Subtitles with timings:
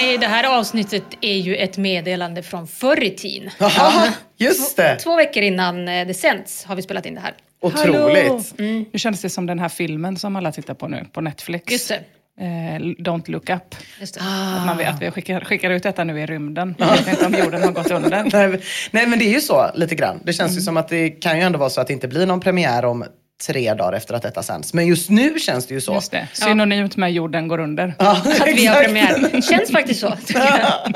[0.00, 3.50] Hörni, det här avsnittet är ju ett meddelande från förr i tiden.
[3.58, 4.96] Jaha, just det.
[4.96, 7.34] Två veckor innan eh, det sänds har vi spelat in det här.
[7.62, 8.58] Otroligt.
[8.92, 11.72] Nu känns det som den här filmen som alla tittar på nu på Netflix.
[11.72, 11.94] Just det.
[12.40, 13.74] Eh, Don't look up.
[14.00, 14.20] Just det.
[14.20, 16.74] Att man vet att vi skickar, skickar ut detta nu i rymden.
[16.78, 18.10] Jag vet inte om jorden har gått under.
[18.32, 20.20] Nej, men- nej men det är ju så lite grann.
[20.24, 22.26] Det känns ju som att det kan ju ändå vara så att det inte blir
[22.26, 23.04] någon premiär om
[23.46, 24.74] tre dagar efter att detta sänds.
[24.74, 25.94] Men just nu känns det ju så.
[25.94, 26.28] Just det.
[26.32, 27.94] Synonymt med jorden går under.
[27.98, 29.40] Ja, Att vi har premiär.
[29.40, 30.14] Känns faktiskt så.
[30.34, 30.94] jag.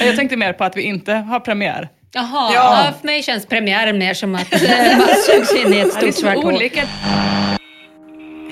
[0.06, 1.88] Jag tänkte mer på att vi inte har premiär.
[2.12, 2.84] Jaha, Ja.
[2.86, 2.92] ja.
[3.00, 4.60] för mig känns premiären mer som att eh,
[4.98, 6.62] man sugs in i ett Det är stort svart hål.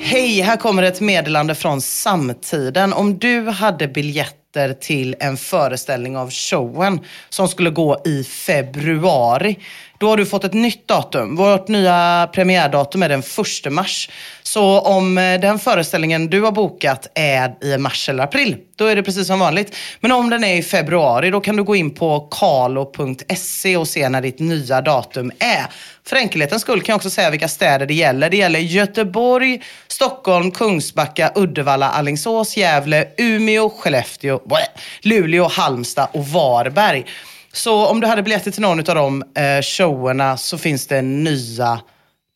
[0.01, 2.93] Hej, här kommer ett meddelande från samtiden.
[2.93, 9.57] Om du hade biljetter till en föreställning av showen som skulle gå i februari,
[9.99, 11.37] då har du fått ett nytt datum.
[11.37, 13.23] Vårt nya premiärdatum är den
[13.67, 14.11] 1 mars.
[14.43, 18.97] Så om eh, den föreställningen du har bokat är i mars eller april, då är
[18.97, 19.77] det precis som vanligt.
[20.01, 24.09] Men om den är i februari, då kan du gå in på kalo.se och se
[24.09, 25.67] när ditt nya datum är.
[26.09, 28.31] För enkelhetens skull kan jag också säga vilka städer det gäller.
[28.31, 34.41] Det gäller Göteborg, Stockholm, Kungsbacka, Uddevalla, Alingsås, Gävle, Umeå, Skellefteå,
[35.03, 37.05] Luleå, Halmstad och Varberg.
[37.57, 41.81] Så om du hade biljetter till någon av de eh, showerna så finns det nya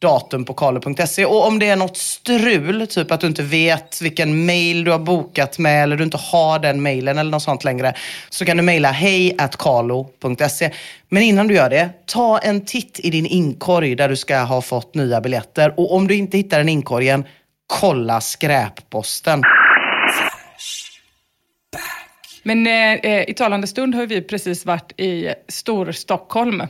[0.00, 1.24] datum på kalle.se.
[1.24, 4.98] Och om det är något strul, typ att du inte vet vilken mail du har
[4.98, 7.94] bokat med eller du inte har den mailen eller något sånt längre,
[8.30, 9.36] så kan du mejla hej
[11.08, 14.62] Men innan du gör det, ta en titt i din inkorg där du ska ha
[14.62, 15.74] fått nya biljetter.
[15.76, 17.24] Och om du inte hittar den inkorgen,
[17.66, 19.42] kolla skräpposten.
[22.42, 22.72] Men eh,
[23.12, 26.62] eh, i talande stund har vi precis varit i Storstockholm.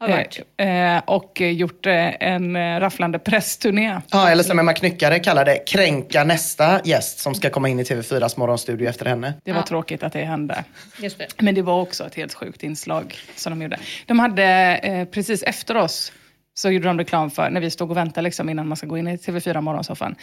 [0.00, 0.40] Har varit.
[0.56, 4.00] Eh, eh, och gjort eh, en rafflande pressturné.
[4.10, 7.82] Ja, eller som Emma Knyckare kallar det, kränka nästa gäst som ska komma in i
[7.82, 9.34] TV4s morgonstudio efter henne.
[9.44, 10.64] Det var tråkigt att det hände.
[10.98, 11.26] Just det.
[11.38, 13.78] Men det var också ett helt sjukt inslag som de gjorde.
[14.06, 14.44] De hade
[14.76, 16.12] eh, precis efter oss
[16.58, 18.98] så gjorde de reklam för, när vi stod och väntade liksom, innan man ska gå
[18.98, 20.14] in i TV4 Morgonsoffan,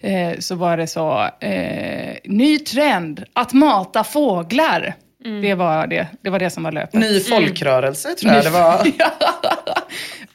[0.00, 4.94] eh, så var det så, eh, ny trend, att mata fåglar.
[5.42, 7.00] Det, var det, det var det som var löpet.
[7.00, 8.86] Ny folkrörelse tror jag det var.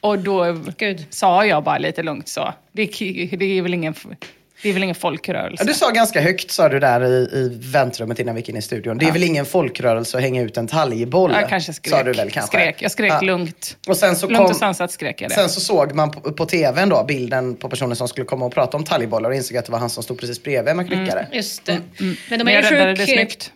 [0.00, 1.06] Och då Gud.
[1.10, 2.86] sa jag bara lite lugnt så, det,
[3.38, 3.94] det är väl ingen,
[4.66, 5.62] Det är väl ingen folkrörelse?
[5.64, 8.56] Ja, du sa ganska högt, sa du där i, i väntrummet innan vi gick in
[8.56, 8.98] i studion.
[8.98, 11.32] Det är väl ingen folkrörelse att hänga ut en talgboll?
[11.40, 11.94] jag kanske skrek.
[11.94, 12.56] Sa du väl kanske?
[12.58, 12.82] Skrek.
[12.82, 13.20] Jag skrek Ja.
[13.20, 13.76] lugnt.
[13.88, 15.34] Och sen så Lugnt kom, och sansat skrek jag det.
[15.34, 18.54] Sen så såg man på, på tvn då bilden på personen som skulle komma och
[18.54, 21.26] prata om talgbollar och insåg att det var han som stod precis bredvid Emma Knyckare.
[21.32, 21.72] Just det.
[21.98, 23.52] Men de Men är, jag ju sjuk, snyggt.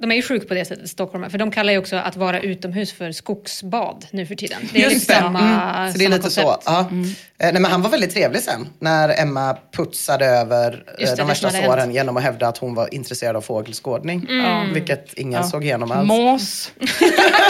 [0.00, 1.30] de är ju sjuk på det sättet, Stockholm.
[1.30, 4.58] För de kallar ju också att vara utomhus för skogsbad nu för tiden.
[4.72, 5.18] Det är Just lite det.
[5.18, 5.92] samma, Mm.
[5.92, 6.40] Så det är lite så.
[6.42, 6.62] koncept.
[6.66, 6.80] Ja.
[6.80, 10.68] Eh, Nej, men han var väldigt trevlig sen när Emma putsade över eh,
[10.98, 14.26] Just det, de värsta som såren genom att hävda att hon var intresserad av fågelskådning.
[14.30, 14.74] Mm.
[14.74, 16.08] Vilket ingen såg igenom alls.
[16.08, 16.72] Mås,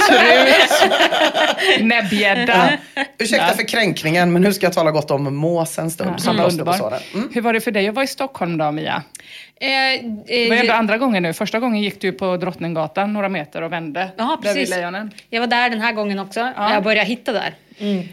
[0.08, 0.90] trut,
[1.80, 2.72] näbbgädda.
[3.18, 6.20] Ursäkta för kränkningen, men nu ska jag tala gott om mås en stund.
[6.20, 6.72] som på underbar.
[6.72, 7.00] såren.
[7.14, 7.28] Mm.
[7.32, 9.02] Hur var det för dig att vara i Stockholm då, Mia?
[9.60, 11.32] Eh, Det var ju eh, ändå andra gången nu.
[11.32, 14.08] Första gången gick du på Drottninggatan några meter och vände.
[14.16, 14.76] Ja, Där vid precis.
[14.76, 15.10] lejonen.
[15.30, 16.52] Jag var där den här gången också.
[16.56, 17.54] Jag började hitta där.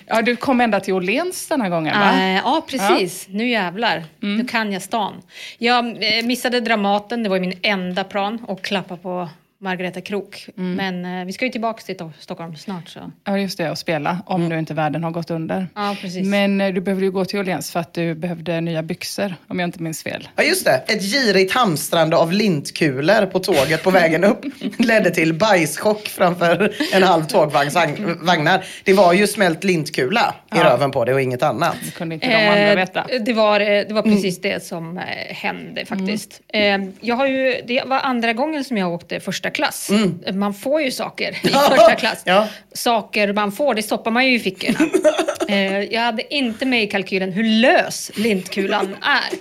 [0.06, 2.13] Ja, du kom ända till Åhléns den här gången va?
[2.13, 3.27] Eh, ja, precis.
[3.30, 4.03] Nu jävlar.
[4.19, 5.13] Nu kan jag stan.
[5.57, 9.30] Jag eh, missade Dramaten, det var min enda plan, och klappa på
[9.61, 10.45] Margareta Krok.
[10.56, 12.89] Men eh, vi ska ju tillbaka till Sto- Stockholm snart.
[12.89, 13.11] Så.
[13.25, 13.71] Ja, just det.
[13.71, 14.17] Och spela.
[14.25, 15.67] Om nu inte världen har gått under.
[15.75, 16.27] Ja, precis.
[16.27, 19.35] Men eh, du behövde ju gå till Åhléns för att du behövde nya byxor.
[19.47, 20.27] Om jag inte minns fel.
[20.35, 24.45] Ja just det, ett girigt hamstrande av lintkulor på tåget på vägen upp
[24.79, 28.65] ledde till bajschock framför en halv tågvagns vagn- vagnar.
[28.83, 30.63] Det var ju smält lintkula i Ja.
[30.63, 31.75] röven på det och inget annat.
[31.85, 33.05] Det kunde inte de andra veta.
[33.09, 35.03] Eh, det, var, eh, det var precis det som eh,
[35.35, 36.41] hände faktiskt.
[36.47, 39.90] Eh, jag har ju, det var andra gången som jag åkte första klass.
[40.34, 42.22] Man får ju saker i första klass.
[42.25, 42.48] Ja.
[42.74, 44.80] Saker man får, det stoppar man ju i fickorna.
[45.48, 49.40] eh, jag hade inte med i kalkylen hur lös lintkulan är.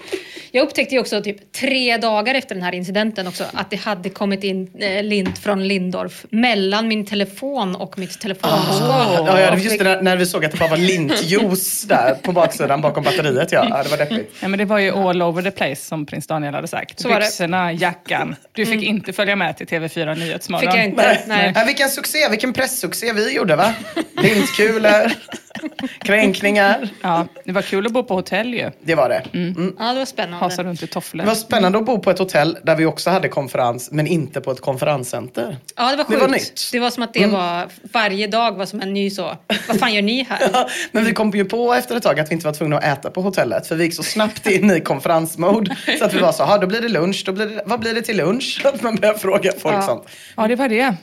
[0.51, 4.11] Jag upptäckte ju också typ tre dagar efter den här incidenten också att det hade
[4.11, 9.27] kommit in eh, lint från Lindorf mellan min telefon och mitt telefonskal.
[9.27, 12.33] Ja, ja, just det, när, när vi såg att det bara var lintjuice där på
[12.33, 13.53] baksidan bakom batteriet.
[13.53, 14.35] Ja, ja det var deppigt.
[14.41, 17.01] Ja, men det var ju all over the place som prins Daniel hade sagt.
[17.01, 17.09] Så.
[17.09, 18.37] Byxorna, jackan.
[18.53, 20.71] Du fick inte följa med till TV4 Nyhetsmorgon.
[20.73, 21.21] Fick jag inte.
[21.27, 21.53] Nej.
[21.55, 23.75] Ja, vilken succé, vilken presssuccé vi gjorde va?
[24.23, 25.12] Lintkulor,
[26.01, 26.89] kränkningar.
[27.03, 28.71] Ja, det var kul att bo på hotell ju.
[28.83, 29.23] Det var det.
[29.39, 29.77] Mm.
[29.79, 30.37] Ja, det var spännande.
[30.37, 31.23] Hasa runt i tofflor.
[31.23, 34.41] Det var spännande att bo på ett hotell där vi också hade konferens, men inte
[34.41, 35.57] på ett konferenscenter.
[35.77, 36.21] Ja, det var Det sjukt.
[36.21, 36.69] var nytt.
[36.73, 39.37] Det var som att det var, varje dag var som en ny så,
[39.69, 40.39] vad fan gör ni här?
[40.53, 42.85] Ja, Men vi kom ju på efter ett tag att vi inte var tvungna att
[42.99, 43.67] äta på hotellet.
[43.67, 45.77] För vi gick så snabbt in i konferensmode.
[45.99, 47.23] Så att vi var så, "Ha, då blir det lunch.
[47.27, 48.61] Då blir det, vad blir det till lunch?
[48.65, 49.83] Att man börjar fråga folk Ja.
[49.83, 50.09] sånt.
[50.37, 50.95] Ja, det var det.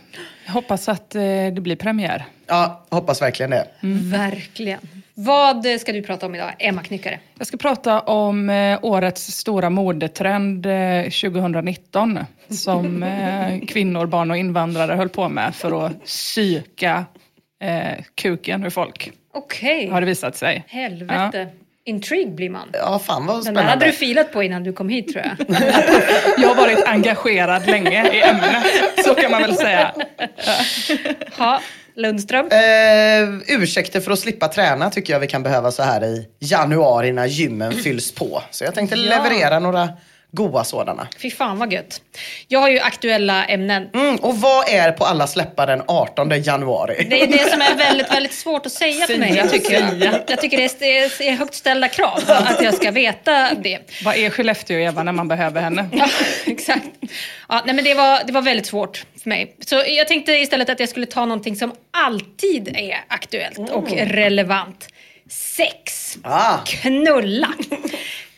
[0.45, 2.25] Jag hoppas att eh, det blir premiär.
[2.47, 3.68] Ja, hoppas verkligen det.
[4.12, 4.80] Verkligen.
[5.13, 7.19] Vad ska du prata om idag, Emma Knyckare?
[7.38, 12.19] Jag ska prata om eh, årets stora modetrend eh, 2019
[12.50, 17.06] som eh, kvinnor, barn och invandrare höll på med för att psyka
[17.62, 20.63] eh, kuken ur folk, Okej, har det visat sig.
[20.68, 21.47] helvete.
[21.87, 22.69] Intrigue blir man.
[22.73, 23.85] Ja, fan vad Den där hade spännande.
[23.85, 25.47] du filat på innan du kom hit tror jag.
[26.37, 28.65] Jag har varit engagerad länge i ämnet,
[29.05, 29.91] så kan man väl säga.
[31.37, 31.61] Ha,
[31.95, 32.45] Lundström.
[32.51, 37.11] Eh, ursäkter för att slippa träna tycker jag vi kan behöva så här i januari
[37.11, 38.43] när gymmen fylls på.
[38.51, 39.89] Så jag tänkte leverera några
[40.35, 41.07] goa sådana.
[41.21, 42.01] Fy fan vad gött.
[42.47, 43.89] Jag har ju aktuella ämnen.
[43.93, 47.07] Mm, och vad är på alla släppar den 18 januari?
[47.09, 49.35] Det är det som är väldigt, väldigt svårt att säga för mig.
[49.35, 49.73] Jag tycker,
[50.27, 53.79] jag tycker det är, det är högt ställda krav att jag ska veta det.
[54.05, 55.89] Vad är Skellefteå, Eva, när man behöver henne?
[55.95, 56.09] Ja,
[56.45, 56.85] exakt.
[57.49, 59.55] Ja, nej, men det, var, det var väldigt svårt för mig.
[59.65, 64.87] Så jag tänkte istället att jag skulle ta någonting som alltid är aktuellt och relevant.
[65.29, 66.17] Sex.
[66.23, 66.57] Ah.
[66.65, 67.53] Knulla.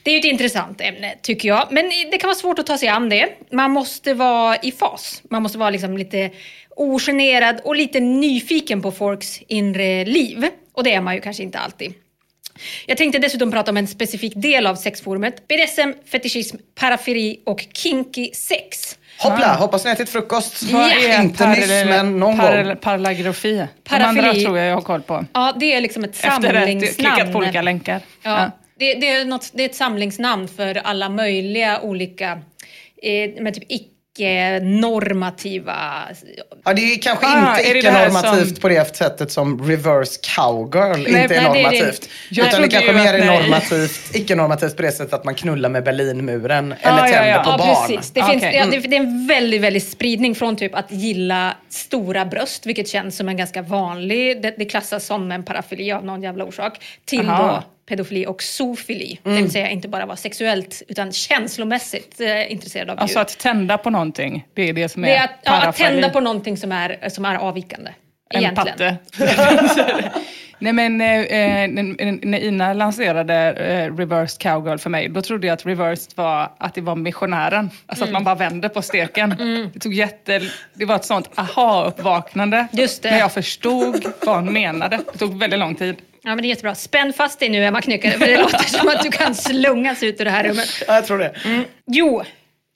[0.07, 1.68] Det är ju ett intressant ämne tycker jag.
[1.71, 3.30] Men det kan vara svårt att ta sig an det.
[3.51, 5.21] Man måste vara i fas.
[5.30, 6.30] Man måste vara liksom lite
[6.75, 10.45] ogenerad och lite nyfiken på folks inre liv.
[10.73, 11.94] Och det är man ju kanske inte alltid.
[12.85, 15.47] Jag tänkte dessutom prata om en specifik del av sexforumet.
[15.47, 18.97] BDSM, fetischism, paraferi och kinky sex.
[19.19, 20.64] Hoppla, hoppas ni ätit frukost.
[20.64, 22.76] Vad är Inte nyss, men någon gång.
[22.81, 23.56] Parlagrofi.
[23.57, 24.19] De Parafili.
[24.28, 25.26] andra tror jag jag har koll på.
[25.33, 26.94] Ja, det är liksom ett Efter att samlingsnamn.
[27.16, 28.02] klickat på olika länkar.
[28.21, 32.31] Ja, Det, det, är något, det är ett samlingsnamn för alla möjliga olika,
[33.04, 35.76] eh, men typ icke-normativa...
[36.66, 41.22] Ja, det är kanske Ah, inte icke-normativt som- på det sättet som reverse cowgirl Nej,
[41.24, 42.10] inte är nej, det är det normativt.
[42.31, 46.74] Utan det kanske mer är normativt, icke-normativt på det sättet att man knullar med Berlinmuren
[46.81, 47.44] eller ja, tänder ja.
[47.44, 47.88] på Ja, barn.
[47.88, 48.12] precis.
[48.12, 48.56] Det, Ah, finns, okej.
[48.56, 52.88] ja, det, det är en väldigt, väldigt spridning från typ att gilla stora bröst, vilket
[52.88, 56.74] känns som en ganska vanlig, det, det klassas som en parafili av någon jävla orsak,
[57.06, 57.48] till Aha.
[57.48, 59.19] då pedofili och zoofili.
[59.23, 63.21] Det vill säga inte bara vara sexuellt utan känslomässigt eh, intresserad av Alltså djur.
[63.21, 66.09] att tända på någonting, det är det som är, det är att, ja, att tända
[66.09, 67.91] på någonting som är, som är avvikande.
[68.30, 68.98] En egentligen.
[69.18, 70.12] patte.
[70.60, 75.54] Nej men eh, eh, när- Ina lanserade eh, reversed cowgirl för mig, då trodde jag
[75.54, 77.69] att reversed var att det var missionären.
[77.88, 78.16] Alltså Mm.
[78.16, 79.30] att man bara vände på steken.
[79.74, 80.42] Det, tog jätte,
[80.74, 82.68] det var ett sånt aha-uppvaknande.
[82.72, 83.12] Just det.
[83.12, 85.00] När jag förstod vad hon menade.
[85.14, 85.96] Det tog väldigt lång tid.
[86.24, 86.76] Ja, men det är jättebra.
[86.76, 90.22] Spänn fast dig nu, Emma Knyckare, för det låter som att du kan slungas ut
[90.22, 90.84] ur det här rummet.
[90.88, 91.31] Ja, jag tror det.
[91.86, 92.24] Jo,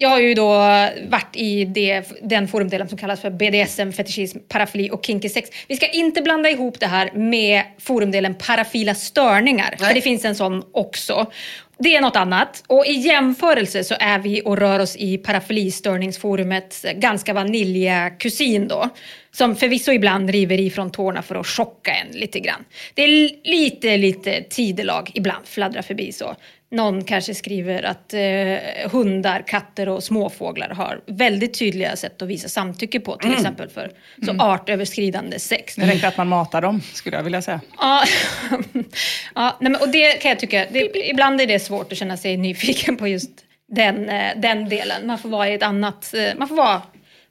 [0.02, 0.50] jag har ju då
[1.10, 5.50] varit i det, den forumdelen som kallas för BDSM, fetishism, parafili och kinky sex.
[5.68, 9.94] Vi ska inte blanda ihop det här med forumdelen parafila störningar, för Nej.
[9.94, 11.32] det finns en sån också.
[11.78, 12.64] Det är något annat.
[12.68, 18.90] Och i jämförelse så är vi och rör oss i parafilistörningsforumets ganska vanilja kusin då.
[19.32, 22.66] Som förvisso ibland river ifrån tårna för att chocka en lite grann.
[22.94, 26.36] Det är lite, lite tidelag ibland fladdrar förbi så.
[26.72, 32.50] Någon kanske skriver att eh, hundar, katter och småfåglar har väldigt tydliga sätt att visa
[32.50, 33.16] samtycke på.
[33.16, 33.92] Till exempel för
[34.26, 35.76] så artöverskridande sex.
[35.76, 37.62] Det räcker att man matar dem, skulle jag vilja säga.
[37.78, 38.04] Ja,
[39.36, 42.18] ja nej, men, och det kan jag tycka, det, ibland är det svårt att känna
[42.18, 43.32] sig nyfiken på just
[43.68, 45.08] den, eh, den delen.
[45.08, 46.82] Man får vara i ett annat, eh, man får vara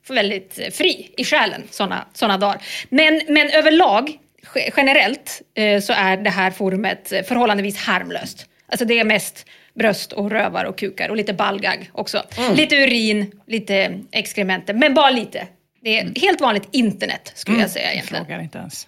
[0.09, 2.63] väldigt eh, fri i själen såna, såna dagar.
[2.89, 4.09] Men, men överlag,
[4.55, 8.47] ge- generellt, eh, så är det här forumet eh, förhållandevis harmlöst.
[8.69, 12.23] Alltså det är mest bröst och rövar och kukar och lite ballgag också.
[12.57, 15.47] Lite urin, lite exkrementer, men bara lite.
[15.83, 18.25] Det är helt vanligt internet skulle jag säga egentligen.
[18.25, 18.87] Frågar inte ens.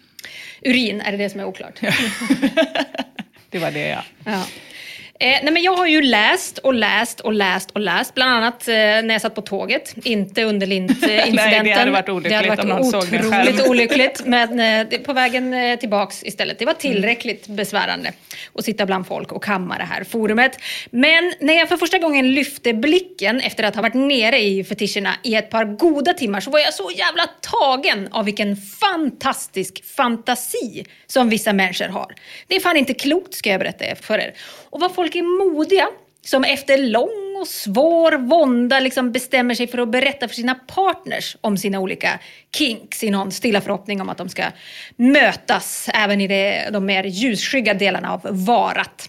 [0.62, 1.81] Urin, är det det som är oklart?
[3.50, 4.04] Det var det ja.
[4.25, 4.45] Ja.
[5.21, 8.69] Eh, nej men jag har ju läst och läst och läst och läst, bland annat
[8.69, 11.35] eh, när jag satt på tåget, inte under Lint-incidenten.
[11.35, 13.61] Nej, det hade varit olyckligt Det hade varit om någon såg det själv.
[13.69, 16.59] olyckligt, men eh, på vägen eh, tillbaks istället.
[16.59, 18.12] Det var tillräckligt besvärande
[18.54, 20.59] att sitta bland folk och kamma det här forumet.
[20.90, 25.14] Men när jag för första gången lyfte blicken efter att ha varit nere i fetischerna
[25.23, 30.85] i ett par goda timmar så var jag så jävla tagen av vilken fantastisk fantasi
[31.07, 32.14] som vissa människor har.
[32.47, 34.35] Det är fan inte klokt ska jag berätta för er.
[34.73, 35.88] Och vad folk är modiga
[36.25, 41.37] som efter lång och svår vånda liksom bestämmer sig för att berätta för sina partners
[41.41, 42.19] om sina olika
[42.57, 44.43] kinks i någon stilla förhoppning om att de ska
[44.97, 49.09] mötas även i det, de mer ljusskygga delarna av varat.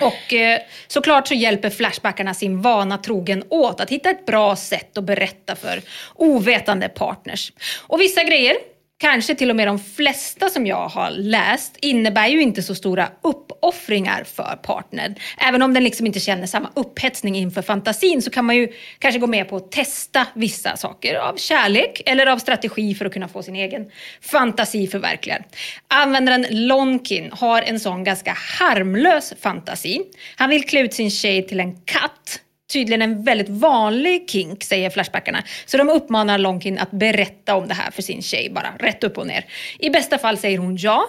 [0.00, 4.98] Och eh, såklart så hjälper Flashbackarna sin vana trogen åt att hitta ett bra sätt
[4.98, 5.82] att berätta för
[6.14, 7.52] ovetande partners.
[7.86, 8.56] Och vissa grejer,
[9.00, 13.08] kanske till och med de flesta som jag har läst, innebär ju inte så stora
[13.22, 15.14] uppoffringar för partnern.
[15.38, 19.18] Även om den liksom inte känner samma upphetsning inför fantasin så kan man ju kanske
[19.18, 23.28] gå med på att testa vissa saker av kärlek eller av strategi för att kunna
[23.28, 23.90] få sin egen
[24.20, 25.42] fantasi förverkligad.
[25.88, 30.00] Användaren Lonkin har en sån ganska harmlös fantasi.
[30.36, 32.40] Han vill klä ut sin tjej till en katt
[32.72, 35.42] tydligen en väldigt vanlig kink, säger Flashbackarna.
[35.66, 39.18] Så de uppmanar Lonkin att berätta om det här för sin tjej, bara rätt upp
[39.18, 39.44] och ner.
[39.78, 41.04] I bästa fall säger hon ja.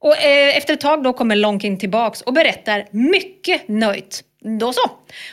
[0.00, 4.22] Och eh, efter ett tag då kommer Lonkin tillbaks och berättar mycket nöjt.
[4.60, 4.80] Då så.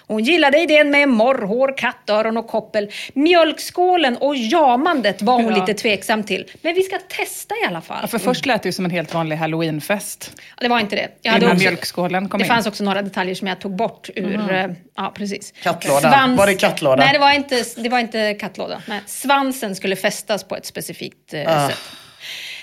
[0.08, 2.90] Hon gillade idén med morrhår, kattöron och koppel.
[3.14, 5.60] Mjölkskålen och jamandet var hon Ja.
[5.60, 6.52] lite tveksam till.
[6.62, 7.98] Men vi ska testa i alla fall.
[8.02, 10.32] Ja, för först lät det ju som en helt vanlig halloweenfest.
[10.38, 11.08] Ja, det var inte det.
[11.22, 12.48] Jag Innan också- mjölkskålen kom Det in.
[12.48, 14.52] fanns också några detaljer som jag tog bort ur...
[14.54, 15.54] eh, Ja, precis.
[15.64, 16.36] Kattlådan.
[16.36, 17.00] Var det kattlådan?
[17.00, 18.82] Nej, det var inte, det var inte kattlådan.
[18.88, 21.78] Nej, svansen skulle fästas på ett specifikt eh, sätt.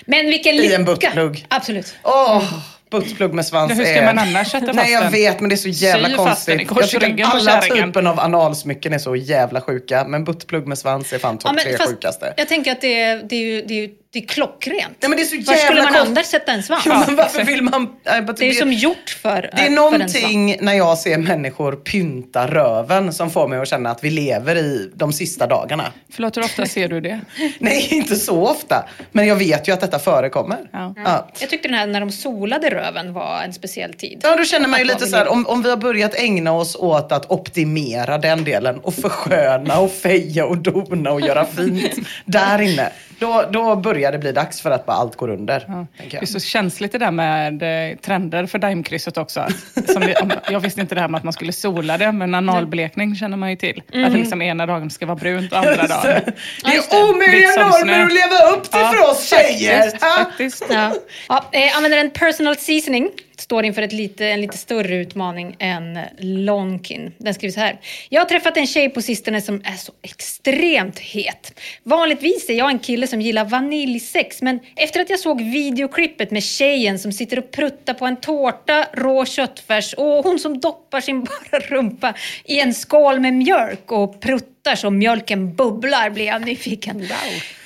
[0.05, 0.57] Men vilken Ah.
[0.57, 0.75] I lycka!
[0.75, 1.45] en buttplugg.
[1.49, 1.95] Absolut.
[2.03, 2.43] Åh,
[2.91, 4.05] buttplugg med svans Hur ska är...
[4.05, 5.11] man annars sätta fast Nej jag den?
[5.11, 7.01] vet men det är så jävla Sy fast den i konstigt.
[7.01, 10.05] Jag tycker att alla typen av analsmycken är så jävla sjuka.
[10.07, 12.33] Men buttplugg med svans är fan topp tre fast sjukaste.
[12.37, 14.97] jag tänker att det är, det är ju det är, ju- det är klockrent.
[15.01, 16.83] Nej men det är så Var skulle jävla man annars sätta en svans?
[16.85, 17.89] Jo, men varför vill man...
[18.37, 23.31] Det är som gjort för, Det är någonting när jag ser människor pynta röven som
[23.31, 25.91] får mig att känna att vi lever i de sista dagarna.
[26.09, 27.19] Förlåt, hur ofta ser du det?
[27.59, 28.85] Nej, inte så ofta.
[29.11, 30.57] Men jag vet ju att detta förekommer.
[30.71, 30.93] Ja.
[30.97, 31.29] Ja.
[31.39, 34.19] Jag tyckte den här när de solade röven var en speciell tid.
[34.23, 36.75] Ja, då känner man ju lite så här, om, om vi har börjat ägna oss
[36.75, 42.61] åt att optimera den delen och försköna och feja och dona och göra fint där
[42.61, 42.91] inne.
[43.21, 45.59] Då, då börjar det bli dags för att bara allt går under.
[45.97, 49.47] tänker Det är så känsligt det där med eh, trender för Daimkrysset också.
[49.87, 52.35] Som vi, om, jag visste inte det här med att man skulle sola det, men
[52.35, 53.83] analblekning känner man ju till.
[53.87, 56.01] Att det liksom ena dagen ska vara brunt och andra dagen.
[56.03, 56.95] Det det.
[56.95, 59.81] är omöjliga normer att leva upp till för oss tjejer!
[59.81, 60.23] Faktiskt, Ja.
[60.25, 60.65] faktiskt.
[60.69, 60.91] Ja.
[61.29, 63.09] Ja, eh, användaren Personal Seasoning
[63.41, 67.13] står inför ett lite, en lite större utmaning än Lonkin.
[67.17, 67.79] Den skriver så här.
[68.09, 71.59] Jag har träffat en tjej på sistone som är så extremt het.
[71.83, 76.43] Vanligtvis är jag en kille som gillar vaniljsex men efter att jag såg videoklippet med
[76.43, 81.23] tjejen som sitter och pruttar på en tårta, rå köttfärs och hon som doppar sin
[81.51, 82.13] bara rumpa
[82.45, 87.07] i en skål med mjölk och pruttar pruttar så mjölken bubblar blir jag nyfiken.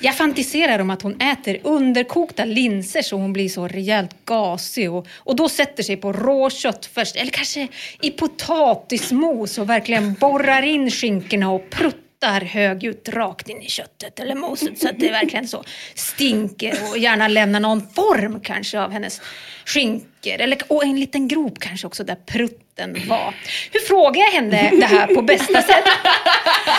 [0.00, 5.06] Jag fantiserar om att hon äter underkokta linser så hon blir så rejält gasig och,
[5.14, 7.68] och då sätter sig på råkött först, eller kanske
[8.00, 12.05] i potatismos och verkligen borrar in skinkorna och pruttar
[12.42, 17.28] högljutt rakt in i köttet eller moset så att det verkligen så stinker och gärna
[17.28, 19.20] lämnar någon form kanske av hennes
[19.64, 23.34] skinkor eller, och en liten grop kanske också där prutten var.
[23.72, 25.84] Hur frågar jag henne det här på bästa sätt?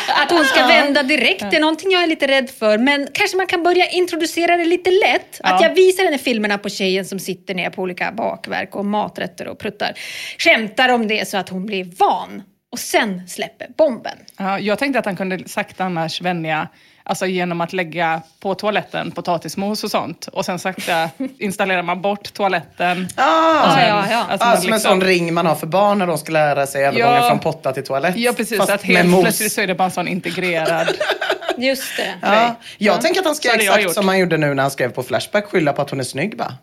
[0.07, 3.47] Att hon ska vända direkt är någonting jag är lite rädd för men kanske man
[3.47, 5.39] kan börja introducera det lite lätt.
[5.43, 9.47] Att jag visar henne filmerna på tjejen som sitter ner på olika bakverk och maträtter
[9.47, 9.93] och pruttar.
[10.37, 12.43] Skämtar om det så att hon blir van
[12.77, 14.17] och sen släpper bomben.
[14.37, 16.67] Ja, jag tänkte att han kunde sakta annars vänja,
[17.03, 20.27] alltså genom att lägga på toaletten potatismos och sånt.
[20.27, 23.07] Och sen sakta installerar man bort toaletten.
[23.15, 24.25] Ah, sen- ja, ja.
[24.29, 26.67] Alltså ah, som en liksom- sån ring man har för barn när de ska lära
[26.67, 27.29] sig övergången Ja.
[27.29, 28.17] från potta till toalett.
[28.17, 28.57] Ja, precis.
[28.57, 29.21] Fast att med helt mos.
[29.23, 30.87] plötsligt så är det bara en sån integrerad...
[31.57, 32.13] Just det.
[32.21, 32.55] Ja.
[32.77, 34.89] Jag tänker att han ska Så jag exakt som han gjorde nu när han skrev
[34.91, 36.53] på Flashback, skylla på att hon är snygg bara.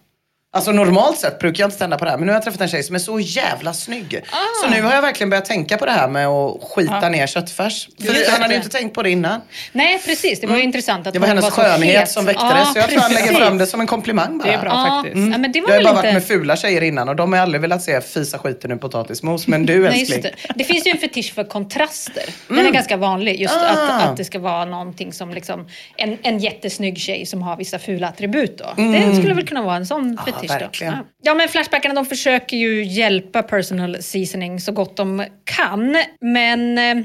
[0.55, 2.61] Alltså normalt sett brukar jag inte tända på det här men nu har jag träffat
[2.61, 4.21] en tjej som är så jävla snygg.
[4.65, 7.89] Så nu har jag verkligen börjat tänka på det här med att skita ner köttfärs.
[8.07, 9.41] För han hade ju inte tänkt på det innan.
[9.73, 10.41] Nej, precis.
[10.41, 12.11] Det var ju intressant att Det var hennes så skönhet het.
[12.11, 13.43] som väckte Ja, det så jag tror han lägger precis.
[13.45, 14.49] fram det som en komplimang bara.
[14.49, 15.33] Det är bra Ja, faktiskt.
[15.33, 16.03] ja, men det var Jag har bara inte...
[16.03, 19.47] varit med fula tjejer innan och de har aldrig velat se fisa skiten ur potatismos.
[19.47, 20.23] Men du Nej, älskling.
[20.23, 20.33] det.
[20.55, 22.25] det finns ju en fetisch för kontraster.
[22.49, 23.41] Den är ganska vanlig.
[23.41, 23.69] Just Ah.
[23.71, 27.79] att, att det ska vara någonting som liksom, en, en jättesnygg tjej som har vissa
[27.79, 28.59] fula attribut.
[28.59, 28.83] Då.
[28.83, 30.44] Det skulle väl kunna vara en sån fetisch.
[30.49, 30.65] Då.
[30.65, 30.93] verkligen.
[30.93, 31.05] Ja.
[31.23, 35.97] ja, men Flashbackarna de försöker ju hjälpa personal seasoning så gott de kan.
[36.21, 37.05] Men eh,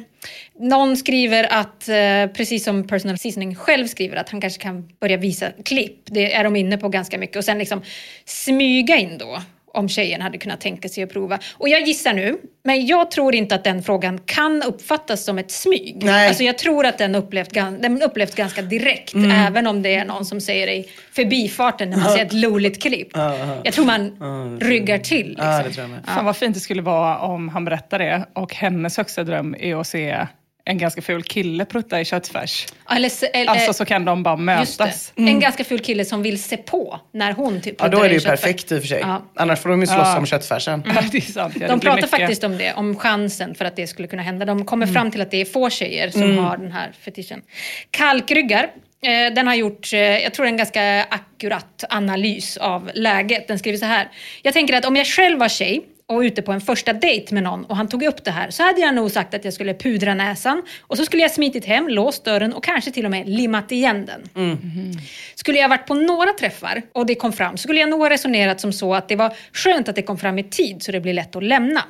[0.60, 5.18] någon skriver att, eh, precis som personal seasoning själv skriver, att han kanske kan börja
[5.18, 6.02] visa klipp.
[6.06, 7.38] Det är de inne på ganska mycket.
[7.38, 7.82] Och sen liksom
[8.26, 9.42] smyga in då
[9.74, 11.40] om tjejen hade kunnat tänka sig att prova.
[11.58, 15.52] Och jag gissar nu, men jag tror inte att den frågan kan uppfattas som ett
[15.52, 16.04] smyg.
[16.04, 16.28] Nej.
[16.28, 19.32] Alltså jag tror att den, upplevt, den upplevs ganska direkt, Mm.
[19.32, 22.82] även om det är någon som säger det i förbifarten när man ser ett loligt
[22.82, 23.08] klipp.
[23.64, 25.28] Jag tror man ryggar till.
[25.28, 25.46] Liksom.
[25.48, 26.00] Ja, det tror jag med.
[26.06, 29.76] Fan vad fint det skulle vara om han berättar det och hennes högsta dröm är
[29.76, 30.28] att se
[30.70, 32.66] en ganska ful kille prutta i köttfärs.
[32.96, 35.14] Eller, eller, Alltså så kan de bara mötas.
[35.16, 38.14] En ganska ful kille som vill se på när hon typ Ja, då är det
[38.14, 38.42] ju köttfärs.
[38.42, 39.00] perfekt i och för sig.
[39.02, 39.22] Ja.
[39.36, 40.18] Annars får de ju slåss Ja.
[40.18, 40.84] om köttfärsen.
[40.96, 41.54] Ja, det är sant.
[41.56, 42.10] Ja, det De pratar mycket.
[42.10, 44.46] faktiskt om det, om chansen för att det skulle kunna hända.
[44.46, 44.94] De kommer Mm.
[44.94, 47.42] fram till att det är få tjejer som har den här fetischen.
[47.92, 48.64] Kalkryggar,
[49.04, 53.48] eh, den har gjort, eh, jag tror en ganska akkurat analys av läget.
[53.48, 54.08] Den skriver så här.
[54.42, 57.44] Jag tänker att om jag själv var tjej och ute på en första dejt med
[57.44, 59.74] någon och han tog upp det här så hade jag nog sagt att jag skulle
[59.74, 63.30] pudra näsan och så skulle jag smitit hem, låst dörren och kanske till och med
[63.30, 64.22] limmat igen den.
[64.36, 64.92] Mm.
[65.36, 68.10] Skulle jag varit på några träffar och det kom fram, så skulle jag nog ha
[68.10, 71.00] resonerat som så att det var skönt att det kom fram i tid så det
[71.00, 71.84] blir lätt att lämna.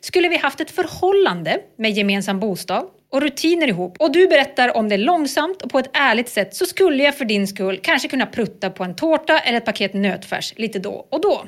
[0.00, 4.88] Skulle vi haft ett förhållande med gemensam bostad och rutiner ihop och du berättar om
[4.88, 8.26] det långsamt och på ett ärligt sätt så skulle jag för din skull kanske kunna
[8.26, 11.44] prutta på en tårta eller ett paket nötfärs lite då och då.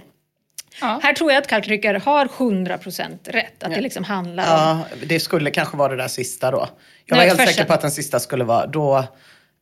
[0.80, 1.00] Ja.
[1.02, 3.62] Här tror jag att kalkryckare har 100% rätt.
[3.62, 4.78] Att det liksom handlar om...
[4.90, 6.68] Ja, det skulle kanske vara det där sista då.
[7.06, 7.54] Jag var helt Nötfärsen.
[7.54, 8.98] säker på att den sista skulle vara då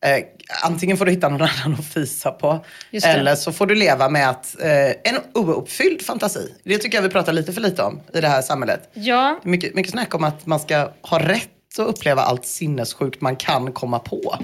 [0.05, 0.23] eh,
[0.63, 2.65] antingen får du hitta någon annan att fisa på.
[3.05, 6.53] Eller så får du leva med att eh, en ouppfylld fantasi.
[6.63, 8.89] Det tycker jag vi pratar lite för lite om i det här samhället.
[8.93, 11.49] Ja, Mycket, mycket snack om att man ska ha rätt
[11.79, 14.37] att uppleva allt sinnessjukt man kan komma på.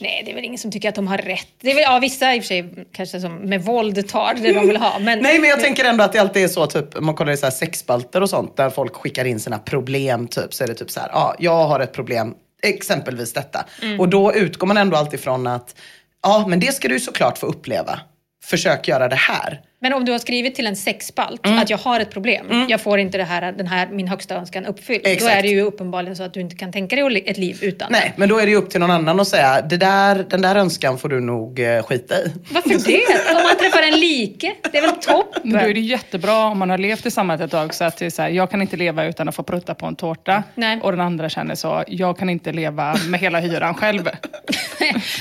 [0.00, 1.48] Nej det är väl ingen som tycker att de har rätt.
[1.60, 4.52] Det är väl, ja, vissa i och för sig kanske som med våld tar det
[4.52, 4.98] de vill ha.
[4.98, 7.36] Men, Nej men jag tänker ändå att det alltid är så, typ, man kollar i
[7.36, 10.74] så här sexspalter och sånt, där folk skickar in sina problem, typ, så är det
[10.74, 13.64] typ så här, ja, jag har ett problem, exempelvis detta.
[13.82, 14.00] Mm.
[14.00, 15.74] Och då utgår man ändå alltid från att,
[16.22, 18.00] ja men det ska du såklart få uppleva.
[18.44, 19.60] Försök göra det här.
[19.80, 21.58] Men om du har skrivit till en sexspalt Mm.
[21.58, 24.66] att jag har ett problem, jag får inte det här, den här, min högsta önskan
[24.66, 25.04] uppfylld.
[25.04, 25.36] Då Exakt.
[25.36, 28.00] är det ju uppenbarligen så att du inte kan tänka dig ett liv utan Nej,
[28.04, 28.12] den.
[28.16, 30.56] men då är det ju upp till någon annan att säga, det där, den där
[30.56, 32.32] önskan får du nog eh, skita i.
[32.50, 33.36] Varför det?
[33.36, 35.42] Om man träffar en like, det är väl toppen?
[35.44, 38.06] Men då är det jättebra om man har levt tillsammans ett tag så att det
[38.06, 40.42] är så här, jag kan inte leva utan att få prutta på en tårta.
[40.54, 40.78] Nej.
[40.82, 44.08] Och den andra känner så, jag kan inte leva med hela hyran själv.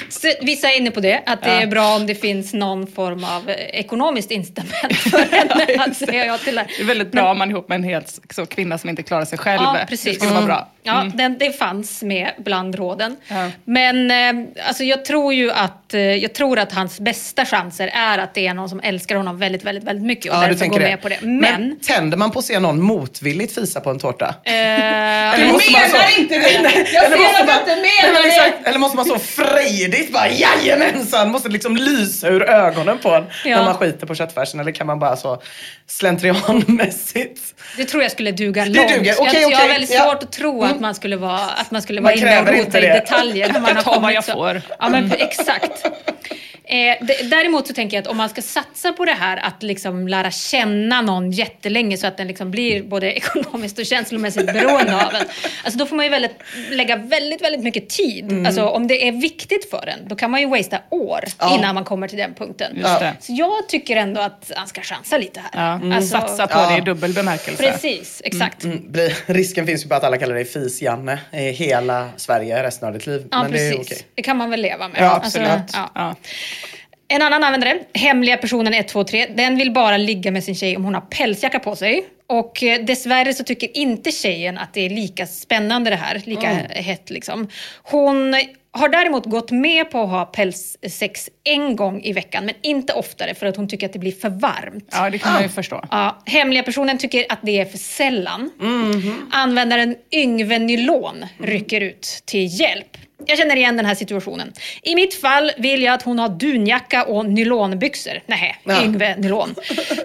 [0.10, 3.24] Så Vissa är inne på det, att det är bra om det finns någon form
[3.24, 6.68] av eh, ekonomiskt incitament för henne att säga ja till det.
[6.78, 9.04] Det är väldigt bra om man är ihop med en helt så, kvinna som inte
[9.04, 9.62] klarar sig själv.
[9.64, 10.16] Ja, Det precis.
[10.16, 10.68] skulle vara bra.
[10.88, 13.16] Ja, den, det fanns med bland råden.
[13.28, 13.50] Ja.
[13.66, 18.18] Men eh, alltså, jag, tror ju att, eh, jag tror att hans bästa chanser är
[18.18, 20.66] att det är någon som älskar honom väldigt, väldigt, väldigt mycket och Ja, du därför
[20.66, 21.18] går tänker med på det.
[21.22, 21.80] Men...
[21.80, 24.36] tänder man på att se någon motvilligt fisa på en tårta?
[24.46, 24.54] eh,
[25.34, 26.56] Eller måste man så- inte det!
[26.56, 31.76] Eller måste man, Nej, men exakt, eller måste man så frejdigt bara jajamensan, måste liksom
[31.78, 33.58] lysa ur ögonen på en Ja.
[33.58, 35.42] när man skiter på köttfärsen eller kan man bara så
[35.88, 37.42] slentrianmässigt?
[37.78, 38.90] det tror jag skulle duga Det långt.
[38.90, 39.06] duger.
[39.06, 40.04] jag, Okej, jag har väldigt Ja.
[40.04, 42.48] svårt att tro att att man skulle vara, att man skulle vara Man inne och
[42.48, 42.94] rota i det.
[42.94, 43.54] detaljer.
[43.54, 44.32] När man Jag tar vad jag så.
[44.32, 44.62] får.
[44.80, 45.86] Ja, men exakt.
[46.70, 50.08] Eh, däremot så tänker jag att om man ska satsa på det här att liksom
[50.08, 55.16] lära känna någon jättelänge så att den liksom blir både ekonomiskt och känslomässigt beroende av
[55.16, 55.26] en.
[55.64, 56.32] Alltså då får man ju väldigt,
[56.72, 58.46] lägga väldigt, väldigt mycket tid.
[58.48, 61.56] Alltså om det är viktigt för en, då kan man ju wastea år Ja.
[61.58, 62.76] innan man kommer till den punkten.
[62.82, 63.14] Det.
[63.20, 65.80] Så jag tycker ändå att han ska chansa lite här.
[65.82, 65.96] Ja.
[65.96, 66.70] Alltså, Satsa på Ja.
[66.70, 67.64] det i dubbel bemärkelse.
[67.72, 68.64] Precis, exakt.
[68.64, 68.94] Mm,
[69.26, 73.08] Risken finns ju på att alla kallar dig Fis-Janne i hela Sverige resten av ditt
[73.08, 73.28] liv.
[73.32, 73.80] Ja, men det precis.
[73.80, 73.98] är okej.
[74.16, 75.02] Det kan man väl leva med.
[75.02, 75.72] Ja, Alltså, absolut.
[75.96, 76.16] ja.
[77.10, 80.94] En annan användare, hemliga personen 123, den vill bara ligga med sin tjej om hon
[80.94, 82.06] har pälsjacka på sig.
[82.28, 86.48] Och eh, dessvärre så tycker inte tjejen att det är lika spännande det här, lika
[86.70, 87.48] hett liksom.
[87.84, 88.36] Hon
[88.72, 93.34] har däremot gått med på att ha pälssex en gång i veckan, men inte oftare
[93.36, 94.88] för att hon tycker att det blir för varmt.
[94.92, 95.84] ja, det kan man ju förstå.
[95.92, 98.52] Ja, hemliga personen tycker att det är för sällan.
[99.32, 102.98] Användaren Yngve Nylon rycker ut till hjälp.
[103.26, 104.54] Jag känner igen den här situationen.
[104.82, 108.22] I mitt fall vill jag att hon har dunjacka och nylonbyxor.
[108.26, 108.84] Nej, Ja.
[108.84, 109.56] Yngve Nylon.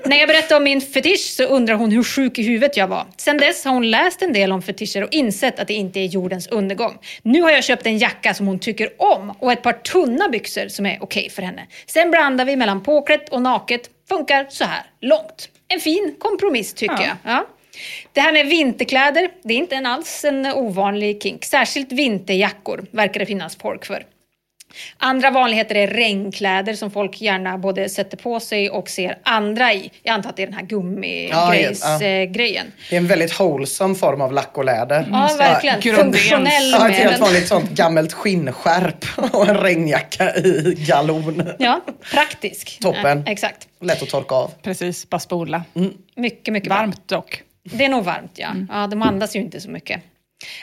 [0.04, 3.06] När jag berättade om min fetisch så undrar hon hur sjuk i huvudet jag var.
[3.16, 6.04] Sen dess har hon läst en del om fetischer och insett att det inte är
[6.06, 6.98] jordens undergång.
[7.22, 10.68] Nu har jag köpt en jacka som hon tycker om och ett par tunna byxor
[10.68, 11.66] som är okej för henne.
[11.86, 13.90] Sen blandar vi mellan påklätt och naket.
[14.08, 15.48] Funkar så här långt.
[15.68, 17.02] En fin kompromiss tycker Ja.
[17.24, 17.32] jag.
[17.34, 17.46] Ja.
[18.12, 21.44] Det här med vinterkläder, det är inte en alls en ovanlig kink.
[21.44, 24.04] Särskilt vinterjackor verkar det finnas folk för.
[24.98, 29.90] Andra vanligheter är regnkläder som folk gärna både sätter på sig och ser andra i.
[30.02, 30.76] Jag antar att det är den här Ja, ja.
[30.76, 32.72] gummigrejs-grejen.
[32.90, 35.08] Det är en väldigt wholesome form av lack och läder.
[35.12, 35.80] Ja, verkligen.
[35.80, 37.20] Grundens- Funktionell Ja, ett med helt den.
[37.20, 41.50] vanligt sånt gammelt skinnskärp och en regnjacka i galon.
[41.58, 41.80] Ja,
[42.12, 42.78] praktisk.
[42.80, 43.22] Toppen.
[43.26, 43.68] Ja, exakt.
[43.80, 44.50] Lätt att torka av.
[44.62, 45.64] Precis, bara spola.
[46.16, 46.80] Mycket, mycket varmt.
[46.80, 47.42] Varmt dock.
[47.62, 48.54] Det är nog varmt, ja.
[48.68, 48.86] ja.
[48.86, 50.02] De andas ju inte så mycket.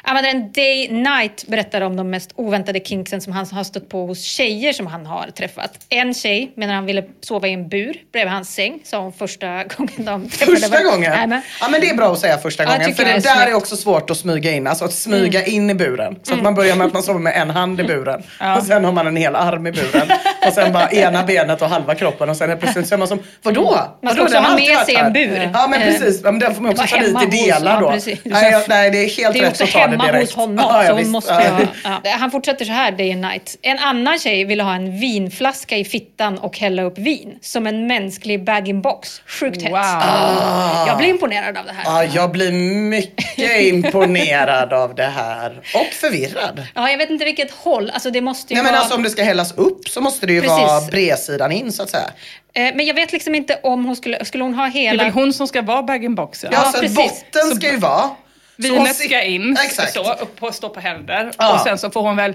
[0.04, 4.22] Användaren Day Night berättar om de mest oväntade kinksen som han har stött på hos
[4.24, 5.72] tjejer som han har träffat.
[5.90, 9.48] En tjej menar han ville sova i en bur bredvid hans säng, sa hon första
[9.78, 11.12] gången de träffade Första gången?
[11.18, 12.82] Nej, men, Ja men det är bra att säga första Ja, gången.
[12.84, 14.68] För tycker det, är där är också svårt att smyga in.
[14.68, 15.54] Alltså att smyga Mm.
[15.54, 16.20] in i buren.
[16.24, 18.24] Så att man börjar med att man sover med en hand i buren.
[18.58, 20.08] Och sen har man en hel arm i buren.
[20.48, 22.30] Och sen bara ena benet och halva kroppen.
[22.30, 23.80] Och sen är plötsligt så är man som, vadå?
[24.04, 24.38] Man ska vadå?
[24.38, 25.50] också ha med sig en bur.
[25.54, 26.22] Ja men Eh, precis.
[26.24, 27.92] Ja, men den får man också ta dit i delar ja, då.
[27.92, 28.20] precis.
[28.24, 30.26] Nej, nej det är helt det är rätt det hemma direkt.
[30.26, 31.12] hos honom, Ja, ja, så hon visst.
[31.12, 31.50] måste ju
[31.90, 32.12] ha, ja.
[32.20, 33.58] Han fortsätter så här, Day and Night.
[33.62, 37.38] En annan tjej ville ha en vinflaska i fittan och hälla upp vin.
[37.42, 39.22] Som en mänsklig bag-in-box.
[39.28, 39.72] Sjukt hett.
[39.72, 39.80] Wow.
[40.88, 41.84] Jag blir imponerad av det här.
[42.06, 42.52] Ja, jag blir
[42.90, 45.62] mycket imponerad av det här.
[45.76, 46.64] Och förvirrad.
[46.76, 47.90] Ja, jag vet inte vilket håll.
[47.94, 48.80] Alltså det måste ju Nej men vara...
[48.82, 50.58] alltså om det ska hällas upp så måste det ju Precis.
[50.58, 52.10] vara bredsidan in så att säga.
[52.54, 54.26] Eh, Men jag vet liksom inte om hon skulle...
[54.26, 55.04] Skulle hon ha Det är hela...
[55.04, 56.44] väl hon som ska vara bag-in-box?
[56.44, 56.96] Ja, Ja, så precis.
[56.96, 58.10] botten ska ju vara.
[58.68, 59.94] Hon Vinet ska in, Exakt.
[59.94, 61.32] så, upp på, stå på händer.
[61.38, 61.54] Ja.
[61.54, 62.34] Och sen så får hon väl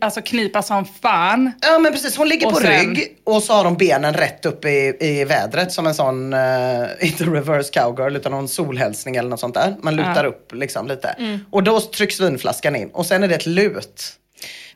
[0.00, 1.52] alltså knipa som fan.
[1.62, 4.46] Ja men precis, hon ligger Och på sen- rygg och så har de benen rätt
[4.46, 9.28] upp i, i vädret som en sån, uh, inte reverse cowgirl utan någon solhälsning eller
[9.30, 9.74] något sånt där.
[9.82, 10.30] Man lutar Ja.
[10.30, 11.08] upp liksom lite.
[11.08, 11.38] Mm.
[11.50, 14.12] Och då trycks vinflaskan in och sen är det ett lut.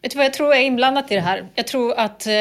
[0.02, 1.46] Vet du vad jag tror är inblandat i det här?
[1.54, 2.32] Jag tror att eh,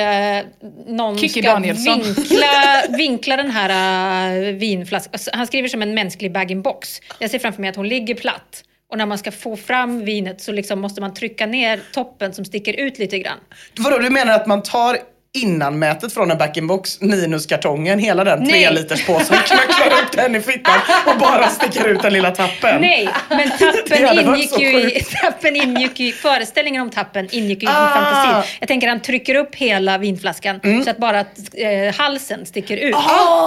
[0.87, 2.01] någon Kikki ska Danielsson.
[2.01, 2.47] vinkla,
[2.97, 5.09] vinkla den här uh, vinflaskan.
[5.13, 7.01] Alltså, han skriver som en mänsklig bag-in-box.
[7.19, 8.63] Jag ser framför mig att hon ligger platt.
[8.91, 12.45] Och när man ska få fram vinet så liksom måste man trycka ner toppen som
[12.45, 13.39] sticker ut lite grann.
[13.77, 14.97] Vadå, du menar att man tar
[15.35, 18.73] innanmätet från en back-in-box minus kartongen, hela den tre Nej.
[18.73, 22.81] liters påsen, knacklar upp den i fittan och bara sticker ut den lilla tappen?
[22.81, 23.49] Nej, men
[23.89, 26.11] tappen ingick, ju i, tappen ingick ju i...
[26.11, 27.81] Föreställningen om tappen ingick ju i Ah.
[27.81, 28.49] min fantasi.
[28.59, 32.95] Jag tänker han trycker upp hela vinflaskan så att bara eh, halsen sticker ut.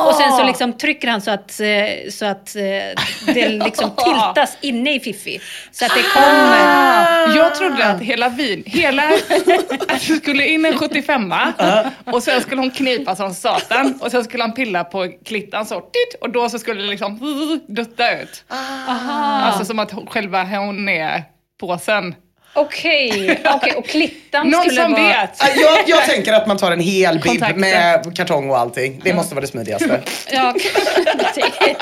[0.06, 2.62] Och sen så liksom trycker han så att, eh, så att eh,
[3.34, 5.40] det liksom tiltas inne i Fiffi.
[5.72, 7.36] Så att det kommer...
[7.36, 9.02] Jag trodde att hela vin, hela,
[9.88, 11.32] att det skulle in en 75
[12.04, 15.82] och sen skulle hon knipa som satan och sen skulle han pilla på klittan så
[16.20, 17.18] och då så skulle det liksom
[17.68, 18.44] dutta ut.
[18.48, 21.24] Alltså som att hon, själva hon är
[21.60, 22.14] påsen.
[22.54, 23.74] Okej, okej.
[23.76, 25.02] och klittan Någon skulle som vara...
[25.02, 25.60] Ja, vet?
[25.60, 29.00] Jag, jag tänker att man tar en hel bib med kartong och allting.
[29.04, 30.00] Det måste vara det smidigaste.
[30.32, 30.54] Ja,
[31.60, 31.76] är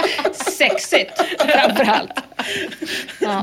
[0.53, 2.13] sexigt framförallt.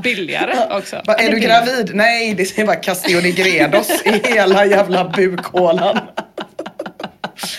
[0.04, 1.02] Billigare också.
[1.06, 1.92] Bara, är du gravid?
[1.94, 6.00] Nej, det är bara Castillo de Gredos i hela jävla bukhålan.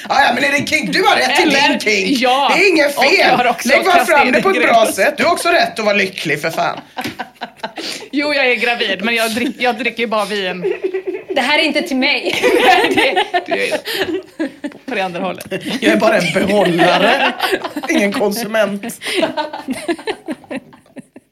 [0.08, 0.92] Ah, ja, men är det kink?
[0.92, 2.18] Du har rätt till Eller- din kink.
[2.20, 2.52] ja.
[2.56, 3.38] Det är inget fel.
[3.64, 5.14] Lägg bara fram det på ett bra sätt.
[5.16, 6.80] Du har också rätt att vara lycklig för fan.
[8.10, 10.74] Jo, jag är gravid, men jag, drick, jag dricker ju bara vin.
[11.34, 12.34] Det här är inte till mig.
[12.94, 13.78] Det, det är
[14.88, 15.44] på det andra hållet.
[15.80, 17.32] Jag är bara en behållare,
[17.88, 18.82] ingen konsument.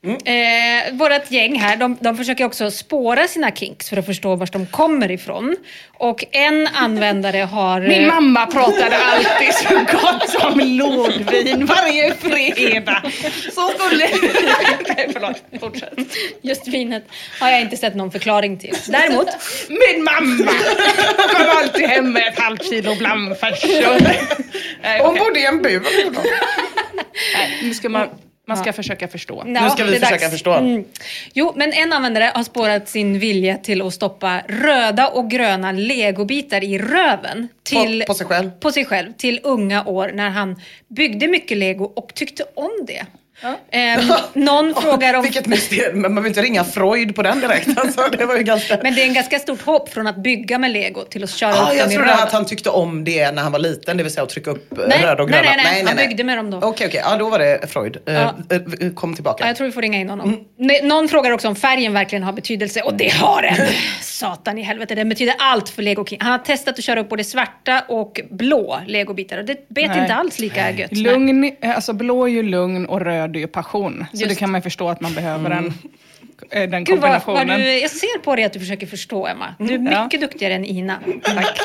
[0.04, 4.48] Eh, vårat gäng här, de, de försöker också spåra sina kinks för att förstå var
[4.52, 5.56] de kommer ifrån.
[5.98, 7.80] Och en användare har...
[7.80, 13.02] Min eh, mamma pratade alltid så gott som lågvin varje fredag.
[13.54, 14.08] Så skulle...
[14.88, 15.42] Nej, förlåt.
[15.60, 15.98] Fortsätt.
[16.42, 17.04] Just vinet
[17.40, 18.76] har jag inte sett någon förklaring till.
[18.88, 19.28] Däremot,
[19.68, 20.52] Min mamma
[21.36, 23.64] kom alltid hem med ett halvt kilo blandfärs.
[24.82, 25.82] Nej, Hon bodde i en bur.
[27.34, 28.08] Nej, nu ska man,
[28.56, 29.42] man ska försöka förstå.
[29.46, 30.30] Ja, Nu ska vi försöka dags.
[30.30, 30.52] förstå.
[30.54, 30.84] Mm.
[31.34, 36.64] Jo, men en användare har spårat sin vilja till att stoppa röda och gröna legobitar
[36.64, 37.48] i röven.
[37.62, 38.50] Till, På- på sig själv?
[38.60, 43.06] På sig själv, till unga år när han byggde mycket lego och tyckte om det.
[43.70, 44.00] Ehm,
[44.32, 45.22] någon frågar om...
[45.22, 45.92] Vilket mysterium.
[45.92, 47.68] Men man behöver inte ringa Freud på den direkt.
[47.76, 48.78] Alltså, det var ju ganska...
[48.82, 51.50] Men det är en ganska stort hopp från att bygga med lego till att köra
[51.54, 53.96] Ah, upp jag dem i trodde att han tyckte om det när han var liten,
[53.96, 55.56] det vill säga att trycka upp eh, Nej, röda och nej, gröna.
[55.56, 55.84] nej, nej.
[55.86, 56.56] Han byggde med dem då.
[56.62, 57.02] Okej, okej.
[57.04, 57.96] Ja, då var det Freud.
[58.06, 58.34] Eh, Ja.
[58.80, 59.44] eh, kom tillbaka.
[59.44, 60.44] Ja, jag tror vi får ringa in honom.
[60.58, 63.66] Ne- Någon frågar också om färgen verkligen har betydelse och det har den.
[64.00, 66.18] Satan i helvete, den betyder allt för Lego King.
[66.20, 70.00] Han har testat att köra upp både svarta och blå legobitar och det bet Nej.
[70.00, 70.90] inte alls lika gött.
[70.92, 71.02] Nej.
[71.02, 74.06] Lugn, alltså blå är ju lugn och röd är ju passion.
[74.12, 74.28] Så Just.
[74.28, 75.74] det kan man ju förstå att man behöver den,
[76.50, 77.60] eh, den Gud vad, vad kombinationen.
[77.60, 79.54] du, jag ser på dig att du försöker förstå Emma.
[79.58, 80.04] Du är Ja.
[80.04, 80.98] mycket duktigare än Ina.
[81.24, 81.58] Tack.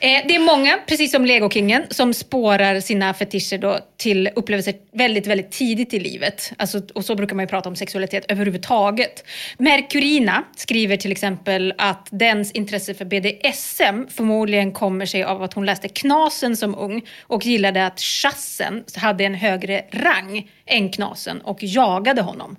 [0.00, 5.26] Eh, det är många, precis som Legokingen, som spårar sina fetischer då till upplevelser väldigt,
[5.26, 6.52] väldigt tidigt i livet.
[6.56, 9.24] Alltså, och så brukar man ju prata om sexualitet överhuvudtaget.
[9.58, 15.66] Merkurina skriver till exempel att dens intresse för BDSM förmodligen kommer sig av att hon
[15.66, 21.58] läste Knasen som ung och gillade att chassen hade en högre rang än Knasen och
[21.62, 22.56] jagade honom.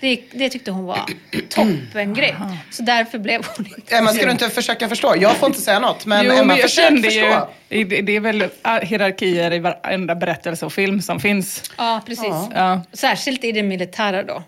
[0.00, 1.00] Det, det tyckte hon var
[1.48, 2.36] toppengrej.
[2.70, 3.96] Så därför blev hon inte...
[3.96, 5.14] Emma, ska du inte försöka förstå?
[5.16, 7.48] Jag får inte säga något, men jo, Emma, men jag försök kände förstå.
[7.68, 8.48] ju, det, det är väl
[8.82, 11.70] hierarkier i varenda berättelse och film som finns.
[11.78, 12.34] Ja, precis.
[12.54, 12.82] Ja.
[12.92, 14.42] Särskilt i det militära då.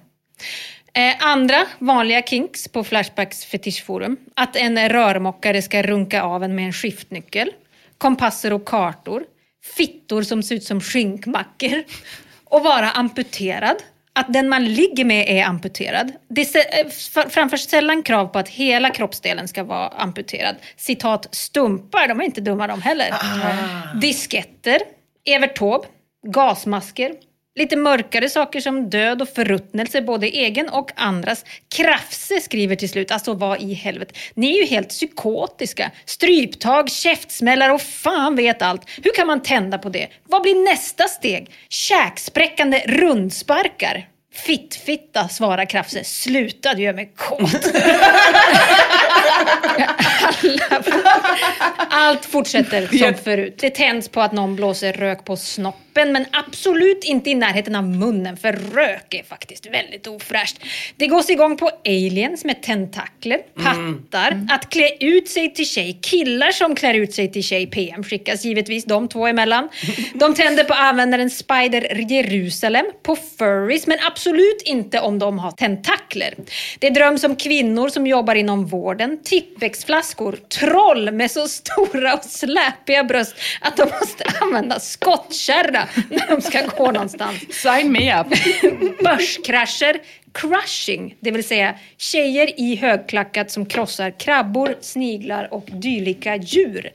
[0.93, 4.17] Eh, andra vanliga kinks på Flashbacks fetischforum.
[4.35, 7.51] Att en rörmokare ska runka av en med en skiftnyckel.
[7.99, 9.25] Kompasser och kartor.
[9.77, 11.83] Fittor som ser ut som skinkmackor.
[12.45, 13.77] Och vara amputerad.
[14.13, 16.13] Att den man ligger med är amputerad.
[16.29, 16.89] Det eh,
[17.29, 20.57] framförs sällan krav på att hela kroppsdelen ska vara amputerad.
[20.77, 23.15] Citat stumpar, de är inte dumma de heller.
[24.01, 24.81] Disketter,
[25.25, 25.87] Evert Taube,
[26.27, 27.13] gasmasker,
[27.59, 31.45] lite mörkare saker som död och förruttnelse, både egen och andras.
[31.69, 34.15] Krafse skriver till slut, alltså vad i helvete.
[34.35, 35.91] Ni är ju helt psykotiska.
[36.05, 38.83] Stryptag, käftsmällar och fan vet allt.
[39.03, 40.09] Hur kan man tända på det?
[40.29, 41.51] Vad blir nästa steg?
[41.69, 44.09] Käkspräckande rundsparkar?
[44.33, 46.05] Fittfitta, svarar Krafse.
[46.05, 47.73] Sluta, du gör mig kåt.
[51.91, 53.55] Allt fortsätter som förut.
[53.61, 57.85] Det tänds på att någon blåser rök på snoppen, men absolut inte i närheten av
[57.85, 60.57] munnen, för rök är faktiskt väldigt ofräscht.
[60.97, 66.51] Det gås igång på aliens med tentakler, pattar, att klä ut sig till tjej, killar
[66.51, 69.69] som klär ut sig till tjej, PM skickas givetvis de två emellan.
[70.15, 76.35] De tänder på användaren Spider Jerusalem, på furries, men absolut inte om de har tentakler.
[76.79, 83.05] Det dröms om kvinnor som jobbar inom vården, Tippexflaskor, troll med så stora och släpiga
[83.05, 87.41] bröst att de måste använda skottkärra när de ska gå någonstans.
[87.51, 88.27] Sign me up.
[89.05, 90.01] Börskrascher,
[90.35, 96.91] crushing, det vill säga tjejer i högklackat som krossar krabbor, sniglar och dylika djur.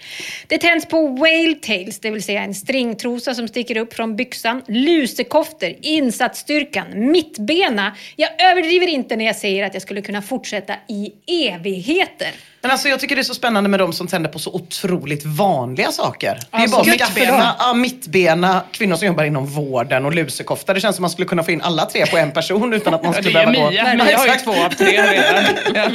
[0.47, 4.61] Det tänds på whale tails, det vill säga en stringtrosa som sticker upp från byxan,
[4.67, 7.95] lusekofter, insatsstyrkan, mittbena.
[8.15, 12.31] Jag överdriver inte när jag säger att jag skulle kunna fortsätta i evigheter.
[12.63, 15.25] Men alltså, jag tycker det är så spännande med de som tänder på så otroligt
[15.25, 16.39] vanliga saker.
[16.51, 17.55] Det är Alltså, bara mittbena.
[17.59, 20.73] ja, mittbena, kvinnor som jobbar inom vården och lusekofta.
[20.73, 23.03] Det känns som man skulle kunna få in alla tre på en person utan att
[23.03, 23.69] man skulle behöva gå...
[23.69, 23.83] Mia.
[23.83, 25.43] Nej, Mia har ju två av tre redan.
[25.75, 25.89] Ja.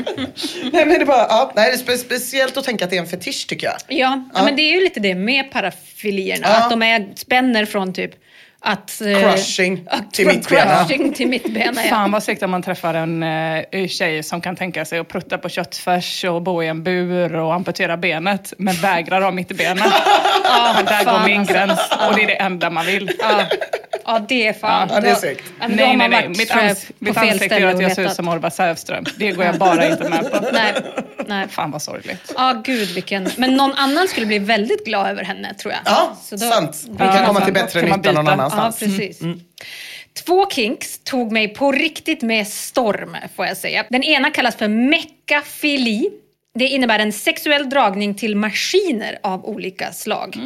[0.73, 2.97] Nej, men det är bara, ja, nej, det är spe speciellt att tänka att det
[2.97, 3.77] är en fetisch tycker jag.
[3.89, 4.23] Ja, ja.
[4.35, 4.45] Ja.
[4.45, 6.47] men det är ju lite det med parafilierna.
[6.49, 6.57] Ja.
[6.65, 8.11] Att de är, spänner från typ
[8.61, 9.01] att...
[9.01, 10.85] eh, Crushing att- till mittbena.
[10.85, 11.91] Crushing till mittbena, ja.
[11.91, 15.39] Fan vad segt om man träffar en uh, tjej som kan tänka sig att prutta
[15.39, 19.83] på köttfärs och bo i en bur och amputera benet men vägrar ha mittbena.
[20.45, 21.55] ja, där fan, går min alltså.
[21.55, 23.11] gräns och det är det enda man vill.
[23.19, 23.43] Ja,
[24.05, 24.89] ja det är fan.
[24.93, 25.45] Ja, det är segt.
[25.59, 26.29] har Nej, nej, nej.
[26.29, 29.05] Mitt, jag, ans mitt ansikte gör att jag ser ut som Orvar Sävström.
[29.17, 30.41] Det går jag bara inte med på.
[30.53, 30.73] Nej,
[31.27, 31.47] nej.
[31.49, 32.33] Fan vad sorgligt.
[32.37, 33.31] Ja, gud vilken...
[33.37, 35.81] Men någon annan skulle bli väldigt glad över henne, tror jag.
[35.85, 36.85] Ja, Så då- sant.
[36.89, 37.45] Vi Ja, kan komma sant.
[37.45, 38.73] till bättre nytta någon byta?
[38.81, 39.21] Ja, precis.
[40.27, 43.85] Två kinks tog mig på riktigt med storm, får jag säga.
[43.91, 46.11] Den ena kallas för meckafili.
[46.55, 50.37] Det innebär en sexuell dragning till maskiner av olika slag.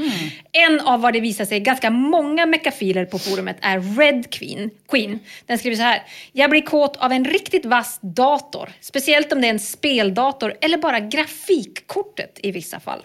[0.53, 4.71] En av vad det visar sig ganska många mekafiler på forumet är Red Queen.
[4.91, 5.19] Queen.
[5.47, 6.03] Den skriver så här.
[6.33, 8.69] Jag blir kåt av en riktigt vass dator.
[8.81, 13.03] Speciellt om det är en speldator eller bara grafikkortet i vissa fall.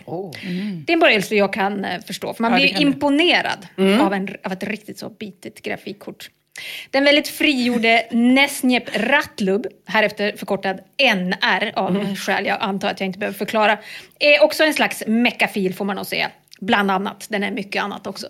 [0.86, 2.34] Det är en börjelse jag kan eh, förstå.
[2.34, 3.68] För man Ja, blir imponerad
[4.02, 6.30] av, en, av ett riktigt så bitigt grafikkort.
[6.92, 13.20] Den väldigt frigjorde Nesnjep Ratlub, härefter förkortad NR av skäl jag antar att jag inte
[13.20, 13.78] behöver förklara,
[14.20, 16.32] är också en slags meckafil får man nog säga.
[16.60, 17.28] Bland annat.
[17.30, 18.28] Den är mycket annat också.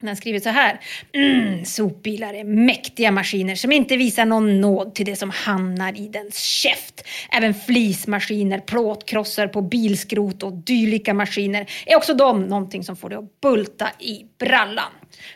[0.00, 0.80] Den skriver så här.
[1.12, 6.08] Mm, sopbilar är mäktiga maskiner som inte visar någon nåd till det som hamnar i
[6.08, 7.06] dens käft.
[7.32, 13.18] Även flismaskiner, plåtkrossar på bilskrot och dylika maskiner är också de någonting som får det
[13.18, 14.92] att bulta i brallan.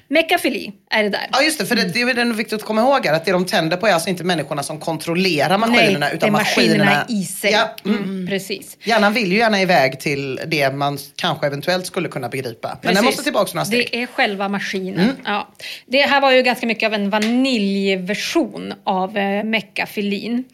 [0.09, 1.29] Mekafili är det där.
[1.33, 3.47] Ja just det, för det, det är viktigt att komma ihåg här, att det de
[3.47, 7.07] tänder på är alltså inte människorna som kontrollerar maskinerna Nej, utan det är maskinerna maskinerna
[7.09, 7.53] i sig.
[7.53, 8.03] Ja, mm.
[8.03, 8.77] Mm, precis.
[8.85, 12.79] Hjärnan vill ju gärna iväg till det man kanske eventuellt skulle kunna begripa.
[12.83, 13.89] Men den måste tillbaka några steg.
[13.93, 15.17] Det är själva maskinen.
[15.25, 15.49] Ja.
[15.87, 20.45] Det här var ju ganska mycket av en vaniljversion av eh, meckafilin.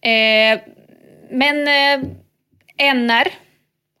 [0.00, 0.60] Eh,
[1.30, 3.28] men eh, NR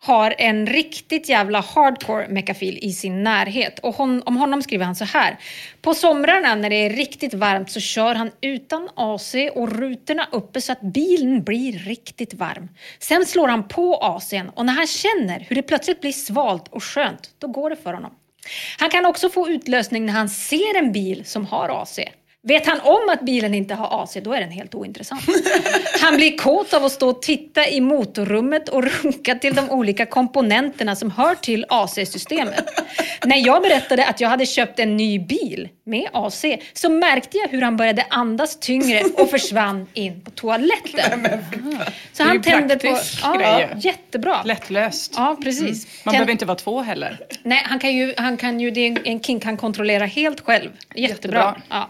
[0.08, 3.78] har en riktigt jävla hardcore mekafil i sin närhet.
[3.78, 5.38] Och hon, om honom skriver han så här.
[5.82, 10.60] På somrarna när det är riktigt varmt så kör han utan AC och rutorna uppe
[10.60, 12.68] så att bilen blir riktigt varm.
[12.98, 16.84] Sen slår han på AC'n och när han känner hur det plötsligt blir svalt och
[16.84, 18.12] skönt, då går det för honom.
[18.78, 21.98] Han kan också få utlösning när han ser en bil som har AC.
[22.42, 25.22] Vet han om att bilen inte har AC, då är den helt ointressant.
[26.00, 30.06] Han blir kåt av att stå och titta i motorrummet och runka till de olika
[30.06, 32.64] komponenterna som hör till AC-systemet.
[33.24, 37.48] När jag berättade att jag hade köpt en ny bil med AC så märkte jag
[37.48, 41.28] hur han började andas tyngre och försvann in på toaletten.
[42.12, 42.98] Så han tände på...
[43.22, 44.42] Ja, jättebra.
[44.42, 45.14] Lättlöst.
[45.16, 45.86] Ja, precis.
[46.04, 47.18] Man Tänd- behöver inte vara två heller.
[47.42, 50.70] Nej, han kan ju, han kan ju, det är en kink han kontrollerar helt själv.
[50.94, 51.08] Jättebra.
[51.38, 51.56] Jättebra.
[51.68, 51.88] Ja.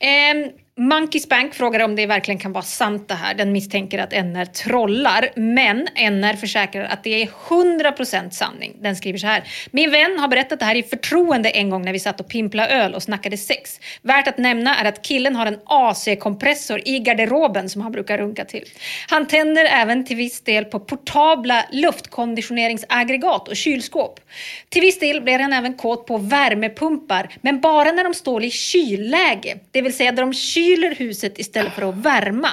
[0.00, 3.34] Ehm, Monkeys Bank frågar om det verkligen kan vara sant det här.
[3.34, 5.30] Den misstänker att NR trollar.
[5.36, 8.76] Men NR försäkrar att det är 100% sanning.
[8.80, 9.44] Den skriver så här.
[9.70, 12.68] Min vän har berättat det här i förtroende en gång när vi satt och pimpla
[12.68, 13.80] öl och snackade sex.
[14.02, 18.44] Värt att nämna är att killen har en AC-kompressor i garderoben som han brukar runka
[18.44, 18.64] till.
[19.08, 24.20] Han tänder även till viss del på portabla luftkonditioneringsaggregat och kylskåp.
[24.68, 28.50] Till viss del blir han även kåt på värmepumpar, men bara när de står i
[28.50, 29.58] kylläge.
[29.70, 30.65] Det vill säga där de kyler
[30.98, 32.48] huset istället för att värma.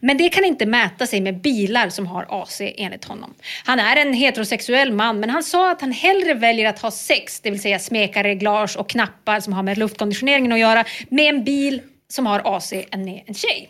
[0.00, 3.34] Men det kan inte mäta sig med bilar som har AC enligt honom.
[3.64, 7.40] Han är en heterosexuell man, men han sa att han hellre väljer att ha sex,
[7.40, 11.44] det vill säga smeka reglage och knappar som har med luftkonditioneringen att göra, med en
[11.44, 13.68] bil som har AC än med en tjej.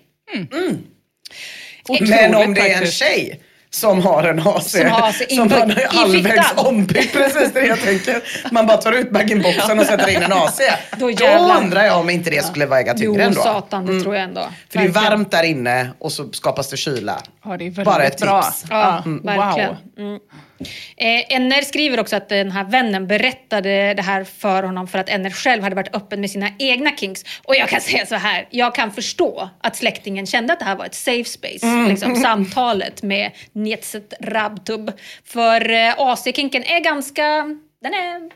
[2.00, 5.58] Men om det är en tjej som har en AC, Som har AC som inbyggd
[5.60, 6.66] man i halvvägs fickan.
[6.66, 8.22] ombyggd, precis det jag tänker.
[8.52, 10.60] Man bara tar ut bag-in-boxen och sätter in en AC.
[10.92, 11.56] Då Då, jävlar.
[11.62, 13.40] undrar jag om inte det skulle väga Jo, tyngre ändå.
[13.42, 14.40] satan, det tror jag ändå.
[14.72, 17.18] För det är varmt där inne och så skapas det kyla.
[17.44, 18.42] Ja, det är väldigt Bara ett bra.
[18.42, 18.64] tips.
[18.70, 19.22] Ja, Mm.
[19.22, 19.68] verkligen.
[19.68, 19.76] Wow.
[20.06, 20.18] Mm.
[20.96, 25.08] Eh, NR skriver också att den här vännen berättade det här för honom för att
[25.08, 27.24] NR själv hade varit öppen med sina egna kinks.
[27.44, 30.76] Och jag kan säga så här, jag kan förstå att släktingen kände att det här
[30.76, 31.86] var ett safe space.
[31.88, 34.92] Liksom, samtalet med Nietzet Rabtub.
[35.24, 37.24] För eh, AC-kinken är ganska,
[37.82, 38.30] den är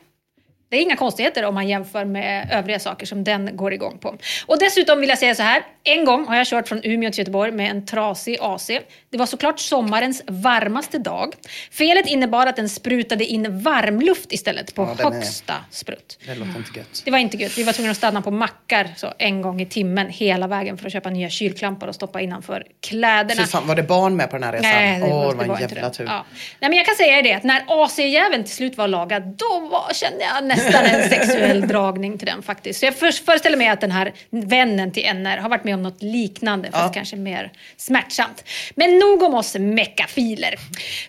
[0.72, 4.16] det är inga konstigheter om man jämför med övriga saker som den går igång på.
[4.46, 5.62] Och dessutom vill jag säga så här.
[5.84, 8.70] En gång har jag kört från Umeå till Göteborg med en trasig AC.
[9.10, 11.34] Det var såklart sommarens varmaste dag.
[11.72, 16.18] Felet innebar att den sprutade in varmluft istället på Ja, den är- högsta sprutt.
[16.26, 17.02] Det låter inte gött.
[17.04, 17.58] Det var inte gött.
[17.58, 20.86] Vi var tvungna att stanna på mackar så en gång i timmen hela vägen för
[20.86, 23.46] att köpa nya kylklampar och stoppa innanför kläderna.
[23.46, 24.70] Fan, var det barn med på den här resan?
[24.70, 25.94] Nej, det, Åh, var, det var en jävla det.
[25.94, 26.04] tur.
[26.04, 26.24] Ja.
[26.60, 29.94] Nej, men jag kan säga det att när AC-jäveln till slut var lagad, då var,
[29.94, 32.80] kände jag nästan en sexuell dragning till den faktiskt.
[32.80, 35.82] Så jag för, föreställer mig att den här vännen till NR har varit med om
[35.82, 38.44] något liknande, fast kanske mer smärtsamt.
[38.74, 40.54] Men nog om oss mekafiler.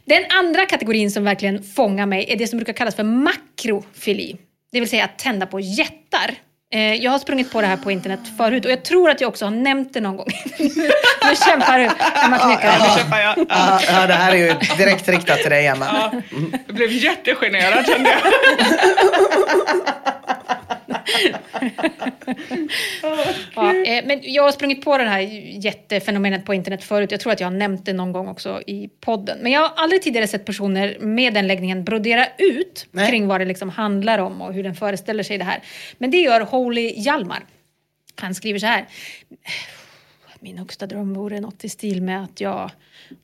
[0.05, 4.37] Den andra kategorin som verkligen fångar mig är det som brukar kallas för makrofili.
[4.71, 6.35] Det vill säga att tända på jättar.
[6.73, 9.27] Eh, Jag har sprungit på det här på internet förut och jag tror att jag
[9.27, 10.27] också har nämnt det någon gång.
[10.59, 11.89] nu kämpar du,
[12.25, 13.21] Emma Knyckare.
[13.21, 13.45] Jag.
[13.49, 16.11] Ja, ja, det här är ju direkt riktat till dig, Emma.
[16.67, 18.19] Jag blev jättegenerad kände jag.
[23.55, 25.19] Ja, eh, men jag har sprungit på det här
[25.65, 27.11] jättefenomenet på internet förut.
[27.11, 29.37] Jag tror att jag har nämnt det någon gång också i podden.
[29.41, 33.09] Men jag har aldrig tidigare sett personer med den läggningen brodera ut Nej.
[33.09, 35.63] kring vad det liksom handlar om och hur den föreställer sig det här.
[35.97, 37.45] Men det gör Holy Hjalmar.
[38.15, 38.85] Han skriver så här.
[40.39, 42.71] min högsta dröm vore något i stil med att jag, ja,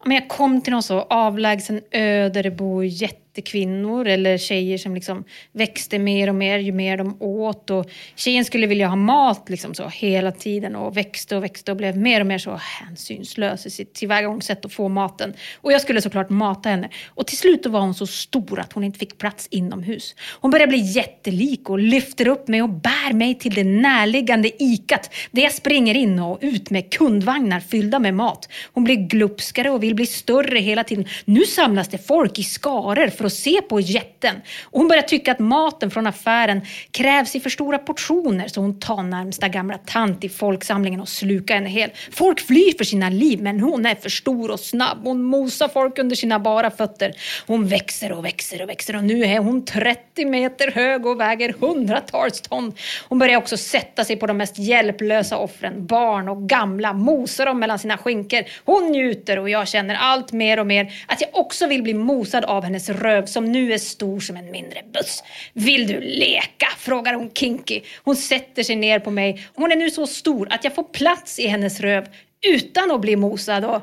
[0.05, 4.95] men jag kom till någon så avlägsen ö där det bor jättekvinnor eller tjejer som
[4.95, 7.69] liksom växte mer och mer ju mer de åt.
[7.69, 11.77] Och tjejen skulle vilja ha mat liksom så hela tiden och växte och växte och
[11.77, 15.33] blev mer och mer så hänsynslös i sitt tillvägagångssätt att få maten.
[15.61, 16.89] Och jag skulle såklart mata henne.
[17.07, 20.15] Och till slut var hon så stor att hon inte fick plats inomhus.
[20.41, 25.13] Hon började bli jättelik och lyfter upp mig och bär mig till det närliggande ikat
[25.31, 28.49] där jag springer in och ut med kundvagnar fyllda med mat.
[28.73, 31.05] Hon blir glupskare och vill bli större hela tiden.
[31.25, 34.35] Nu samlas det folk i skaror för att se på jätten.
[34.63, 36.61] Och hon börjar tycka att maten från affären
[36.91, 41.55] krävs i för stora portioner så hon tar närmsta gamla tant i folksamlingen och slukar
[41.55, 41.89] henne hel.
[42.11, 44.97] Folk flyr för sina liv men hon är för stor och snabb.
[45.03, 47.13] Hon mosar folk under sina bara fötter.
[47.47, 51.53] Hon växer och växer och växer och nu är hon 30 meter hög och väger
[51.59, 52.73] hundratals ton.
[53.09, 57.59] Hon börjar också sätta sig på de mest hjälplösa offren, barn och gamla, mosar dem
[57.59, 58.43] mellan sina skinkor.
[58.65, 62.45] Hon njuter och jag känner allt mer och mer att jag också vill bli mosad
[62.45, 65.23] av hennes röv som nu är stor som en mindre buss.
[65.53, 66.67] Vill du leka?
[66.77, 67.81] frågar hon kinky.
[68.03, 69.47] Hon sätter sig ner på mig.
[69.55, 72.07] Hon är nu så stor att jag får plats i hennes röv
[72.41, 73.65] utan att bli mosad.
[73.65, 73.81] Och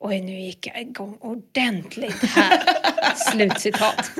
[0.00, 2.62] Oj, nu gick jag igång ordentligt här.
[3.30, 4.10] Slutcitat.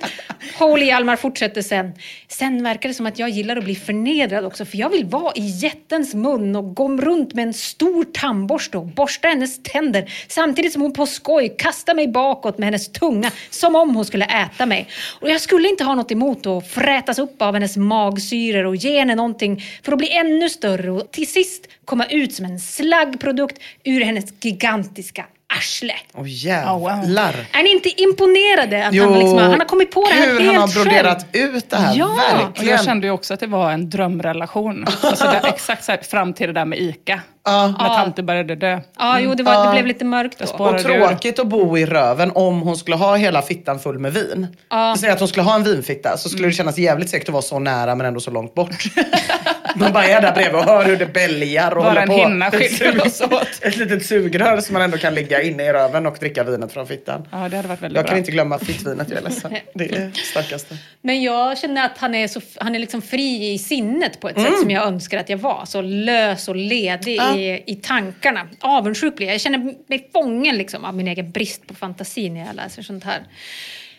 [0.59, 1.93] Paul Hjalmar fortsätter sen.
[2.29, 5.33] Sen verkar det som att jag gillar att bli förnedrad också för jag vill vara
[5.35, 10.73] i jättens mun och gå runt med en stor tandborste och borsta hennes tänder samtidigt
[10.73, 14.67] som hon på skoj kastar mig bakåt med hennes tunga som om hon skulle äta
[14.67, 14.89] mig.
[15.21, 18.99] Och jag skulle inte ha något emot att frätas upp av hennes magsyror och ge
[18.99, 23.59] henne någonting för att bli ännu större och till sist komma ut som en slaggprodukt
[23.85, 25.95] ur hennes gigantiska arsle.
[26.15, 27.35] Åh jävlar.
[27.53, 30.53] Är ni inte imponerade att han, liksom, han har kommit på det här hur helt
[30.53, 31.55] han har broderat själv?
[31.57, 31.97] ut det här.
[31.97, 32.07] Ja.
[32.07, 32.71] Och Verkligen.
[32.71, 34.85] jag kände ju också att det var en drömrelation.
[35.03, 37.21] Alltså det, exakt så här, fram till det där med ICA.
[37.47, 38.81] När tanter började dö.
[38.99, 40.65] Ja, jo, det, var, det blev lite mörkt då.
[40.65, 44.47] Och tråkigt att bo i röven om hon skulle ha hela fittan full med vin.
[44.71, 44.97] Ja.
[45.01, 47.43] Säg att hon skulle ha en vinfitta så skulle det kännas jävligt segt att vara
[47.43, 48.85] så nära men ändå så långt bort.
[49.77, 52.15] Man bara är där bredvid och hör hur det bälgar och Bara håller en på.
[52.15, 53.49] hinna Ett skiljer sug- oss åt.
[53.63, 56.87] Ett litet sugrör som man ändå kan ligga inne i röven och dricka vinet från
[56.87, 57.29] fittan.
[57.33, 58.09] Ja, det hade varit väldigt Jag bra.
[58.09, 59.55] kan inte glömma fittvinet, jag är ledsen.
[59.75, 60.77] Det är det starkaste.
[61.03, 64.37] Men jag känner att han är, så, han är liksom fri i sinnet på ett
[64.37, 64.51] Mm.
[64.51, 65.65] sätt som jag önskar att jag var.
[65.67, 68.49] Så lös och ledig i, i tankarna.
[68.61, 69.35] Avundsjuk blir jag.
[69.35, 69.59] Jag känner
[69.89, 73.23] mig fången liksom, av min egen brist på fantasi när jag läser sånt här.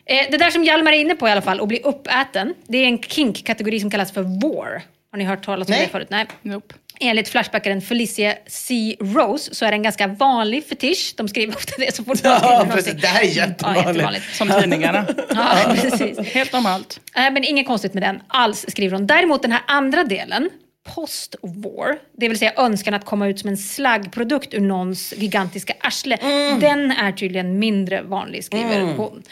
[0.05, 2.77] Eh, det där som Hjalmar är inne på i alla fall, att bli uppäten, det
[2.77, 4.81] är en kink-kategori som kallas för war.
[5.11, 5.81] Har ni hört talas om Nej.
[5.86, 6.07] det förut?
[6.09, 6.25] Nej.
[6.41, 6.75] Nope.
[6.99, 8.95] Enligt Flashbackaren Felicia C.
[8.99, 11.13] Rose så är det en ganska vanlig fetisch.
[11.17, 12.93] De skriver ofta det så fort de Ja, precis.
[13.01, 13.88] Det här är Ja, jättevanligt.
[13.88, 14.36] jättevanligt.
[14.36, 15.05] Som tidningarna.
[15.29, 16.19] Ja, precis.
[16.19, 16.99] Helt normalt.
[17.15, 19.07] Nej, men inget konstigt med den alls, skriver hon.
[19.07, 20.49] Däremot den här andra delen,
[20.95, 26.17] post-war, det vill säga önskan att komma ut som en slaggprodukt ur någons gigantiska arsle,
[26.21, 26.59] Mm.
[26.59, 29.23] den är tydligen mindre vanlig, skriver hon.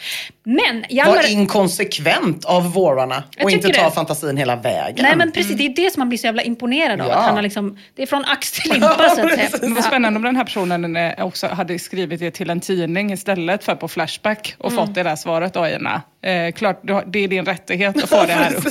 [0.46, 1.16] Men Hjalmar...
[1.16, 3.90] Var inkonsekvent av vårarna och inte ta det.
[3.90, 5.02] fantasin hela vägen.
[5.02, 7.06] Nej men precis, det är det som man blir så jävla imponerad av.
[7.08, 7.14] Ja.
[7.14, 9.74] Att han har liksom, det är från ax till limpa så att säga.
[9.74, 13.64] Vad spännande om den här personen eh, också hade skrivit det till en tidning istället
[13.64, 14.86] för på Flashback och Mm.
[14.86, 16.02] fått det där svaret då, Ina.
[16.22, 18.66] Eh, klart, det är din rättighet att få det här upp.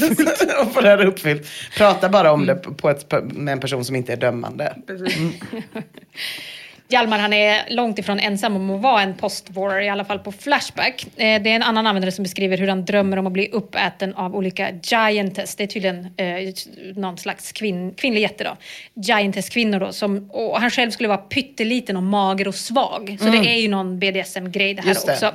[0.67, 1.47] och få det här uppfyllt.
[1.77, 4.75] Prata bara om det på ett, med en person som inte är dömande.
[6.93, 10.31] Hjalmar han är långt ifrån ensam om att vara en post-war, i alla fall på
[10.31, 11.03] Flashback.
[11.03, 14.13] Eh, det är en annan användare som beskriver hur han drömmer om att bli uppäten
[14.13, 15.55] av olika giantess.
[15.55, 16.53] Det är tydligen eh,
[16.95, 18.57] någon slags kvinn, kvinnlig jätte då.
[19.01, 19.91] Giantess-kvinnor då.
[19.91, 23.17] Som, och han själv skulle vara pytteliten och mager och svag.
[23.19, 24.89] Så det är ju någon BDSM-grej det här Mm.
[24.93, 25.13] Just det.
[25.13, 25.33] också.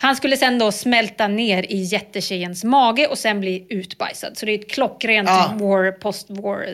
[0.00, 4.38] Han skulle sen då smälta ner i jättetjejens mage och sen bli utbajsad.
[4.38, 5.52] Så det är ett klockrent Ja.
[5.54, 6.66] war, post-war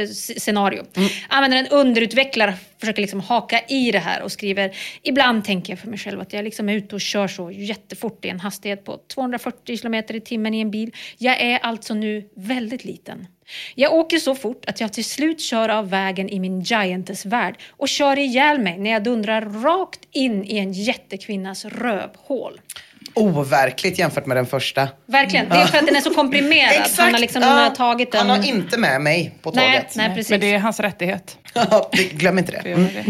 [0.00, 0.06] eh,
[0.38, 0.84] scenario.
[0.96, 1.08] Mm.
[1.28, 5.98] Användaren underutvecklar försöker liksom haka i det här och skriver Ibland tänker jag för mig
[5.98, 9.76] själv att jag liksom är ute och kör så jättefort i en hastighet på 240
[9.76, 10.94] kilometer i timmen i en bil.
[11.18, 13.26] Jag är alltså nu väldigt liten.
[13.74, 17.88] Jag åker så fort att jag till slut kör av vägen i min Giantess-värld och
[17.88, 22.60] kör ihjäl mig när jag dundrar rakt in i en jättekvinnas rövhål.
[23.14, 24.88] Overkligt jämfört med den första.
[25.06, 26.86] Verkligen, det är för att den är så komprimerad.
[26.98, 28.28] Han har liksom Ja, tagit den...
[28.28, 29.96] Han har inte med mig på Nej, tåget.
[29.96, 30.30] nej, precis.
[30.30, 31.38] Men det är hans rättighet.
[31.92, 32.62] Det- Glöm inte det.
[32.74, 33.04] Det.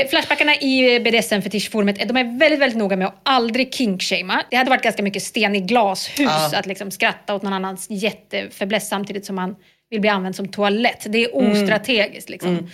[0.00, 4.42] Eh, Flashbackarna i eh, BDSM-fetischforumet, eh, de är väldigt, väldigt noga med att aldrig kinkshamea.
[4.50, 8.88] Det hade varit ganska mycket sten i glashus att liksom skratta åt någon annans jättefäbless
[8.88, 9.56] samtidigt som man
[9.90, 11.06] vill bli använd som toalett.
[11.08, 12.70] Det är ostrategiskt liksom.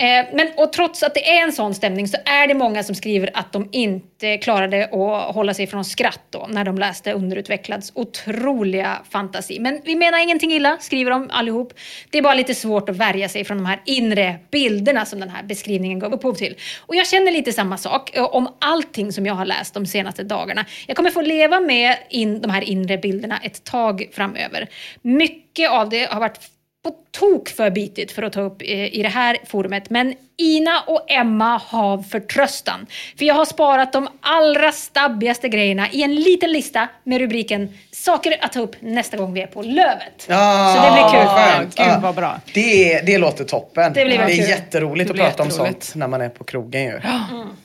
[0.00, 2.94] Eh, men och trots att det är en sån stämning så är det många som
[2.94, 7.92] skriver att de inte klarade att hålla sig från skratt då när de läste Underutvecklads
[7.94, 9.58] otroliga fantasi.
[9.60, 11.72] Men vi menar ingenting illa, skriver de allihop.
[12.10, 15.28] Det är bara lite svårt att värja sig från de här inre bilderna som den
[15.28, 16.56] här beskrivningen gav upphov till.
[16.86, 20.22] Och jag känner lite samma sak eh, om allting som jag har läst de senaste
[20.22, 20.64] dagarna.
[20.86, 24.68] Jag kommer få leva med in, de här inre bilderna ett tag framöver.
[25.02, 26.40] Mycket av det har varit
[26.82, 29.90] på tok för bitigt för att ta upp i, i det här forumet.
[29.90, 32.86] Men Ina och Emma har förtröstan.
[33.18, 38.36] För jag har sparat de allra stabbigaste grejerna i en liten lista med rubriken Saker
[38.44, 40.26] att ta upp nästa gång vi är på Lövet.
[40.28, 41.28] Ja, Så det blir kul.
[41.28, 41.76] skönt.
[41.76, 41.98] Gud, Ja.
[42.02, 42.40] vad bra.
[42.54, 43.92] Det, det låter toppen.
[43.92, 44.36] Det blir är kul.
[44.38, 47.00] jätteroligt Det att prata om sånt när man är på krogen ju.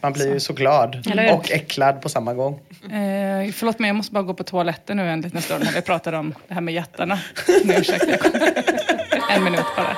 [0.01, 1.03] Man blir ju så glad
[1.33, 2.53] och äcklad på samma gång.
[2.83, 5.81] Eh, förlåt mig, jag måste bara gå på toaletten nu en liten stund när vi
[5.81, 7.19] pratar om det här med jättarna.
[7.79, 8.29] Ursäkta.
[9.29, 9.97] En minut bara.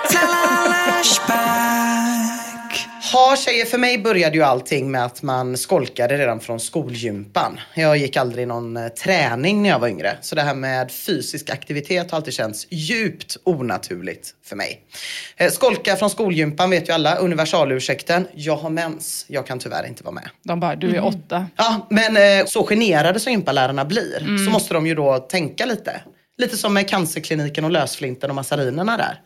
[3.13, 7.59] Ha tjejer, för mig började ju allting med att man skolkade redan från skolgympan.
[7.75, 10.17] Jag gick aldrig någon eh, träning när jag var yngre.
[10.21, 14.81] Så det här med fysisk aktivitet har alltid känts djupt onaturligt för mig.
[15.37, 18.27] Eh, Skolka från skolgympan vet ju alla, universalursäkten.
[18.33, 20.29] Jag har mens, jag kan tyvärr inte vara med.
[20.43, 21.45] De bara, du är åtta.
[21.55, 26.01] Ja, men eh, så generade som gympalärarna blir så måste de ju då tänka lite.
[26.37, 29.21] Lite som med cancerkliniken och lösflinten och massarinerna där.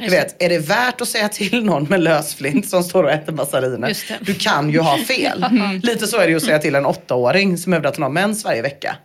[0.00, 3.32] Du vet, är det värt att säga till någon med lösflint som står och äter
[3.32, 3.96] massariner?
[4.20, 5.44] Du kan ju ha fel.
[5.82, 8.10] Lite så är det ju att säga till en åttaåring som hävdar att hon har
[8.10, 8.96] mens varje vecka.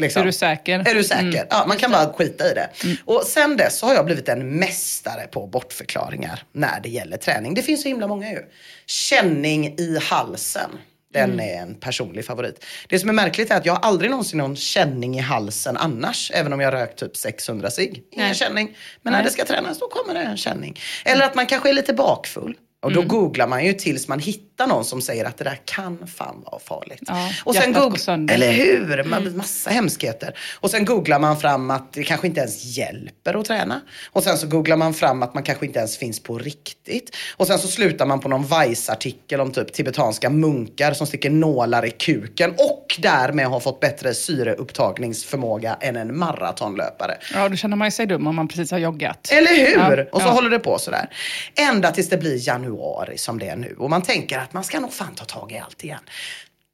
[0.00, 0.22] Liksom.
[0.22, 0.78] Är du säker?
[0.88, 1.46] Är du säker?
[1.50, 2.68] Ja, man kan bara skita i det.
[3.04, 7.54] Och sen dess så har jag blivit en mästare på bortförklaringar när det gäller träning.
[7.54, 8.38] Det finns så himla många ju.
[8.86, 10.70] Känning i halsen.
[11.12, 12.64] Den är en personlig favorit.
[12.88, 16.30] Det som är märkligt är att jag har aldrig någonsin någon känning i halsen annars.
[16.34, 18.02] Även om jag rökt typ 600 cigg.
[18.12, 18.34] Ingen Nej.
[18.34, 18.76] känning.
[19.02, 20.80] Men när det ska tränas då kommer det en känning.
[21.04, 22.54] Eller att man kanske är lite bakfull.
[22.82, 26.06] Och då googlar man ju tills man hittar någon som säger att det där kan
[26.06, 27.02] fan vara farligt.
[27.06, 28.34] Ja, och sen hjärtat går goog- sönder.
[28.34, 29.04] Eller hur?
[29.04, 30.38] Man, massa hemskheter.
[30.60, 33.80] Och sen googlar man fram att det kanske inte ens hjälper att träna.
[34.12, 37.16] Och sen så googlar man fram att man kanske inte ens finns på riktigt.
[37.36, 41.86] Och sen så slutar man på någon Vice-artikel om typ tibetanska munkar som sticker nålar
[41.86, 47.16] i kuken och därmed har fått bättre syreupptagningsförmåga än en maratonlöpare.
[47.34, 49.28] Ja, då känner man ju sig dum om man precis har joggat.
[49.32, 49.96] Eller hur?
[49.98, 50.32] Ja, och så ja.
[50.32, 51.08] håller det på sådär.
[51.54, 53.76] Ända tills det blir januari som det är nu.
[53.78, 56.00] Och man tänker att man ska nog fan ta tag i allt igen.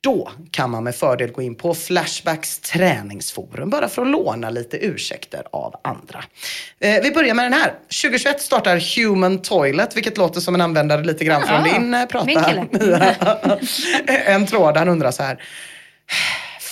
[0.01, 4.77] Då kan man med fördel gå in på Flashbacks träningsforum bara för att låna lite
[4.77, 6.25] ursäkter av andra.
[6.81, 7.75] Eh, vi börjar med den här.
[8.03, 12.07] 2021 startar Human Toilet, vilket låter som en användare lite grann från Ja, din eh,
[12.07, 12.31] prata.
[14.07, 15.43] en tråd, han undrar så här.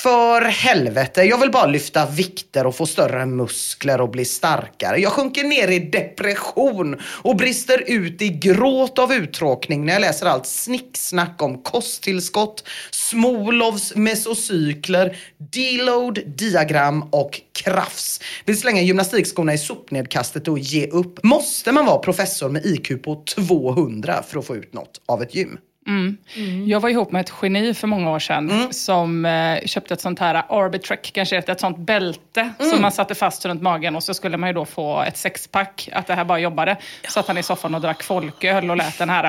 [0.04, 4.98] För helvete, jag vill bara lyfta vikter och få större muskler och bli starkare.
[4.98, 10.26] Jag sjunker ner i depression och brister ut i gråt av uttråkning när jag läser
[10.26, 18.20] allt snicksnack om kosttillskott, Smolovs mesocykler, deload, diagram och krafs.
[18.44, 21.22] Vill slänga gymnastikskorna i sopnedkastet och ge upp.
[21.22, 25.34] Måste man vara professor med IQ på 200 för att få ut något av ett
[25.34, 25.58] gym?
[26.66, 28.72] Jag var ihop med ett geni för många år sedan Mm.
[28.72, 32.70] som eh, köpte ett sånt här Arbitrek, kanske heter, ett sånt bälte Mm.
[32.72, 35.88] som man satte fast runt magen och så skulle man ju då få ett sexpack,
[35.92, 36.76] att det här bara jobbade.
[37.08, 39.24] Så att han i soffan och drack folköl och lät den här...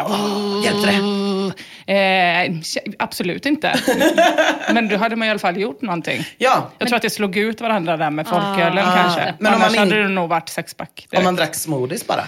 [0.66, 1.94] Hjälpte det?
[1.94, 2.52] Eh,
[3.00, 3.80] absolut inte.
[4.74, 6.24] Men då hade man i alla fall gjort någonting.
[6.38, 9.22] Ja, Jag tror att det slog ut varandra där med folkölen kanske.
[9.26, 10.90] Men Men om Annars man in- hade det nog varit sexpack.
[10.90, 11.24] om direkt.
[11.24, 12.24] man drack smoothies bara.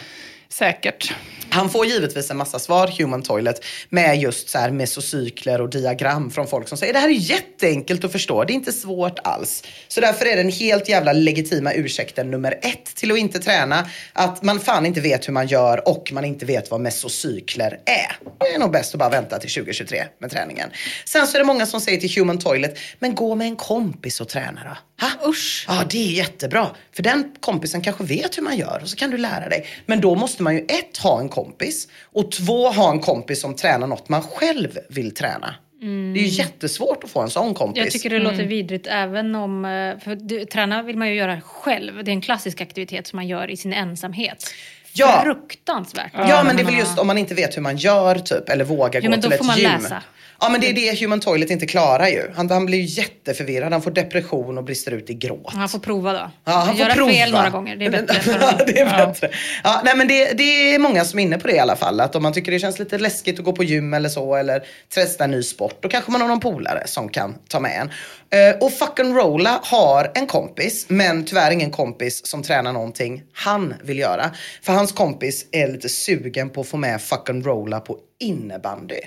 [0.50, 1.14] Säkert.
[1.50, 6.32] Han får givetvis en massa svar, Human Toilet, med just så här mesocykler och diagram
[6.32, 9.64] från folk som säger det här är jätteenkelt att förstå, det är inte svårt alls.
[9.88, 14.43] Så därför är den helt jävla legitima ursäkten nummer ett till att inte träna, att
[14.43, 18.18] man fan inte vet hur man gör och man inte vet vad mesocykler är.
[18.39, 20.70] Det är nog bäst att bara vänta till 2023 med träningen.
[21.06, 24.22] Sen så är det många som säger till Human Toilet, men gå med en kompis
[24.22, 24.78] och träna då.
[25.02, 25.30] Ha?
[25.30, 25.66] Usch.
[25.68, 26.68] Ja, det är jättebra.
[26.95, 29.66] För den kompisen kanske vet hur man gör och så kan du lära dig.
[29.86, 33.56] Men då måste man ju ett, ha en kompis och två, ha en kompis som
[33.56, 35.56] tränar något man själv vill träna.
[35.80, 35.86] Det
[36.20, 37.84] är ju jättesvårt att få en sån kompis.
[37.84, 39.66] Jag tycker det låter vidrigt även om...
[39.66, 42.04] eh, För du, träna vill man ju göra själv.
[42.04, 44.54] Det är en klassisk aktivitet som man gör i sin ensamhet.
[44.93, 45.22] Ja.
[45.24, 46.12] Fruktansvärt.
[46.14, 48.66] Ja, men det är väl just om man inte vet hur man gör typ, eller
[48.66, 49.72] vågar Ja, gå men då till får ett man gym.
[49.82, 50.04] läsa.
[50.40, 52.32] Ja, men det är det Human Toilet inte klarar ju.
[52.36, 55.54] Han, han blir ju jätteförvirrad, han får depression och brister ut i gråt.
[55.54, 56.32] Han får prova då.
[56.46, 57.12] Ja, han får Göra prova.
[57.12, 57.76] fel några gånger.
[57.76, 59.30] Det är bättre för ja, det är bättre.
[59.64, 62.00] Ja, nej, men det, det är många som är inne på det i alla fall.
[62.00, 64.64] Att om man tycker det känns lite läskigt att gå på gym eller så eller
[64.94, 65.78] testa en ny sport.
[65.82, 67.90] Då kanske man har någon polare som kan ta med en.
[68.30, 73.74] Eh, och fucking Rolla har en kompis, men tyvärr ingen kompis som tränar någonting han
[73.84, 74.32] vill göra.
[74.62, 79.00] För hans kompis är lite sugen på att få med fucking rolla på innebandy.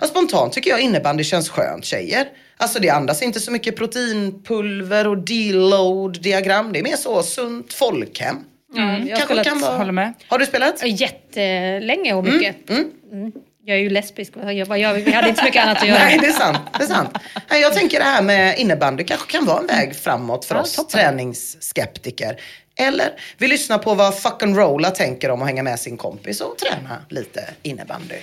[0.00, 2.26] Och spontant tycker jag innebandy känns skönt tjejer.
[2.56, 6.72] Alltså det andas inte så mycket proteinpulver och deload diagram.
[6.72, 8.36] Det är mer så sunt folkhem.
[8.74, 9.76] jag har Kanske spelat kan vara...
[9.76, 10.14] Håller med.
[10.28, 10.82] Har du spelat?
[10.86, 12.70] jättelänge och mycket.
[12.70, 13.32] Mm.
[13.64, 15.02] Jag är ju lesbisk, gör vi?
[15.02, 15.98] Vi hade inte så mycket annat att göra.
[16.04, 16.58] Nej, det är sant.
[16.78, 17.18] Det är sant.
[17.50, 20.60] Nej, Jag tänker det här med innebandy kanske kan vara en väg framåt för Ja,
[20.62, 20.90] oss toppen.
[21.00, 22.40] träningsskeptiker.
[22.78, 26.58] Eller vi lyssnar på vad fucking Rolla tänker om att hänga med sin kompis och
[26.58, 28.16] träna lite innebandy.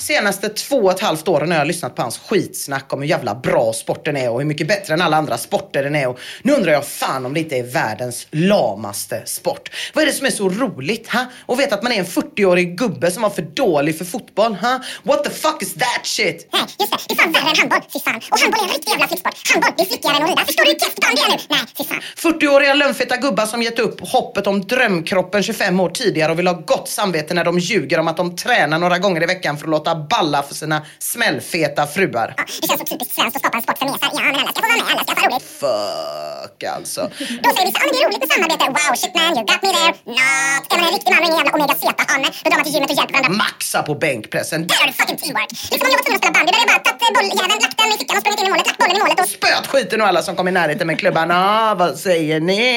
[0.00, 3.34] Senaste två och ett halvt åren har jag lyssnat på hans skitsnack om hur jävla
[3.34, 6.08] bra sporten är och hur mycket bättre än alla andra sporter den är.
[6.08, 9.70] Och nu undrar jag fan om det inte är världens lamaste sport.
[9.94, 11.08] Vad är det som är så roligt?
[11.08, 11.26] Ha?
[11.46, 14.54] Och veta att man är en 40-årig gubbe som var för dålig för fotboll.
[14.54, 14.80] Ha?
[15.02, 16.48] What the fuck is that shit?
[16.52, 16.98] Nej, just det.
[17.08, 17.80] Det är fan värre än handboll.
[17.92, 18.20] Fy fan.
[18.30, 19.34] Och handboll är en riktig jävla flicksport.
[19.52, 20.44] Handboll, det är flickigare än att rida.
[20.44, 21.42] Förstår du hur kräft band är nu?
[21.50, 22.32] Nej, fy fan.
[22.32, 26.54] 40-åriga lönnfeta gubbar som gett upp hoppet om drömkroppen 25 år tidigare och vill ha
[26.54, 29.70] gott samvete när de ljuger om att de tränar några gånger i veckan för att
[29.70, 32.34] låta balla för sina smällfeta fruar.
[32.36, 34.10] Ja, det känns så typiskt svenskt att skapa en sport för mesar.
[34.12, 34.86] Ja, men alla ska få vara med.
[34.92, 35.42] Alla ska få roligt.
[35.62, 37.00] Fuck alltså.
[37.44, 38.64] Då säger vissa, ja men det är roligt med samarbete.
[38.78, 39.92] Wow, shit man, you got me there.
[40.18, 40.62] Not.
[40.72, 42.90] Är man en riktig man och ingen jävla omega zeta-hane, då drar man till gymmet
[42.92, 43.32] och hjälper varandra.
[43.44, 44.60] Maxa på bänkpressen.
[44.70, 45.50] Där har du fucking teamwork.
[45.72, 47.76] Liksom om jag var tvungen att spela bandy, då hade jag bara tagit bolljäveln, lagt
[47.80, 49.28] den i fickan och sprungit in i målet, lagt bollen i målet och...
[49.38, 51.28] Spöt skiten och alla som kom i närheten med klubban.
[51.30, 52.68] Ah, vad säger ni?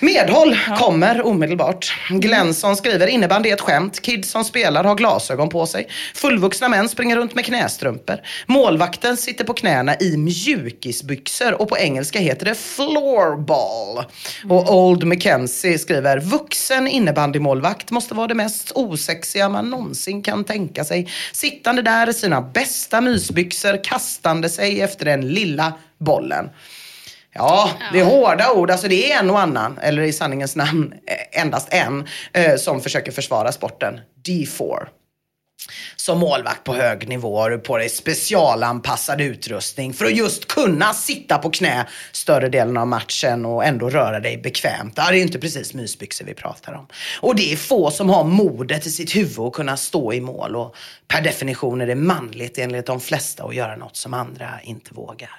[0.00, 1.92] Medhåll kommer omedelbart.
[2.10, 4.02] Glensson skriver innebandy är ett skämt.
[4.02, 5.88] Kids som spelar har glasögon på sig.
[6.14, 8.16] Fullvuxna män springer runt med knästrumpor.
[8.46, 14.04] Målvakten sitter på knäna i mjukisbyxor och på engelska heter det floorball.
[14.48, 20.84] Och Old Mackenzie skriver vuxen innebandymålvakt måste vara det mest osexiga man någonsin kan tänka
[20.84, 21.08] sig.
[21.32, 26.50] Sittande där i sina bästa mysbyxor kastande sig efter den lilla bollen.
[27.38, 28.70] Ja, det är hårda ord.
[28.70, 30.94] Alltså det är en och annan, eller i sanningens namn
[31.32, 34.00] endast en, eh, som försöker försvara sporten.
[34.28, 34.88] D4.
[36.08, 40.92] Som målvakt på hög nivå har du på dig specialanpassad utrustning för att just kunna
[40.94, 44.96] sitta på knä större delen av matchen och ändå röra dig bekvämt.
[44.96, 46.86] Det är ju inte precis mysbyxor vi pratar om.
[47.20, 50.56] Och det är få som har modet i sitt huvud att kunna stå i mål
[50.56, 50.76] och
[51.08, 55.30] per definition är det manligt enligt de flesta att göra något som andra inte vågar.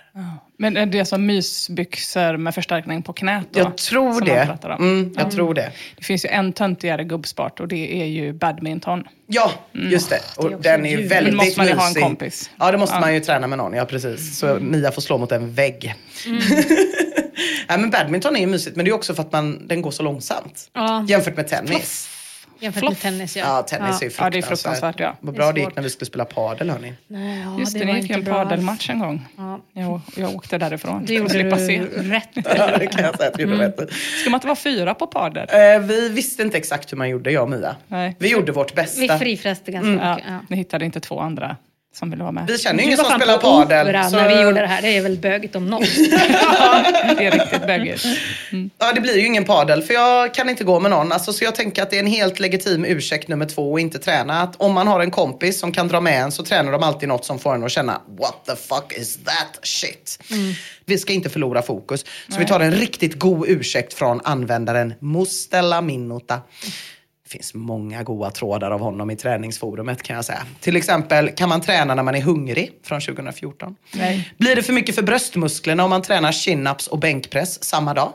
[0.58, 3.60] Men är det som mysbyxor med förstärkning på knät då?
[3.60, 4.36] Jag tror som det.
[4.36, 4.84] man pratar om?
[4.84, 5.72] Mm, jag tror det.
[5.98, 9.04] Det finns ju en töntigare gubbsport och det är ju badminton.
[9.28, 10.20] Ja, just det.
[10.36, 12.04] Och den är väldigt Men måste man ju ha en mysig.
[12.04, 12.50] kompis.
[12.60, 13.00] Ja, det måste Ja.
[13.00, 13.74] man ju träna med någon.
[13.74, 14.40] Ja, precis.
[14.40, 15.96] Så Mia får slå mot en vägg.
[16.26, 16.40] Mm.
[17.70, 19.92] Nej, men badminton är ju mysigt, men det är också för att man, den går
[19.92, 20.70] så långsamt.
[20.74, 21.06] Ja.
[21.10, 22.10] Jämfört med tennis.
[22.60, 23.44] Jämfört med tennis ja.
[23.46, 24.72] Ja, tennis är ju Ja, det är fruktansvärt.
[24.72, 25.16] fruktansvärt, ja.
[25.22, 26.94] Vad Det bra är det gick när vi skulle spela padel, hörni.
[27.08, 29.26] Nej, ja, Just det, det det var gick ju en padelmatch en gång.
[29.38, 29.60] Ja.
[29.74, 31.06] Jag, jag åkte därifrån.
[31.06, 31.82] Det gjorde slippa du se.
[31.96, 32.30] rätt.
[32.58, 33.60] Ja, det kan jag säga att du Mm.
[33.60, 33.94] rätt.
[34.22, 35.48] Ska man inte vara fyra på padel?
[35.50, 37.76] Eh, Vi visste inte exakt hur man gjorde, jag och Mia.
[37.88, 38.16] Nej.
[38.20, 39.18] Vi gjorde vårt Vi bästa.
[39.20, 40.30] frifräste ganska Ja, mycket.
[40.32, 40.40] Ja.
[40.50, 41.56] ni hittade inte två andra
[41.96, 42.48] som ville vara med.
[42.48, 44.10] Vi känner ju ingen som spelar på padel.
[44.10, 44.82] så- när vi gjorde det här.
[44.82, 45.82] Det är väl bögigt om något.
[47.18, 48.06] Det är riktigt bögigt.
[48.78, 51.12] Ja, det blir ju ingen padel för jag kan inte gå med någon.
[51.12, 54.00] Alltså, så jag tänker att det är en helt legitim ursäkt nummer två att inte
[54.00, 54.42] träna.
[54.42, 57.10] Att om man har en kompis som kan dra med en så tränar de alltid
[57.10, 60.20] något som får en att känna what the fuck is that shit.
[60.86, 62.06] Vi ska inte förlora fokus.
[62.30, 66.42] Så vi tar en riktigt god ursäkt från användaren Mustella Minuta.
[67.30, 70.46] Det finns många goda trådar av honom i träningsforumet kan jag säga.
[70.60, 72.72] Till exempel, kan man träna när man är hungrig?
[72.84, 73.76] Från 2014.
[73.94, 74.34] Nej.
[74.38, 78.14] Blir det för mycket för bröstmusklerna om man tränar chin-ups och bänkpress samma dag?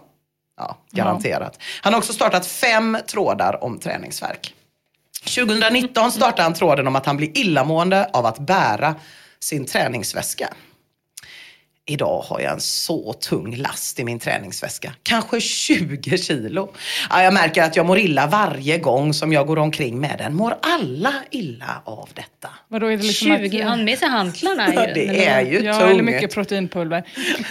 [0.56, 1.58] Ja, garanterat.
[1.82, 4.54] Han har också startat fem trådar om träningsverk.
[5.24, 8.94] 2019 startade han tråden om att han blir illamående av att bära
[9.40, 10.48] sin träningsväska.
[11.86, 14.92] Idag har jag en så tung last i min träningsväska.
[15.02, 16.72] Kanske 20 kilo.
[17.10, 20.34] Ja, jag märker att jag mår illa varje gång som jag går omkring med den.
[20.34, 22.48] Mår alla illa av detta?
[22.68, 24.74] Vadå, är det liksom 20, att- han med sig hantlarna ju.
[24.94, 25.90] Det är ju Ja, tungt.
[25.92, 27.04] eller mycket proteinpulver.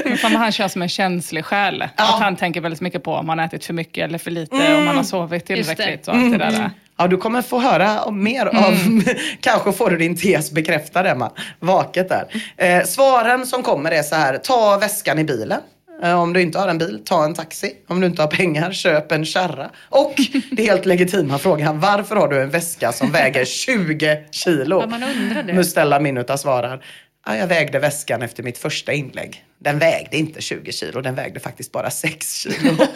[0.06, 1.84] Men fan, han känns som en känslig själ.
[1.98, 2.04] Ja.
[2.16, 4.76] Att han tänker väldigt mycket på om man har ätit för mycket eller för lite,
[4.78, 6.72] om man har sovit tillräckligt och allt det där.
[6.98, 9.04] Ja, du kommer få höra mer av,
[9.42, 12.26] kanske får du din tes bekräftad Emma, vaket där.
[12.58, 15.60] Eh, svaren som kommer är så här, ta väskan i bilen.
[16.04, 17.74] Eh, Om du inte har en bil, ta en taxi.
[17.88, 19.70] Om du inte har pengar, köp en kärra.
[19.90, 20.14] Och
[20.52, 24.82] det helt legitima frågan, varför har du en väska som väger 20 kilo?
[24.82, 25.54] Ja, man undrar det.
[25.54, 26.86] Mustella Minuta svarar,
[27.26, 29.44] ja, jag vägde väskan efter mitt första inlägg.
[29.60, 32.74] Den vägde inte 20 kilo, den vägde faktiskt bara 6 kilo.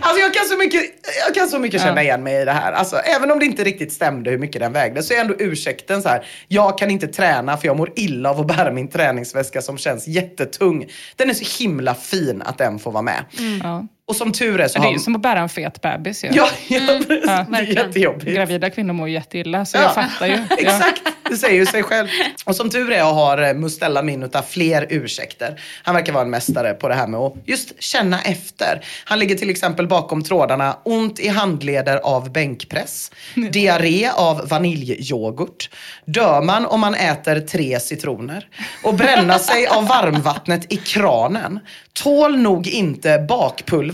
[0.00, 0.82] Alltså jag kan så mycket
[1.26, 2.72] jag kan så mycket känna igen mig i det här.
[2.72, 6.02] Alltså, även om det inte riktigt stämde hur mycket den vägde så är ändå ursäkten
[6.02, 6.26] så här.
[6.48, 10.08] Jag kan inte träna för jag mår illa av att bära min träningsväska som känns
[10.08, 10.86] jättetung.
[11.16, 13.24] Den är så himla fin att den får vara med.
[13.62, 13.86] Ja.
[14.08, 14.92] Och som tur är så Det är har...
[14.92, 16.28] ju som att bära en fet bebis ju.
[16.32, 17.26] Ja, ja precis.
[17.26, 18.36] det är jättejobbigt.
[18.36, 20.32] Gravida kvinnor mår ju jätteilla, så jag fattar ju.
[20.50, 20.56] Ja.
[20.58, 22.08] Exakt, det säger ju sig själv.
[22.44, 25.60] Och som tur är har eh, Mustella Minuta fler ursäkter.
[25.82, 28.84] Han verkar vara en mästare på det här med att just känna efter.
[29.04, 33.10] Han ligger till exempel bakom trådarna ont i handleder av bänkpress,
[33.52, 35.70] diarré av vaniljyoghurt,
[36.04, 38.46] dör man om man äter tre citroner
[38.84, 41.60] och bränna sig av varmvattnet i kranen,
[41.92, 43.91] tål nog inte bakpulver,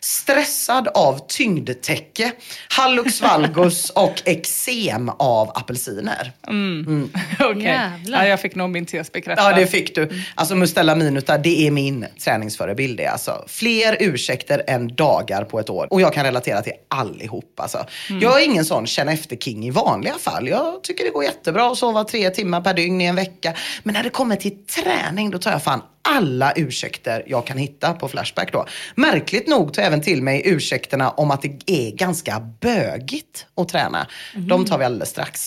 [0.00, 2.32] stressad av tyngdtäcke,
[2.68, 6.32] hallux valgus och eksem av apelsiner.
[7.40, 7.62] Okej.
[7.62, 8.24] Jävlar.
[8.24, 9.50] Ja, jag fick nog min tes bekräftad.
[9.50, 10.10] Ja, det fick du.
[10.34, 12.96] Alltså Mustella Minuta, det är min träningsförebild.
[12.98, 15.86] Det är alltså fler ursäkter än dagar på ett år.
[15.90, 17.60] Och jag kan relatera till allihop.
[17.60, 17.86] Alltså.
[18.20, 20.48] Jag är ingen sån känna efter-king i vanliga fall.
[20.48, 23.54] Jag tycker det går jättebra att sova tre timmar per dygn i en vecka.
[23.82, 27.92] Men när det kommer till träning, då tar jag fan alla ursäkter jag kan hitta
[27.92, 28.66] på Flashback då.
[28.94, 33.68] Märkligt nog tar jag även till mig ursäkterna om att det är ganska bögigt att
[33.68, 34.06] träna.
[34.34, 35.46] De tar vi alldeles strax.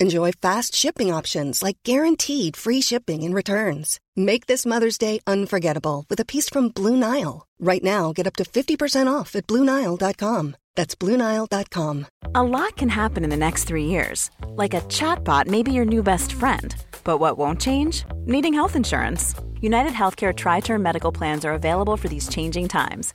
[0.00, 4.00] Enjoy fast shipping options like guaranteed free shipping and returns.
[4.16, 7.46] Make this Mother's Day unforgettable with a piece from Blue Nile.
[7.60, 10.56] Right now, get up to 50% off at BlueNile.com.
[10.74, 12.06] That's BlueNile.com.
[12.34, 14.30] A lot can happen in the next three years.
[14.48, 16.74] Like a chatbot may be your new best friend.
[17.04, 18.04] But what won't change?
[18.26, 19.34] Needing health insurance.
[19.60, 23.14] United Healthcare Tri Term Medical Plans are available for these changing times.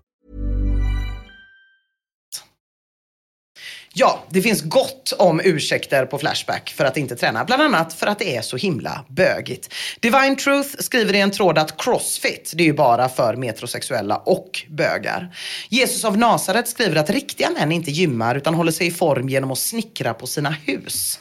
[3.93, 7.45] Ja, det finns gott om ursäkter på Flashback för att inte träna.
[7.45, 9.73] Bland annat för att det är så himla bögigt.
[9.99, 14.65] Divine Truth skriver i en tråd att crossfit, det är ju bara för metrosexuella och
[14.69, 15.35] bögar.
[15.69, 19.51] Jesus av Nasaret skriver att riktiga män inte gymmar utan håller sig i form genom
[19.51, 21.19] att snickra på sina hus.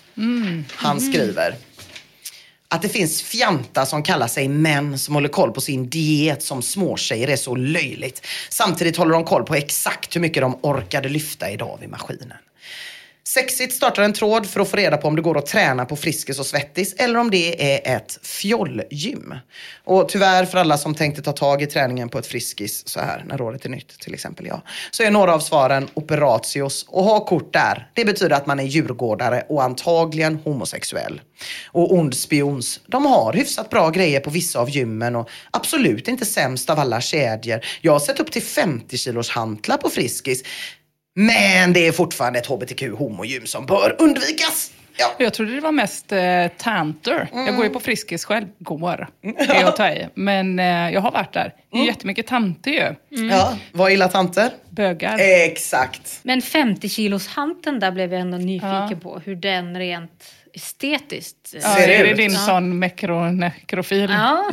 [0.74, 1.56] Han skriver
[2.68, 6.62] att det finns fjanta som kallar sig män som håller koll på sin diet som
[6.62, 8.26] småtjejer är så löjligt.
[8.50, 12.32] Samtidigt håller de koll på exakt hur mycket de orkade lyfta idag vid maskinen.
[13.34, 15.96] Sexigt startar en tråd för att få reda på om det går att träna på
[15.96, 19.34] Friskis och Svettis eller om det är ett fjollgym.
[19.84, 23.24] Och tyvärr för alla som tänkte ta tag i träningen på ett Friskis så här
[23.28, 27.24] när året är nytt, till exempel jag, så är några av svaren operatios och ha
[27.24, 27.90] kort där.
[27.94, 31.20] Det betyder att man är djurgårdare och antagligen homosexuell.
[31.66, 36.70] Och ondspions, de har hyfsat bra grejer på vissa av gymmen och absolut inte sämst
[36.70, 37.60] av alla kedjor.
[37.80, 40.42] Jag har sett upp till 50 kilos hantlar på Friskis.
[41.14, 44.72] Men det är fortfarande ett hbtq homogym som bör undvikas.
[44.96, 45.14] Ja.
[45.18, 47.28] Jag trodde det var mest eh, tanter.
[47.32, 48.46] Jag går ju på Friskis själv.
[48.58, 50.08] Går, är att ta i.
[50.14, 51.54] Men eh, jag har varit där.
[51.72, 52.94] Det är jättemycket tanter ju.
[53.28, 54.50] ja, vad gillar tanter?
[54.70, 55.18] Bögar.
[55.20, 56.20] Exakt.
[56.22, 59.20] Men 50 kilos hanteln där blev jag ändå nyfiken på.
[59.24, 62.16] Hur den rent estetiskt Ja, Ser det är det ut?
[62.16, 62.38] din Ja.
[62.38, 64.10] sån mekronekrofil?
[64.10, 64.50] Ja.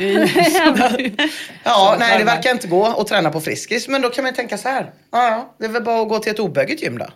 [1.64, 3.88] Ja, nej det verkar inte gå att träna på Friskis.
[3.88, 4.90] Men då kan man ju tänka så här.
[5.12, 7.06] Ja, ja, det är väl bara att gå till ett obögigt gym då.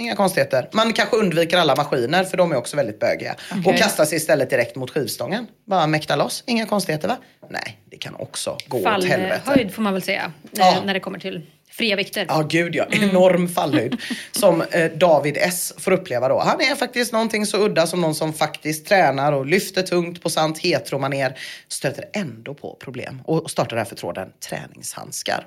[0.00, 0.68] Inga konstigheter.
[0.72, 3.34] Man kanske undviker alla maskiner för de är också väldigt bögiga.
[3.50, 3.72] Okej.
[3.72, 5.46] Och kastar sig istället direkt mot skivstången.
[5.66, 6.44] Bara mäkta loss.
[6.46, 7.16] Inga konstigheter va?
[7.50, 9.40] Nej, det kan också gå åt helvete.
[9.44, 10.32] Fallhöjd får man väl säga.
[10.50, 10.76] Ja.
[10.78, 12.26] eh, När det kommer till fria vikter.
[12.28, 12.84] Ja, gud ja.
[12.90, 14.00] Enorm fallhöjd.
[14.32, 16.38] Som eh, David S får uppleva då.
[16.38, 20.30] Han är faktiskt någonting så udda som någon som faktiskt tränar och lyfter tungt på
[20.30, 21.38] sant heteromaner.
[21.68, 25.46] Stöter ändå på problem och startar därför tråden träningshandskar.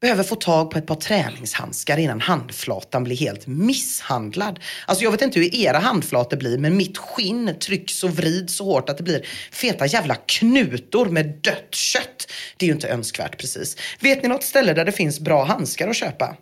[0.00, 4.60] Behöver få tag på ett par träningshandskar innan handflatan blir helt misshandlad.
[4.86, 8.64] Alltså jag vet inte hur era handflator blir men mitt skinn trycks och vrids så
[8.64, 12.32] hårt att det blir feta jävla knutor med dött kött.
[12.56, 13.76] Det är ju inte önskvärt precis.
[14.00, 16.36] Vet ni något ställe där det finns bra handskar att köpa?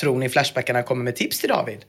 [0.00, 1.84] Tror ni Flashbackarna kommer med tips till David?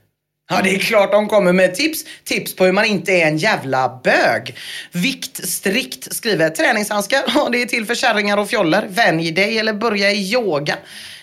[0.49, 2.05] Ja, det är klart de kommer med tips.
[2.23, 4.55] Tips på hur man inte är en jävla bög.
[4.91, 7.23] Vikt strikt skriver träningshandskar.
[7.35, 8.85] Ja, det är till för kärringar och fjoller.
[8.89, 10.75] Vänj dig eller börja i yoga.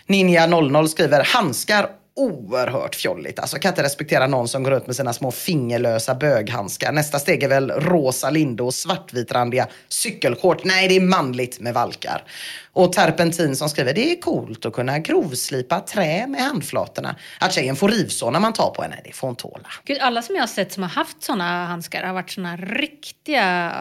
[0.06, 1.99] Ninja 00 skriver handskar.
[2.16, 3.38] Oerhört fjolligt.
[3.38, 6.92] Alltså kan inte respektera någon som går runt med sina små fingerlösa böghandskar.
[6.92, 10.64] Nästa steg är väl rosa linde och svartvitrandiga cykelkort.
[10.64, 12.22] Nej, det är manligt med valkar.
[12.72, 17.16] Och Terpentin som skriver, det är coolt att kunna grovslipa trä med handflatorna.
[17.40, 19.68] Att tjejen får rivsår när man tar på henne, det får hon tåla.
[19.84, 23.72] Gud, alla som jag har sett som har haft såna handskar har varit såna riktiga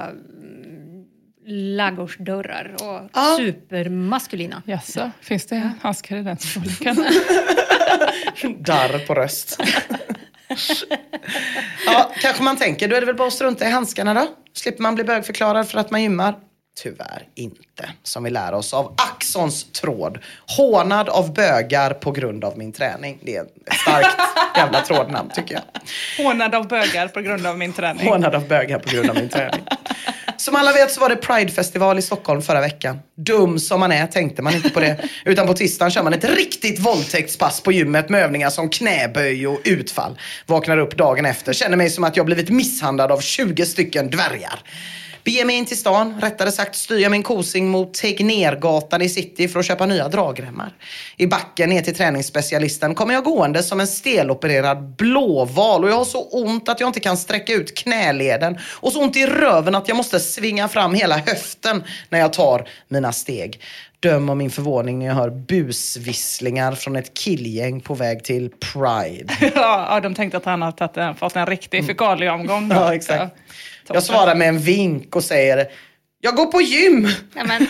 [1.49, 3.35] ladugårdsdörrar och Ja.
[3.37, 4.61] supermaskulina.
[4.65, 6.95] Jaså, finns det handskar i den storleken?
[8.63, 9.59] Darr på röst.
[11.85, 14.27] ja, kanske man tänker, då är det väl bara att strunta i handskarna då?
[14.53, 16.35] Slipper man bli bögförklarad för att man gymmar?
[16.83, 20.17] Tyvärr inte, som vi lär oss av Axons tråd.
[20.57, 23.19] Hånad av bögar på grund av min träning.
[23.23, 24.17] Det är ett starkt
[24.57, 26.23] jävla trådnamn tycker jag.
[26.25, 28.07] Hånad av bögar på grund av min träning.
[28.07, 29.61] Hånad av bögar på grund av min träning.
[30.39, 32.99] Som alla vet så var det Pride-festival i Stockholm förra veckan.
[33.17, 34.97] Dum som man är tänkte man inte på det.
[35.25, 39.59] Utan på tisdagen kör man ett riktigt våldtäktspass på gymmet med övningar som knäböj och
[39.63, 40.19] utfall.
[40.45, 44.59] Vaknar upp dagen efter, känner mig som att jag blivit misshandlad av 20 stycken dvärgar.
[45.29, 49.47] Beger mig in till stan, rättare sagt styr jag min kosing mot Tegnérgatan i city
[49.47, 50.73] för att köpa nya dragremmar.
[51.17, 56.05] I backen ner till träningsspecialisten kommer jag gående som en stelopererad blåval och jag har
[56.05, 59.87] så ont att jag inte kan sträcka ut knäleden och så ont i röven att
[59.87, 63.61] jag måste svinga fram hela höften när jag tar mina steg.
[63.99, 69.33] Döm om min förvåning när jag hör busvisslingar från ett killgäng på väg till Pride.
[69.55, 72.69] Ja, de tänkte att han har tagit fått en riktig fekalieomgång.
[72.69, 72.75] då.
[72.75, 73.35] Ja, exakt.
[73.93, 75.67] Jag svarar med en vink och säger
[76.21, 77.07] Jag går på gym!
[77.35, 77.67] Ja, men,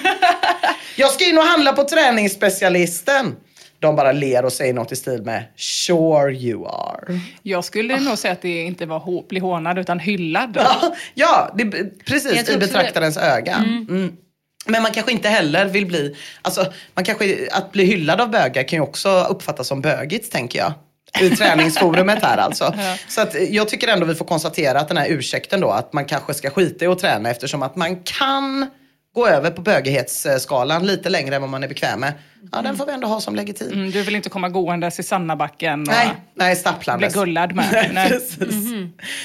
[0.95, 3.35] Jag ska in och handla på träningsspecialisten.
[3.79, 7.19] De bara ler och säger något i stil med Sure you are.
[7.43, 10.51] Jag skulle nog säga att det inte var bli hånad utan hyllad.
[10.55, 11.65] Ja, ja det,
[12.05, 12.49] precis.
[12.49, 13.55] I betraktarens öga.
[13.55, 14.17] Mm.
[14.65, 18.67] Men man kanske inte heller vill bli, alltså man kanske, att bli hyllad av bögar
[18.67, 20.73] kan ju också uppfattas som bögigt tänker jag.
[21.21, 22.73] I träningsforumet här alltså.
[23.07, 26.05] Så att jag tycker ändå vi får konstatera att den här ursäkten då, att man
[26.05, 28.69] kanske ska skita i att träna eftersom att man kan
[29.15, 32.13] gå över på bögighetsskalan lite längre än vad man är bekväm med.
[32.51, 33.73] Ja, den får vi ändå ha som legitim.
[33.73, 37.89] Mm, du vill inte komma gåendes i Sannabacken och Nej, nej, bli gullad med.
[37.93, 38.39] Nej, precis.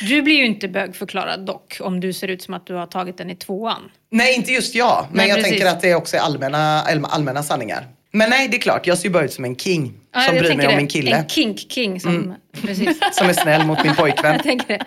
[0.08, 3.18] du blir ju inte bögförklarad dock om du ser ut som att du har tagit
[3.18, 3.90] den i tvåan.
[4.10, 5.06] Nej, inte just jag.
[5.08, 5.50] Men Nej, jag precis.
[5.50, 7.86] tänker att det också är allmänna, allmänna sanningar.
[8.14, 8.86] Men nej, det är klart.
[8.86, 9.92] Jag ser ju bara ut som en king.
[10.14, 10.76] Ja, som bryr mig om det.
[10.76, 11.16] min kille.
[11.16, 12.34] En kink-king som...
[12.62, 12.98] Precis.
[13.12, 14.32] Som är snäll mot min pojkvän.
[14.32, 14.84] Jag tänker det.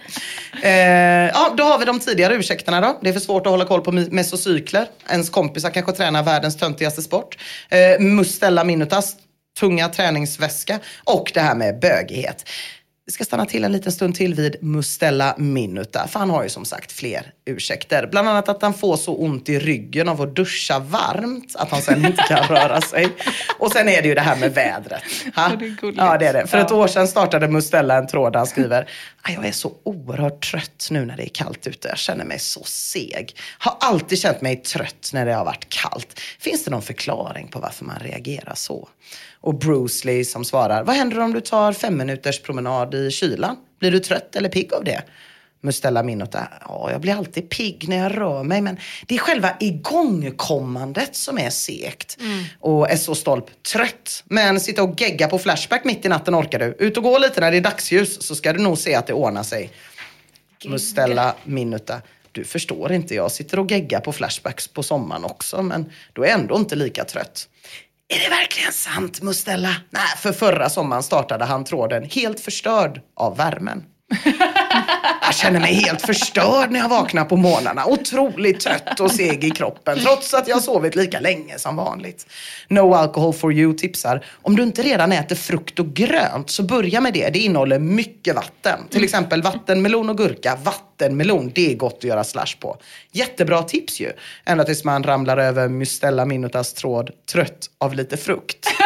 [0.67, 2.99] Eh, ja, då har vi de tidigare ursäkterna då.
[3.01, 4.87] Det är för svårt att hålla koll på me- mesocykler.
[5.09, 7.37] Ens kompisar kanske tränar världens töntigaste sport.
[7.69, 9.15] Eh, Mustella Minutas
[9.59, 10.79] tunga träningsväska.
[11.03, 12.49] Och det här med bögighet.
[13.07, 16.07] Vi ska stanna till en liten stund till vid Mustella Minuta.
[16.07, 18.07] För han har ju som sagt fler ursäkter.
[18.11, 21.81] Bland annat att han får så ont i ryggen av att duscha varmt att han
[21.81, 23.07] sen inte kan röra sig.
[23.59, 25.03] Och sen är det ju det här med vädret.
[25.35, 25.49] Ha?
[25.51, 25.93] Ja, det är.
[25.97, 26.47] Ja, det är det.
[26.47, 28.89] För ett år sedan startade Mustella en tråd där han skriver
[29.21, 31.87] "Ah, Jag är så oerhört trött nu när det är kallt ute.
[31.87, 33.35] Jag känner mig så seg.
[33.59, 36.19] Har alltid känt mig trött när det har varit kallt.
[36.39, 38.89] Finns det någon förklaring på varför man reagerar så?
[39.41, 43.57] Och Bruce Lee som svarar Vad händer om du tar fem minuters promenad i kylan?
[43.79, 45.03] Blir du trött eller pigg av det?
[45.61, 48.77] Mustella Minuta, ja jag blir alltid pigg när jag rör mig men
[49.07, 52.17] det är själva igångkommandet som är segt.
[52.59, 54.23] Och är så stolp trött.
[54.25, 56.65] Men sitta och gegga på Flashback mitt i natten orkar du.
[56.65, 59.13] Ut och gå lite när det är dagsljus så ska du nog se att det
[59.13, 59.71] ordnar sig.
[60.65, 65.91] Mustella Minuta, du förstår inte, jag sitter och geggar på Flashbacks på sommaren också men
[66.13, 67.47] då är jag ändå inte lika trött.
[68.09, 69.75] Är det verkligen sant Mustella?
[69.89, 73.83] Nej, för förra sommaren startade han tråden helt förstörd av värmen.
[75.21, 77.85] Jag känner mig helt förstörd när jag vaknar på morgnarna.
[77.85, 79.99] Otroligt trött och seg i kroppen.
[79.99, 82.27] Trots att jag har sovit lika länge som vanligt.
[82.67, 84.25] No Alcohol for You tipsar.
[84.41, 87.29] Om du inte redan äter frukt och grönt så börja med det.
[87.29, 88.79] Det innehåller mycket vatten.
[88.89, 90.57] Till exempel vattenmelon och gurka.
[90.63, 92.77] Vattenmelon, det är gott att göra slash på.
[93.11, 94.11] Jättebra tips ju.
[94.45, 98.67] Ända tills man ramlar över Mustella Minutas tråd trött av lite frukt.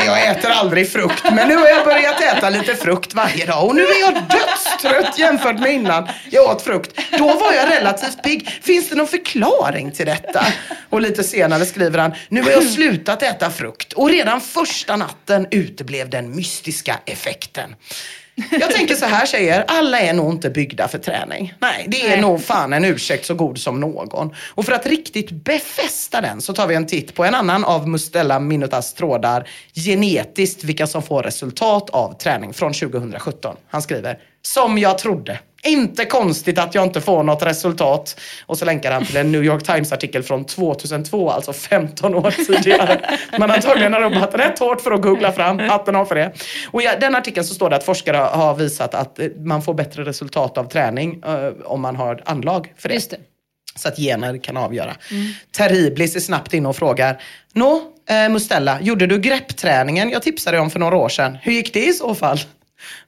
[0.00, 3.68] Nej, jag äter aldrig frukt, men nu har jag börjat äta lite frukt varje dag
[3.68, 7.00] och nu är jag dödstrött jämfört med innan jag åt frukt.
[7.18, 8.48] Då var jag relativt pigg.
[8.62, 10.46] Finns det någon förklaring till detta?
[10.90, 15.46] Och lite senare skriver han, nu har jag slutat äta frukt och redan första natten
[15.50, 17.74] uteblev den mystiska effekten.
[18.50, 21.54] Jag tänker så här tjejer, alla är nog inte byggda för träning.
[21.58, 22.20] Nej, det är Nej.
[22.20, 24.34] nog fan en ursäkt så god som någon.
[24.48, 27.88] Och för att riktigt befästa den så tar vi en titt på en annan av
[27.88, 33.56] Mustella Minutas trådar, genetiskt vilka som får resultat av träning från 2017.
[33.68, 35.38] Han skriver, som jag trodde.
[35.62, 38.20] Inte konstigt att jag inte får något resultat.
[38.46, 42.30] Och så länkar han till en New York Times artikel från 2002, alltså 15 år
[42.46, 43.18] tidigare.
[43.38, 46.32] Man antagligen har jobbat rätt hårt för att googla fram, hatten av för det.
[46.70, 49.74] Och i den artikeln så står det att forskare har visat att eh, man får
[49.74, 52.94] bättre resultat av träning eh, om man har anlag för det.
[52.94, 53.16] Just det.
[53.76, 54.96] Så att gener kan avgöra.
[55.52, 57.22] Terriblis är snabbt inne och frågar.
[57.52, 61.38] Nå, eh, Mustella, gjorde du greppträningen jag tipsade om för några år sedan?
[61.42, 62.38] Hur gick det i så fall?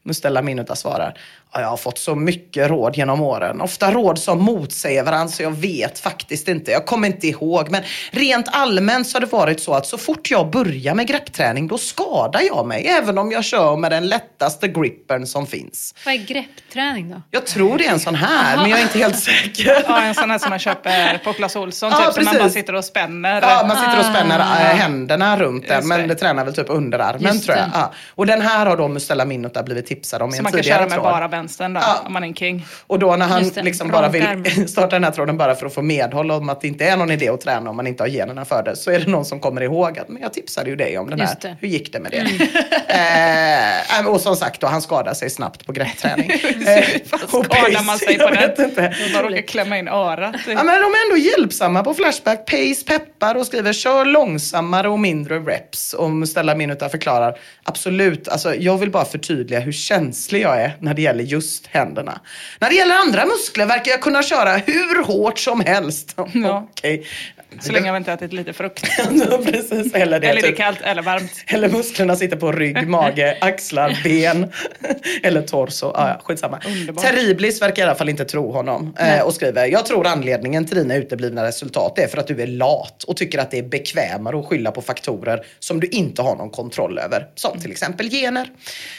[0.05, 1.19] Mustella Minuta svarar.
[1.55, 3.61] Ja, jag har fått så mycket råd genom åren.
[3.61, 6.71] Ofta råd som motsäger varandra så jag vet faktiskt inte.
[6.71, 7.71] Jag kommer inte ihåg.
[7.71, 11.69] Men rent allmänt så har det varit så att så fort jag börjar med greppträning
[11.69, 12.87] då skadar jag mig.
[12.87, 15.95] Även om jag kör med den lättaste grippern som finns.
[16.07, 17.23] Vad är greppträning då?
[17.31, 19.85] Jag tror det är en sån här, men jag är inte helt säker.
[19.89, 22.51] Ja, en sån här som man köper på Clas Ohlson, Ja, typ, som man bara
[22.51, 23.43] sitter och spänner.
[23.43, 24.45] Ja, man sitter och spänner äh,
[24.77, 26.15] händerna runt den, men det.
[26.15, 27.71] tränar väl typ underarmen Just tror jag.
[27.75, 27.93] Ja.
[28.15, 30.61] Och den här har då Mustella Minuta blivit tipsad om i Så en man kan
[30.61, 31.05] tidigare köra med tråd.
[31.13, 32.03] bara vänstern då, Ja.
[32.07, 32.67] om man är en king.
[32.87, 35.75] Och då när han det, liksom bara vill starta den här tråden bara för att
[35.75, 38.09] få medhåll om att det inte är någon idé att träna om man inte har
[38.09, 38.77] generna för det.
[38.77, 41.21] Så är det någon som kommer ihåg att men jag tipsade ju dig om den
[41.21, 41.37] här.
[41.41, 41.57] Det.
[41.61, 42.49] Hur gick det med det?
[42.93, 46.31] Eh, och som sagt då, han skadar sig snabbt på greppträning.
[46.67, 48.95] Eh, Vad och skadar man sig på inte.
[49.15, 50.35] Man råkar klämma in örat.
[50.47, 52.47] Ja, men de är ändå hjälpsamma på Flashback.
[52.47, 55.93] Pace peppar och skriver kör långsammare och mindre reps.
[55.95, 60.95] Och Stella Minuta förklarar absolut, alltså, jag vill bara förtydliga hur känslig jag är när
[60.95, 62.21] det gäller just händerna.
[62.59, 66.17] När det gäller andra muskler verkar jag kunna köra hur hårt som helst.
[66.35, 66.69] Ja.
[66.71, 67.07] Okej.
[67.61, 68.83] Så länge jag inte ätit lite frukt.
[69.45, 70.27] Precis, eller det.
[70.27, 70.57] Eller det är typ.
[70.57, 71.33] kallt eller varmt.
[71.47, 74.53] Eller musklerna sitter på rygg, mage, axlar, ben
[75.23, 75.87] eller torso.
[75.87, 76.61] Ah, ja, skitsamma.
[76.67, 77.05] Underbart.
[77.05, 80.77] Terriblis verkar i alla fall inte tro honom eh, och skriver Jag tror anledningen till
[80.77, 84.39] dina uteblivna resultat är för att du är lat och tycker att det är bekvämare
[84.39, 87.27] att skylla på faktorer som du inte har någon kontroll över.
[87.35, 88.49] Som till exempel gener.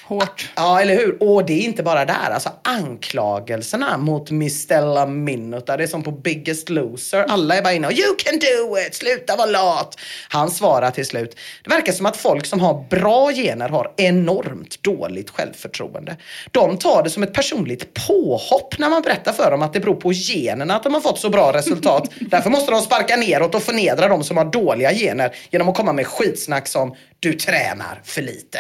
[0.06, 0.49] Hårt.
[0.56, 1.24] Ja, eller hur?
[1.24, 2.30] Och det är inte bara där.
[2.32, 7.26] Alltså anklagelserna mot Miss Stella Minuta, det är som på Biggest Loser.
[7.30, 9.99] Alla är bara inne och you can do it, sluta vara lat.
[10.29, 11.37] Han svarar till slut.
[11.63, 16.17] Det verkar som att folk som har bra gener har enormt dåligt självförtroende.
[16.51, 19.95] De tar det som ett personligt påhopp när man berättar för dem att det beror
[19.95, 22.09] på generna att de har fått så bra resultat.
[22.19, 25.93] Därför måste de sparka neråt och förnedra de som har dåliga gener genom att komma
[25.93, 28.59] med skitsnack som du tränar för lite.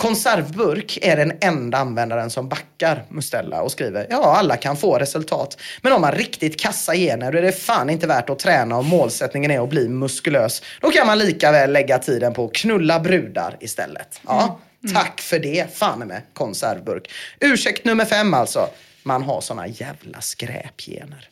[0.00, 5.60] Konservburk är den enda användaren som backar Mustella och skriver ja, alla kan få resultat.
[5.82, 8.86] Men om man riktigt kassa gener då är det fan inte värt att träna om
[8.86, 10.62] målsättningen är att bli muskulös.
[10.80, 14.20] Då kan man lika väl lägga tiden på att knulla brudar istället.
[14.26, 14.60] Ja,
[14.94, 17.10] tack för det, fan med konservburk.
[17.40, 18.68] Ursäkt nummer fem alltså.
[19.02, 21.28] Man har såna jävla skräpgener.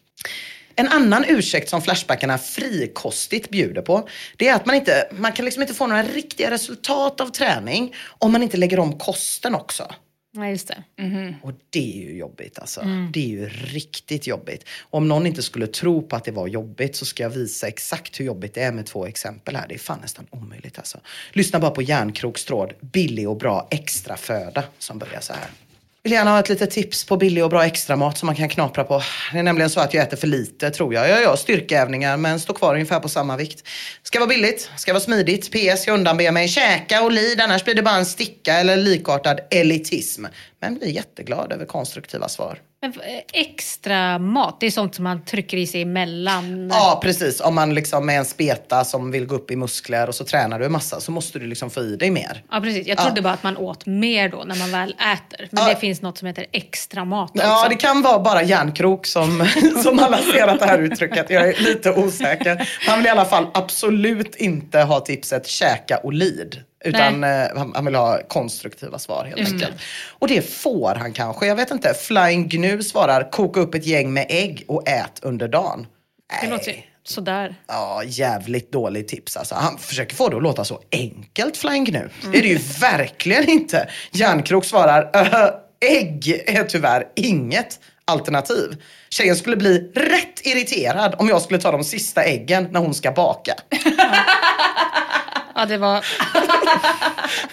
[0.79, 5.45] En annan ursäkt som Flashbackarna frikostigt bjuder på, det är att man inte, man kan
[5.45, 9.95] liksom inte få några riktiga resultat av träning om man inte lägger om kosten också.
[10.35, 10.83] Nej, just det.
[11.43, 12.81] Och det är ju jobbigt alltså.
[13.13, 14.65] Det är ju riktigt jobbigt.
[14.91, 18.21] Om någon inte skulle tro på att det var jobbigt så ska jag visa exakt
[18.21, 19.69] hur jobbigt det är med två exempel här.
[19.69, 21.01] Det är fan nästan omöjligt alltså.
[21.33, 25.49] Lyssna bara på Järnkroks tråd, billig och bra extra föda som börjar så här.
[26.03, 28.85] Vill gärna ha ett litet tips på billig och bra extramat som man kan knapra
[28.85, 29.03] på.
[29.33, 31.09] Det är nämligen så att jag äter för lite tror jag.
[31.09, 33.69] Jag gör styrkeövningar men står kvar ungefär på samma vikt.
[34.03, 35.51] Ska vara billigt, ska vara smidigt.
[35.51, 39.41] PS, jag undanber mig käka och lid annars blir det bara en sticka eller likartad
[39.51, 40.25] elitism.
[40.61, 42.59] Men blir jätteglad över konstruktiva svar.
[42.81, 46.69] Men, eh, extra mat, det är sånt som man trycker i sig emellan.
[46.73, 47.41] Ja, precis.
[47.41, 50.59] Om man liksom är en speta som vill gå upp i muskler och så tränar
[50.59, 52.45] du en massa så måste du liksom få i dig mer.
[52.51, 52.87] Ja, precis.
[52.87, 53.03] Jag Ja.
[53.05, 55.49] trodde bara att man åt mer då när man väl äter.
[55.51, 55.69] Men Ja.
[55.71, 57.69] det finns något som heter extra mat Ja, också.
[57.69, 59.47] det kan vara bara järnkrok som,
[59.83, 61.31] som har lanserat det här uttrycket.
[61.31, 62.69] Jag är lite osäker.
[62.87, 66.63] Han vill i alla fall absolut inte ha tipset käka olid.
[66.89, 69.73] Utan eh, han, han vill ha konstruktiva svar helt Just enkelt.
[70.19, 71.47] Och det får han kanske.
[71.47, 71.95] Jag vet inte.
[71.95, 75.87] Flying Gnu svarar koka upp ett gäng med ägg och ät under dagen.
[76.43, 77.55] Det låter ju sådär.
[77.67, 79.55] Ja, jävligt dåligt tips alltså.
[79.55, 82.09] Han försöker få det att låta så enkelt, Flying Gnu.
[82.33, 83.89] Det är det ju verkligen inte.
[84.11, 88.83] Järnkrok svarar, "Öh, ägg är tyvärr inget alternativ.
[89.11, 93.11] Tjejen skulle bli rätt irriterad om jag skulle ta de sista äggen när hon ska
[93.13, 93.55] baka.
[95.59, 95.95] Ja, det var...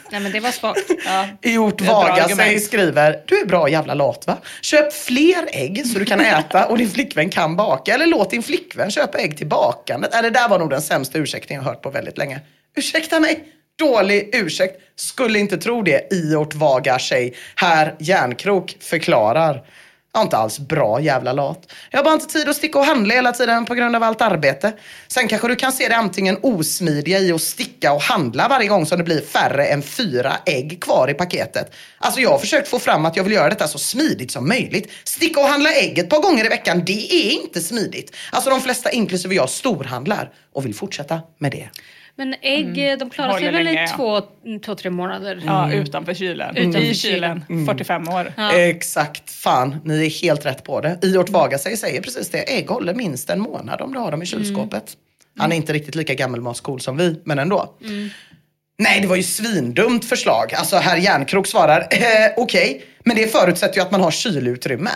[0.09, 0.91] Nej, men det var svagt.
[1.05, 1.27] Ja.
[1.41, 4.37] Iort Vaga sig skriver, du är bra jävla lat va?
[4.61, 7.93] Köp fler ägg så du kan äta och din flickvän kan baka.
[7.93, 10.15] Eller låt din flickvän köpa ägg till bakandet.
[10.15, 12.39] Äh, det där var nog den sämsta ursäkten jag hört på väldigt länge.
[12.75, 13.43] Ursäkta mig,
[13.79, 14.81] dålig ursäkt.
[14.95, 17.33] Skulle inte tro det, Iort Vaga tjej.
[17.55, 19.63] Här Järnkrok förklarar.
[20.15, 21.71] Jag är inte alls bra jävla lat.
[21.91, 24.21] Jag har bara inte tid att sticka och handla hela tiden på grund av allt
[24.21, 24.73] arbete.
[25.07, 28.85] Sen kanske du kan se det antingen osmidiga i att sticka och handla varje gång
[28.85, 31.71] som det blir färre än fyra ägg kvar i paketet.
[31.97, 34.91] Alltså jag har försökt få fram att jag vill göra detta så smidigt som möjligt.
[35.03, 38.15] Sticka och handla ägg ett par gånger i veckan, det är inte smidigt.
[38.31, 41.69] Alltså de flesta inklusive jag storhandlar och vill fortsätta med det.
[42.17, 43.95] Men ägg, de klarar sig väl länge, i ja.
[43.95, 44.21] två,
[44.65, 45.43] två, tre månader?
[45.45, 46.57] Ja, utanför kylen.
[46.57, 47.45] Utanför I kylen.
[47.47, 47.65] kylen.
[47.65, 48.33] 45 år.
[48.37, 48.51] Ja.
[48.53, 50.99] Exakt, fan ni är helt rätt på det.
[51.03, 54.21] Iort Vaga sig säger precis det, ägg håller minst en månad om du har dem
[54.23, 54.97] i kylskåpet.
[55.37, 57.73] Han är inte riktigt lika gammelmatscool som vi, men ändå.
[58.77, 60.53] Nej, det var ju svindumt förslag.
[60.53, 64.89] Alltså herr Järnkrok svarar, eh, okej, men det förutsätter ju att man har kylutrymme.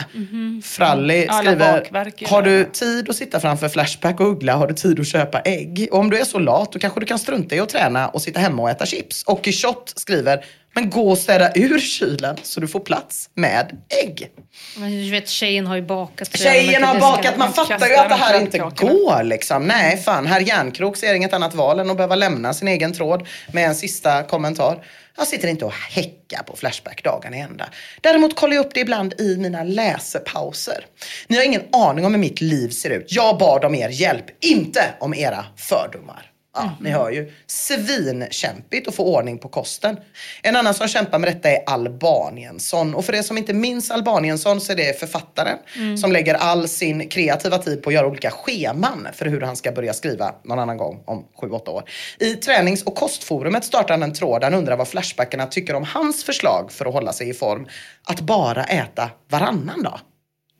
[0.63, 4.67] Fralli Alla skriver, bakverk är har du tid att sitta framför Flashback och Uggla har
[4.67, 5.87] du tid att köpa ägg.
[5.91, 8.21] Och om du är så lat, då kanske du kan strunta i att träna och
[8.21, 9.23] sitta hemma och äta chips.
[9.23, 14.31] Och Shot skriver, men gå och städa ur kylen så du får plats med ägg.
[14.77, 16.37] Men du vet, tjejen har ju bakat.
[16.37, 19.67] Tjejen har bakat, man fattar ju att det här inte går liksom.
[19.67, 23.27] Nej fan, herr Järnkrok ser inget annat val än att behöva lämna sin egen tråd
[23.53, 24.85] med en sista kommentar.
[25.17, 27.69] Jag sitter inte och häckar på Flashback dagarna i ända.
[28.01, 30.85] Däremot kollar jag upp det ibland i mina läsepauser.
[31.27, 33.05] Ni har ingen aning om hur mitt liv ser ut.
[33.09, 36.28] Jag bad om er hjälp, inte om era fördomar.
[36.55, 37.31] Ja, ni hör ju.
[37.47, 39.97] Svinkämpigt att få ordning på kosten.
[40.43, 42.95] En annan som kämpar med detta är Albaniensson.
[42.95, 45.57] Och för er som inte minns Albaniensson så är det författaren
[46.01, 49.71] som lägger all sin kreativa tid på att göra olika scheman för hur han ska
[49.71, 51.83] börja skriva någon annan gång om 7-8 år.
[52.19, 55.83] I tränings och kostforumet startar han en tråd där han undrar vad Flashbackarna tycker om
[55.83, 57.67] hans förslag för att hålla sig i form.
[58.03, 59.99] Att bara äta varannan dag.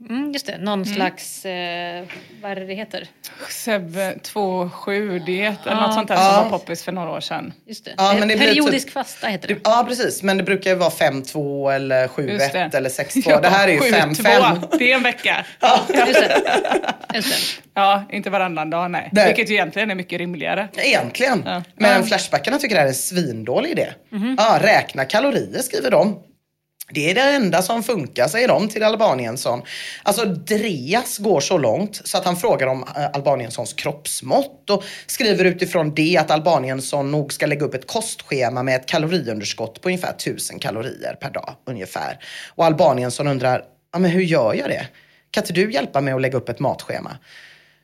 [0.09, 2.03] Mm, just det, någon slags, eh,
[2.41, 3.07] vad är det det heter?
[3.49, 5.81] Seb 2-7-diet eller Ja.
[5.87, 6.33] något sånt där Ja.
[6.41, 7.53] som var poppis för några år sedan.
[7.67, 7.91] Just det.
[7.97, 9.53] Ja, men det Periodisk typ- fasta heter det.
[9.53, 12.77] Det- Ja precis, men det brukar ju vara 5-2 eller Just 7-1 det.
[12.77, 13.39] eller 6-2.
[13.41, 14.13] Det här är ju 5-5.
[14.61, 14.77] 7-2.
[14.79, 15.45] Det är en vecka.
[16.07, 16.41] Just det.
[17.13, 17.63] Just det.
[17.73, 19.09] Ja, inte varannan dag nej.
[19.11, 19.25] Nej.
[19.27, 20.67] Vilket ju egentligen är mycket rimligare.
[20.77, 21.43] Egentligen.
[21.45, 21.63] Ja.
[21.75, 23.87] Men Flashbackarna tycker det här är en svindålig idé.
[24.37, 26.19] Ja, räkna kalorier skriver de.
[26.91, 29.61] Det är det enda som funkar, säger de till Albaniensson.
[30.03, 35.45] Alltså Dreas går så långt så att han frågar om eh, Albanienssons kroppsmått och skriver
[35.45, 40.13] utifrån det att Albaniensson nog ska lägga upp ett kostschema med ett kaloriunderskott på ungefär
[40.13, 41.55] 1000 kalorier per dag.
[41.65, 42.19] ungefär.
[42.55, 43.63] Och Albaniensson undrar,
[43.93, 44.87] ja, men hur gör jag det?
[45.31, 47.17] Kan inte du hjälpa mig att lägga upp ett matschema?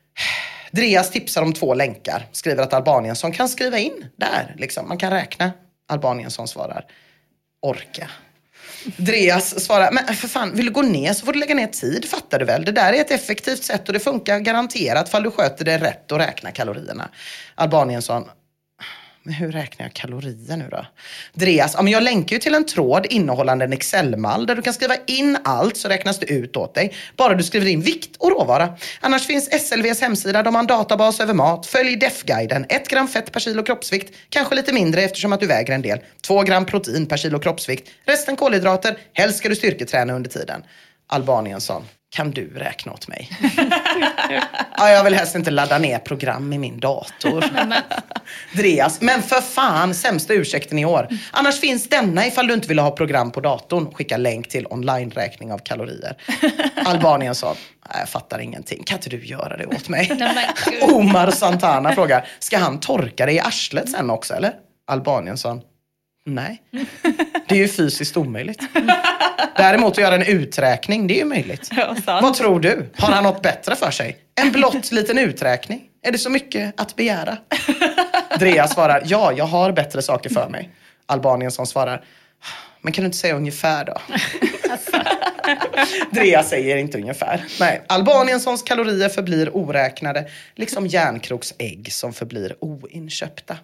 [0.70, 2.28] Dreas tipsar om två länkar.
[2.32, 4.54] Skriver att Albaniensson kan skriva in där.
[4.58, 4.88] Liksom.
[4.88, 5.52] Man kan räkna.
[5.88, 6.84] Albaniensson svarar.
[7.62, 8.10] Orka.
[8.96, 11.66] Dreas svarar, men äh, för fan, vill du gå ner så får du lägga ner
[11.66, 12.64] tid, fattar du väl?
[12.64, 16.12] Det där är ett effektivt sätt och det funkar garanterat fall du sköter det rätt
[16.12, 17.08] och räknar kalorierna.
[17.54, 18.24] Albaniensson,
[19.26, 20.86] men hur räknar jag kalorier nu då?
[21.32, 24.74] Dreas, ja men jag länkar ju till en tråd innehållande en Excel-mall där du kan
[24.74, 26.94] skriva in allt så räknas det ut åt dig.
[27.16, 28.76] Bara du skriver in vikt och råvara.
[29.00, 31.66] Annars finns SLVs hemsida, de har en databas över mat.
[31.66, 32.66] Följ DEF-guiden.
[32.68, 34.14] 1 gram fett per kilo kroppsvikt.
[34.28, 35.98] Kanske lite mindre eftersom att du väger en del.
[36.26, 37.88] 2 gram protein per kilo kroppsvikt.
[38.04, 38.98] Resten kolhydrater.
[39.12, 40.62] Helst ska du styrketräna under tiden.
[41.08, 41.84] Albaniensson,
[42.16, 43.30] kan du räkna åt mig?
[44.78, 47.44] ja, jag vill helst inte ladda ner program i min dator.
[48.56, 51.08] Dreas, men för fan, sämsta ursäkten i år.
[51.30, 53.94] Annars finns denna ifall du inte vill ha program på datorn.
[53.94, 56.16] Skicka länk till online-räkning av kalorier.
[56.84, 58.82] Albanien sa, "Nej, jag fattar ingenting.
[58.84, 60.10] Kan inte du göra det åt mig?
[60.82, 64.52] Omar Santana frågar, ska han torka dig i arslet sen också eller?
[64.86, 65.60] Albanien sa,
[66.26, 66.62] nej.
[67.48, 68.62] Det är ju fysiskt omöjligt.
[69.56, 71.70] Däremot att göra en uträkning, det är ju möjligt.
[71.76, 71.96] Ja.
[72.06, 72.90] Vad tror du?
[72.96, 74.16] Har han något bättre för sig?
[74.40, 75.82] En blott liten uträkning?
[76.02, 77.36] Är det så mycket att begära?
[78.38, 80.70] Drea svarar, ja, jag har bättre saker för mig.
[81.06, 82.04] Albanien som svarar,
[82.80, 83.94] men kan du inte säga ungefär då?
[86.10, 87.44] Drea säger inte ungefär.
[87.60, 87.82] Nej.
[87.86, 93.56] Albaniensons kalorier förblir oräknade, liksom järnkroks ägg som förblir oinköpta.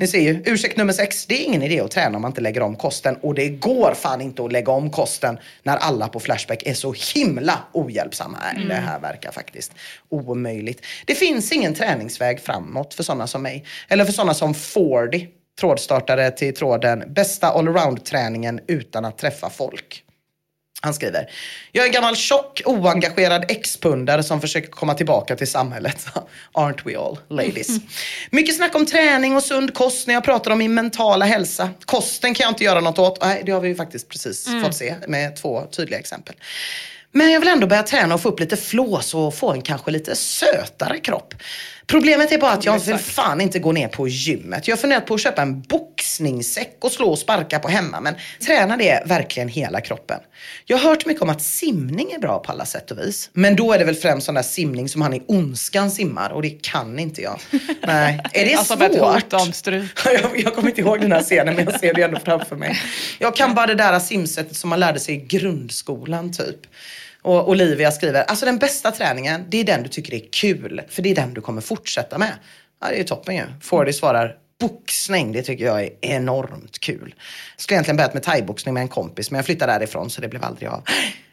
[0.00, 2.40] Ni ser ju, ursäkt nummer sex, det är ingen idé att träna om man inte
[2.40, 3.16] lägger om kosten.
[3.22, 6.94] Och det går fan inte att lägga om kosten när alla på Flashback är så
[7.14, 8.38] himla ohjälpsamma.
[8.56, 9.72] Nej, Det här verkar faktiskt
[10.08, 10.84] omöjligt.
[11.04, 13.64] Det finns ingen träningsväg framåt för sådana som mig.
[13.88, 15.26] Eller för sådana som Fordy,
[15.60, 20.04] trådstartare till tråden, bästa allround-träningen utan att träffa folk.
[20.82, 21.30] Han skriver,
[21.72, 26.06] jag är en gammal tjock, oengagerad ex-pundare som försöker komma tillbaka till samhället.
[26.52, 27.68] Aren't we all, ladies?
[28.30, 31.70] Mycket snack om träning och sund kost när jag pratar om min mentala hälsa.
[31.84, 33.22] Kosten kan jag inte göra något åt.
[33.22, 36.34] Nej, det har vi ju faktiskt precis fått se med två tydliga exempel.
[37.12, 39.90] Men jag vill ändå börja träna och få upp lite flås och få en kanske
[39.90, 41.34] lite sötare kropp.
[41.90, 44.68] Problemet är bara att jag vill fan inte gå ner på gymmet.
[44.68, 48.00] Jag har funderat på att köpa en boxningssäck och slå och sparka på hemma.
[48.00, 48.14] Men
[48.46, 50.20] tränar det verkligen hela kroppen?
[50.64, 53.30] Jag har hört mycket om att simning är bra på alla sätt och vis.
[53.32, 56.42] Men då är det väl främst sån där simning som han i Ondskan simmar och
[56.42, 57.40] det kan inte jag.
[57.86, 59.22] Nej, är det Alltså svårt?
[59.22, 59.90] hot om stryk.
[60.04, 62.78] jag, jag kommer inte ihåg den här scenen men jag ser det ändå framför mig.
[63.18, 66.56] Jag kan bara det där simsättet som man lärde sig i grundskolan typ.
[67.28, 70.82] Och Olivia skriver, alltså den bästa träningen, det är den du tycker är kul.
[70.88, 72.32] För det är den du kommer fortsätta med.
[72.80, 73.42] Ja, det är ju toppen ju.
[73.60, 77.14] Fordy svarar, boxning, det tycker jag är enormt kul.
[77.56, 80.28] Jag skulle egentligen börjat med thaiboxning med en kompis, men jag flyttade därifrån så det
[80.28, 80.82] blev aldrig av.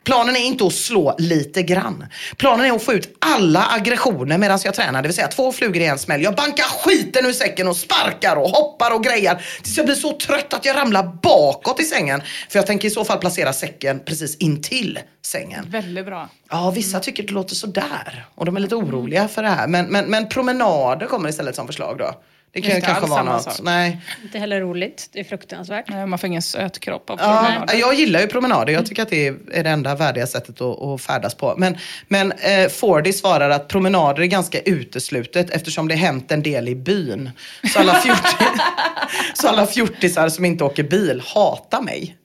[0.03, 2.05] Planen är inte att slå lite grann.
[2.37, 5.01] Planen är att få ut alla aggressioner medan jag tränar.
[5.01, 6.23] Det vill säga två flugor i en smäll.
[6.23, 9.45] Jag bankar skiten ur säcken och sparkar och hoppar och grejar.
[9.63, 12.21] Tills jag blir så trött att jag ramlar bakåt i sängen.
[12.49, 15.65] För jag tänker i så fall placera säcken precis intill sängen.
[15.69, 16.29] Väldigt bra.
[16.49, 18.25] Ja, vissa tycker det låter sådär.
[18.35, 19.67] Och de är lite oroliga för det här.
[19.67, 22.21] Men, men, men promenader kommer istället som förslag då.
[22.55, 23.43] Det kan Inte kanske vara något.
[23.43, 23.53] sak.
[23.63, 23.97] Nej.
[24.23, 25.09] Inte heller roligt.
[25.13, 25.85] Det är fruktansvärt.
[25.89, 27.75] Nej, Man får ingen söt kropp av Ja, promenader.
[27.79, 28.73] jag gillar ju promenader.
[28.73, 31.55] Jag tycker att det är det enda värdiga sättet att, att färdas på.
[31.57, 31.77] Men,
[32.07, 36.75] men eh, Fordy svarar att promenader är ganska uteslutet eftersom det hänt en del i
[36.75, 37.29] byn.
[37.73, 38.45] Så alla, fjorti,
[39.33, 42.15] så alla fjortisar som inte åker bil hatar mig.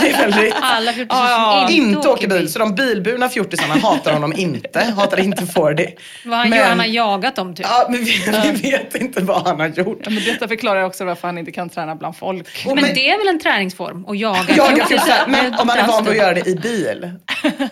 [0.00, 0.54] Det är väldigt...
[0.62, 2.52] Alla fjortisar Ja, som Inte åker bil.
[2.52, 4.80] Så de bilburna fjortisarna hatar honom inte.
[4.96, 5.86] Hatar inte Fordy.
[6.24, 7.66] Vad han, gör, han har jagat dem typ.
[7.68, 8.22] Ja, men vi,
[8.52, 10.00] vi vet inte vad han har gjort.
[10.04, 12.46] Ja, men detta förklarar också varför han inte kan träna bland folk.
[12.66, 14.04] Men men- det är väl en träningsform?
[14.08, 15.24] Att jaga Jaga fjortisar?
[15.28, 17.10] men om man är van vid att göra det i bil.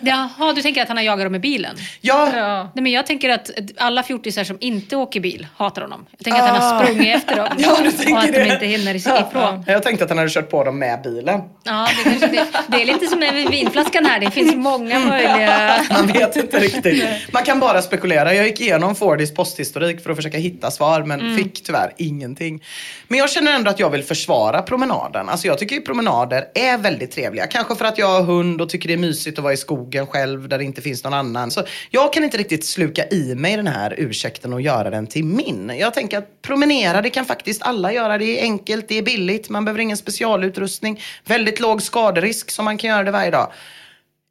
[0.01, 1.75] Jaha, du tänker att han har jagat dem i bilen?
[2.01, 2.29] Ja,
[2.73, 6.05] Nej, men jag tänker att alla fjortisar som inte åker bil hatar honom.
[6.17, 7.55] Jag tänker att han har sprungit efter dem Ah.
[7.57, 8.43] Ja, du tänker och att det.
[8.43, 9.63] de inte hinner ifrån.
[9.67, 11.41] Jag tänkte att han hade kört på dem med bilen.
[11.63, 14.19] Ja, det, kanske, det, det är lite som med vinflaskan här.
[14.19, 15.85] Det finns många möjliga...
[15.91, 17.03] Man vet inte riktigt.
[17.31, 18.33] Man kan bara spekulera.
[18.33, 21.37] Jag gick igenom Fordys posthistorik för att försöka hitta svar men Mm.
[21.37, 22.63] fick tyvärr ingenting.
[23.07, 25.29] Men jag känner ändå att jag vill försvara promenaden.
[25.29, 27.47] Alltså jag tycker ju promenader är väldigt trevliga.
[27.47, 30.07] Kanske för att jag har hund och tycker det är mysigt att vara i skogen
[30.07, 31.51] själv där det inte finns någon annan.
[31.51, 35.23] Så jag kan inte riktigt sluka i mig den här ursäkten och göra den till
[35.25, 35.71] min.
[35.79, 38.17] Jag tänker att promenera, det kan faktiskt alla göra.
[38.17, 41.01] Det är enkelt, det är billigt, man behöver ingen specialutrustning.
[41.25, 43.51] Väldigt låg skaderisk som man kan göra det varje dag.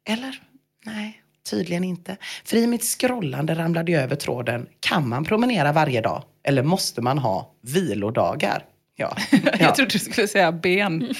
[0.07, 0.41] Eller?
[0.85, 2.17] Nej, tydligen inte.
[2.45, 4.67] För i mitt scrollande ramlade jag över tråden.
[4.79, 6.23] Kan man promenera varje dag?
[6.43, 8.65] Eller måste man ha vilodagar?
[8.99, 9.17] Ja.
[9.31, 9.37] ja.
[9.59, 11.13] Jag trodde du skulle säga ben.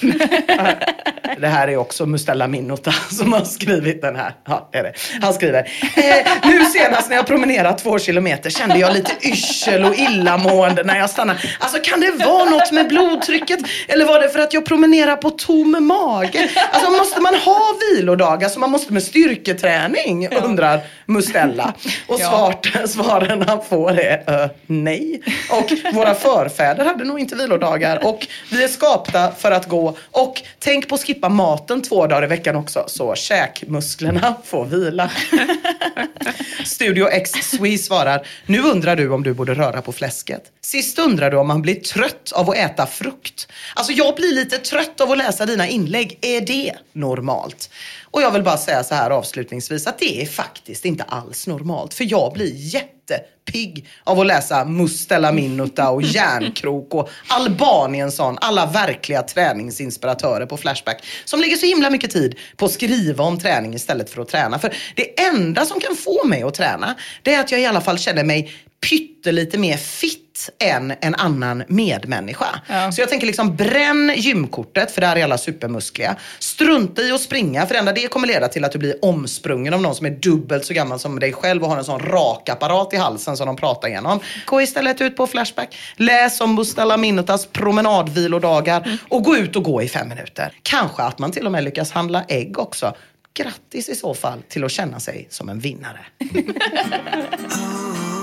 [1.40, 4.34] Det här är också Mustella Minota som har skrivit den här.
[4.46, 4.92] Ja, det är det.
[5.22, 5.58] Han skriver.
[5.96, 10.98] Eh, nu senast när jag promenerat två kilometer kände jag lite yrsel och illamående när
[10.98, 11.38] jag stannade.
[11.58, 13.60] Alltså kan det vara något med blodtrycket?
[13.88, 16.50] Eller var det för att jag promenerar på tom mage?
[16.72, 17.60] Alltså måste man ha
[17.94, 20.28] vilodagar som man måste med styrketräning?
[20.28, 21.74] Undrar Mustella.
[22.06, 25.22] Och svart, svaren han får är eh, nej.
[25.50, 27.69] Och våra förfäder hade nog inte vilodagar.
[28.04, 29.96] Och vi är skapta för att gå.
[30.10, 32.84] Och tänk på att skippa maten två dagar i veckan också.
[32.86, 35.10] Så käkmusklerna får vila.
[36.64, 40.42] Studio X Swee svarar, nu undrar du om du borde röra på fläsket.
[40.60, 43.48] Sist undrar du om man blir trött av att äta frukt.
[43.74, 46.18] Alltså jag blir lite trött av att läsa dina inlägg.
[46.22, 47.70] Är det normalt?
[48.10, 51.94] Och jag vill bara säga så här avslutningsvis att det är faktiskt inte alls normalt.
[51.94, 58.38] För jag blir jättepigg av att läsa Mustela Minuta och Järnkrok och Albaniensson.
[58.40, 61.04] Alla verkliga träningsinspiratörer på Flashback.
[61.24, 64.58] Som lägger så himla mycket tid på att skriva om träning istället för att träna.
[64.58, 67.80] För det enda som kan få mig att träna, det är att jag i alla
[67.80, 68.52] fall känner mig
[68.88, 72.46] pyttelite mer fit än en annan medmänniska.
[72.92, 76.16] Så jag tänker liksom bränn gymkortet för där är alla supermuskliga.
[76.38, 79.74] Strunta i att springa för det enda det kommer leda till att du blir omsprungen
[79.74, 82.48] av någon som är dubbelt så gammal som dig själv och har en sån rak
[82.48, 84.20] apparat i halsen som de pratar igenom.
[84.46, 85.76] Gå istället ut på Flashback.
[85.96, 90.52] Läs om Bustala Minutas promenadvilodagar och gå ut och gå i fem minuter.
[90.62, 92.94] Kanske att man till och med lyckas handla ägg också.
[93.34, 96.00] Grattis i så fall till att känna sig som en vinnare.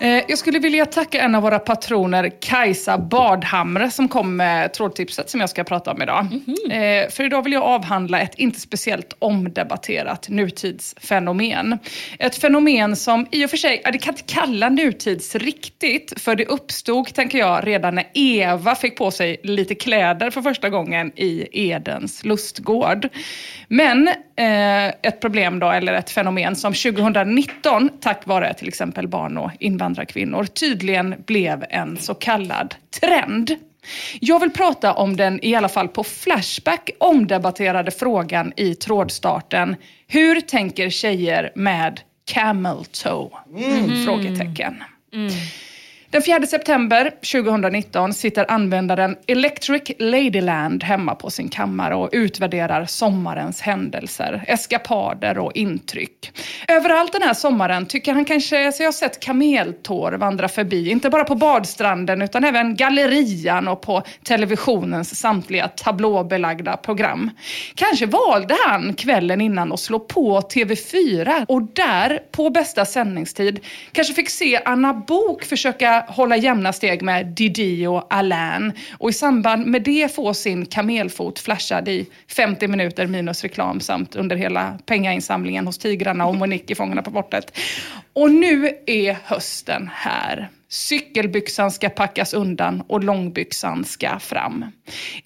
[0.00, 5.30] Eh, Jag skulle vilja tacka en av våra patroner, Kajsa Badhamre, som kom med trådtipset
[5.30, 6.26] som jag ska prata om idag.
[6.70, 11.78] Eh, För idag vill jag avhandla ett inte speciellt omdebatterat nutidsfenomen.
[12.18, 16.46] Ett fenomen som i och för sig, det kan inte kalla nutids riktigt, för det
[16.46, 21.46] uppstod, tänker jag, redan när Eva fick på sig lite kläder för första gången i
[21.70, 23.08] Edens lustgård.
[23.68, 29.38] Men eh, ett problem då, eller ett fenomen som 2019, tack vare till exempel barn
[29.38, 29.50] och
[29.86, 33.56] invandrarkvinnor, tydligen blev en så kallad trend.
[34.20, 39.76] Jag vill prata om den, i alla fall på Flashback, omdebatterade frågan i trådstarten.
[40.06, 42.00] Hur tänker tjejer med
[42.32, 43.30] camel toe?
[44.04, 44.74] Frågetecken.
[46.16, 53.60] Den 4 september 2019 sitter användaren Electric Ladyland hemma på sin kammare och utvärderar sommarens
[53.60, 56.32] händelser, eskapader och intryck.
[56.68, 61.24] Överallt den här sommaren tycker han kanske sig ha sett kameltår vandra förbi, inte bara
[61.24, 67.30] på badstranden utan även gallerian och på televisionens samtliga tablåbelagda program.
[67.74, 73.60] Kanske valde han kvällen innan att slå på TV4 och där, på bästa sändningstid,
[73.92, 79.12] kanske fick se Anna Bok försöka hålla jämna steg med Didi och Alain och i
[79.12, 84.78] samband med det få sin kamelfot flashad i 50 minuter minus reklam samt under hela
[84.86, 87.58] pengainsamlingen hos Tigrarna och Monique i Fångarna på fortet.
[88.12, 90.48] Och nu är hösten här.
[90.68, 94.64] Cykelbyxan ska packas undan och långbyxan ska fram.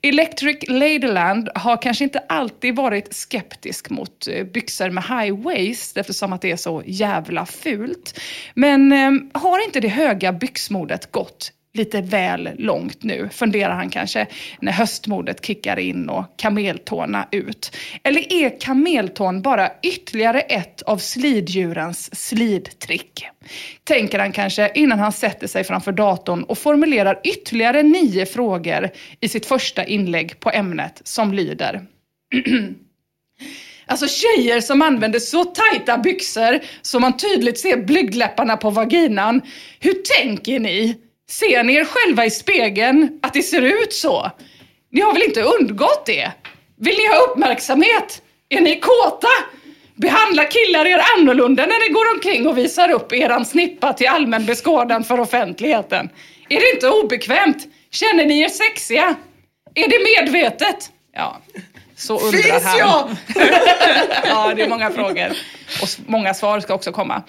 [0.02, 6.32] Electric Ladyland har kanske inte alltid varit skeptisk mot eh, byxor med high waist eftersom
[6.32, 8.20] att det är så jävla fult.
[8.54, 14.26] Men eh, har inte det höga byxmodet gått lite väl långt nu, funderar han kanske,
[14.60, 17.76] när höstmodet kickar in och kameltårna ut.
[18.02, 23.26] Eller är kameltån bara ytterligare ett av sliddjurens slidtrick?
[23.84, 28.90] Tänker han kanske innan han sätter sig framför datorn och formulerar ytterligare nio frågor
[29.20, 31.86] i sitt första inlägg på ämnet som lyder
[33.86, 39.40] Alltså tjejer som använder så tajta byxor så man tydligt ser blygdläpparna på vaginan.
[39.80, 40.96] Hur tänker ni?
[41.30, 44.30] Ser ni er själva i spegeln att det ser ut så?
[44.92, 46.32] Ni har väl inte undgått det?
[46.76, 48.22] Vill ni ha uppmärksamhet?
[48.48, 49.28] Är ni kåta?
[49.94, 54.46] Behandlar killar er annorlunda när ni går omkring och visar upp eran snippa till allmän
[54.46, 56.10] beskådan för offentligheten?
[56.48, 57.66] Är det inte obekvämt?
[57.90, 59.14] Känner ni er sexiga?
[59.74, 60.90] Är det medvetet?
[61.14, 61.40] Ja,
[61.96, 62.78] så undrar Finns han.
[62.78, 63.08] jag?
[64.24, 65.32] ja, det är många frågor.
[65.82, 67.22] Och många svar ska också komma.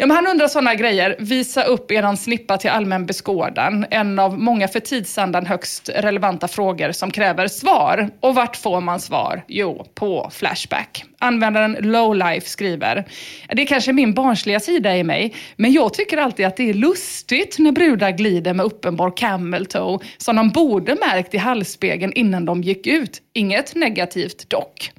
[0.00, 1.16] Ja, men han undrar sådana grejer.
[1.18, 3.86] Visa upp eran snippa till allmän beskådan.
[3.90, 8.10] En av många för tidsandan högst relevanta frågor som kräver svar.
[8.20, 9.44] Och vart får man svar?
[9.48, 11.04] Jo, på Flashback.
[11.18, 13.04] Användaren Lowlife skriver.
[13.48, 16.74] Det är kanske min barnsliga sida i mig, men jag tycker alltid att det är
[16.74, 22.44] lustigt när brudar glider med uppenbar camel toe, som de borde märkt i halsspegeln innan
[22.44, 23.22] de gick ut.
[23.32, 24.92] Inget negativt dock.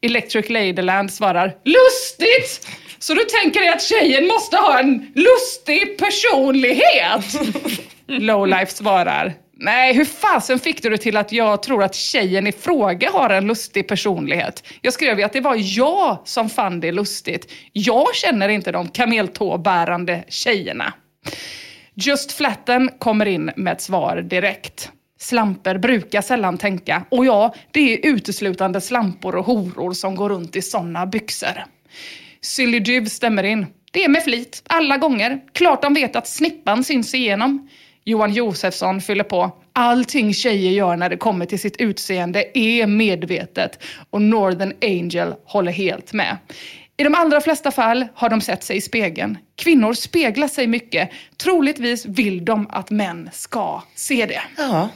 [0.00, 2.83] Electric Ladyland svarar lustigt!
[3.06, 7.24] Så du tänker dig att tjejen måste ha en lustig personlighet?
[8.06, 12.52] Lowlife svarar Nej, hur fasen fick du det till att jag tror att tjejen i
[12.52, 14.64] fråga har en lustig personlighet?
[14.80, 17.52] Jag skrev ju att det var jag som fann det lustigt.
[17.72, 20.92] Jag känner inte de kameltåbärande tjejerna.
[21.94, 24.90] Just Flatten kommer in med ett svar direkt.
[25.20, 27.04] Slamper brukar sällan tänka.
[27.08, 31.64] Och ja, det är uteslutande slampor och horor som går runt i såna byxor.
[32.44, 33.66] Silly Jiv stämmer in.
[33.92, 35.40] Det är med flit, alla gånger.
[35.52, 37.68] Klart de vet att snippan syns igenom.
[38.04, 39.50] Johan Josefsson fyller på.
[39.72, 43.84] Allting tjejer gör när det kommer till sitt utseende är medvetet.
[44.10, 46.36] Och Northern Angel håller helt med.
[46.96, 49.38] I de allra flesta fall har de sett sig i spegeln.
[49.56, 51.10] Kvinnor speglar sig mycket.
[51.36, 54.42] Troligtvis vill de att män ska se det.
[54.56, 54.88] Ja,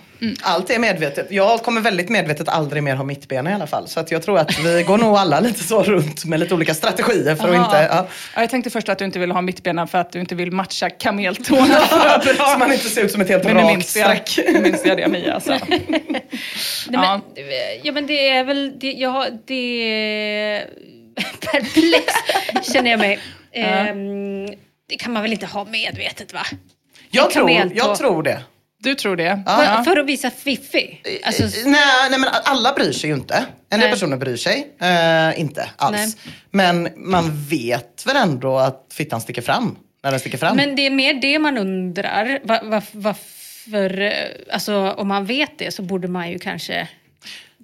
[0.42, 1.26] allt är medvetet.
[1.30, 3.88] Jag kommer väldigt medvetet aldrig mer ha mittbena i alla fall.
[3.88, 6.74] Så att jag tror att vi går nog alla lite så runt med lite olika
[6.74, 7.64] strategier för att Aha.
[7.64, 7.94] inte...
[7.94, 8.06] Ja.
[8.34, 10.52] Ja, jag tänkte först att du inte ville ha mittbenen för att du inte vill
[10.52, 11.64] matcha kameltårna.
[12.52, 14.20] Så man inte ser ut som ett helt Men nu rakt minns, jag,
[14.52, 15.40] nu minns jag det Mia.
[15.40, 15.50] Så.
[15.50, 15.82] Nej,
[16.90, 17.00] Ja.
[17.00, 17.20] men,
[17.82, 20.64] ja men det är väl, det, jag har, det
[21.40, 22.12] perplex
[22.72, 23.18] känner jag mig.
[23.52, 24.46] Ehm,
[24.88, 26.42] Det kan man väl inte ha medvetet va?
[27.10, 28.40] Jag tror, jag tror det.
[28.82, 29.42] Du tror det?
[29.46, 31.00] För, för att visa fiffi?
[31.24, 33.34] Alltså, Eh, nej, nej, men alla bryr sig ju inte.
[33.70, 33.90] En del Nej.
[33.90, 35.96] personer bryr sig eh, inte alls.
[35.96, 36.34] Nej.
[36.50, 40.56] Men man vet väl ändå att fittan sticker fram när den sticker fram.
[40.56, 42.40] men det är mer det man undrar.
[42.44, 44.12] Va, va, varför, eh,
[44.52, 46.88] alltså om man vet det så borde man ju kanske...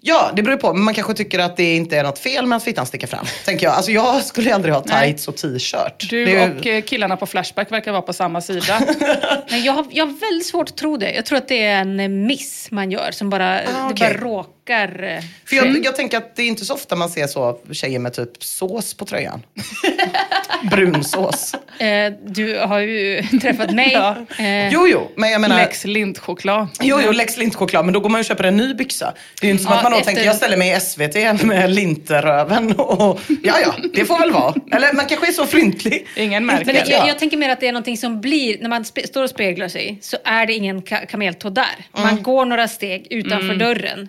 [0.06, 0.72] Ja, det beror på.
[0.74, 3.26] Men man kanske tycker att det inte är något fel med att fittan sticker fram.
[3.44, 3.74] Tänker jag.
[3.74, 6.10] Alltså jag skulle aldrig ha tights och t-shirt.
[6.10, 8.81] Du ju- och eh, killarna på Flashback verkar vara på samma sida.
[9.51, 11.12] Nej, jag, har, jag har väldigt svårt att tro det.
[11.14, 14.09] Jag tror att det är en eh, miss man gör som bara, Ah, okej.
[14.09, 15.02] bara råkar...
[15.05, 17.98] eh, För jag, jag tänker att det är inte så ofta man ser så tjejer
[17.98, 19.43] med typ sås på tröjan.
[20.70, 21.55] Brunsås.
[21.78, 23.91] Eh, du har ju träffat mig.
[23.93, 24.16] Ja.
[24.39, 25.57] Eh, Jo, jo, men jag menar...
[25.57, 26.69] Lex lintchoklad.
[26.81, 29.15] Jo, jo, Lex lintchoklad, men då går man ju och köper en ny byxa.
[29.41, 30.81] Det är ju inte som Ja, att man då efter- tänker, jag ställer mig i
[30.81, 34.55] SVT med linteröven och ja, ja, det får väl vara.
[34.73, 36.07] Eller man kanske är så fryntlig.
[36.16, 36.66] Ingen märker.
[36.66, 37.09] Men jag, Ja.
[37.09, 39.99] jag tänker mer att det är någonting som blir, när man står och speglar sig,
[40.03, 41.65] så är det ingen ka kameltå där.
[41.97, 42.07] Mm.
[42.15, 44.09] Man går några steg utanför dörren,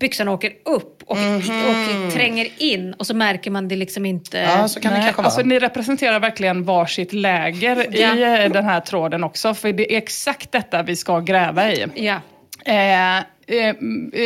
[0.00, 4.42] byxan åker upp och, och tränger in och så märker man det liksom inte.
[4.42, 4.50] Mhm.
[4.60, 8.14] Ja, så kan det kanske alltså, ni representerar verkligen varsitt läger Ja.
[8.16, 9.54] i eh, den här tråden också.
[9.54, 11.86] För det är exakt detta vi ska gräva i.
[11.94, 12.20] Ja.
[12.64, 13.74] Eh, eh,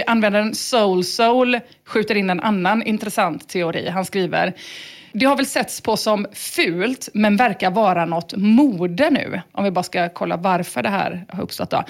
[0.06, 3.88] användaren Soul Soul skjuter in en annan intressant teori.
[3.88, 4.52] Han skriver
[5.12, 9.40] det har väl setts på som fult, men verkar vara något mode nu.
[9.52, 11.70] Om vi bara ska kolla varför det här har uppstått.
[11.70, 11.84] Då.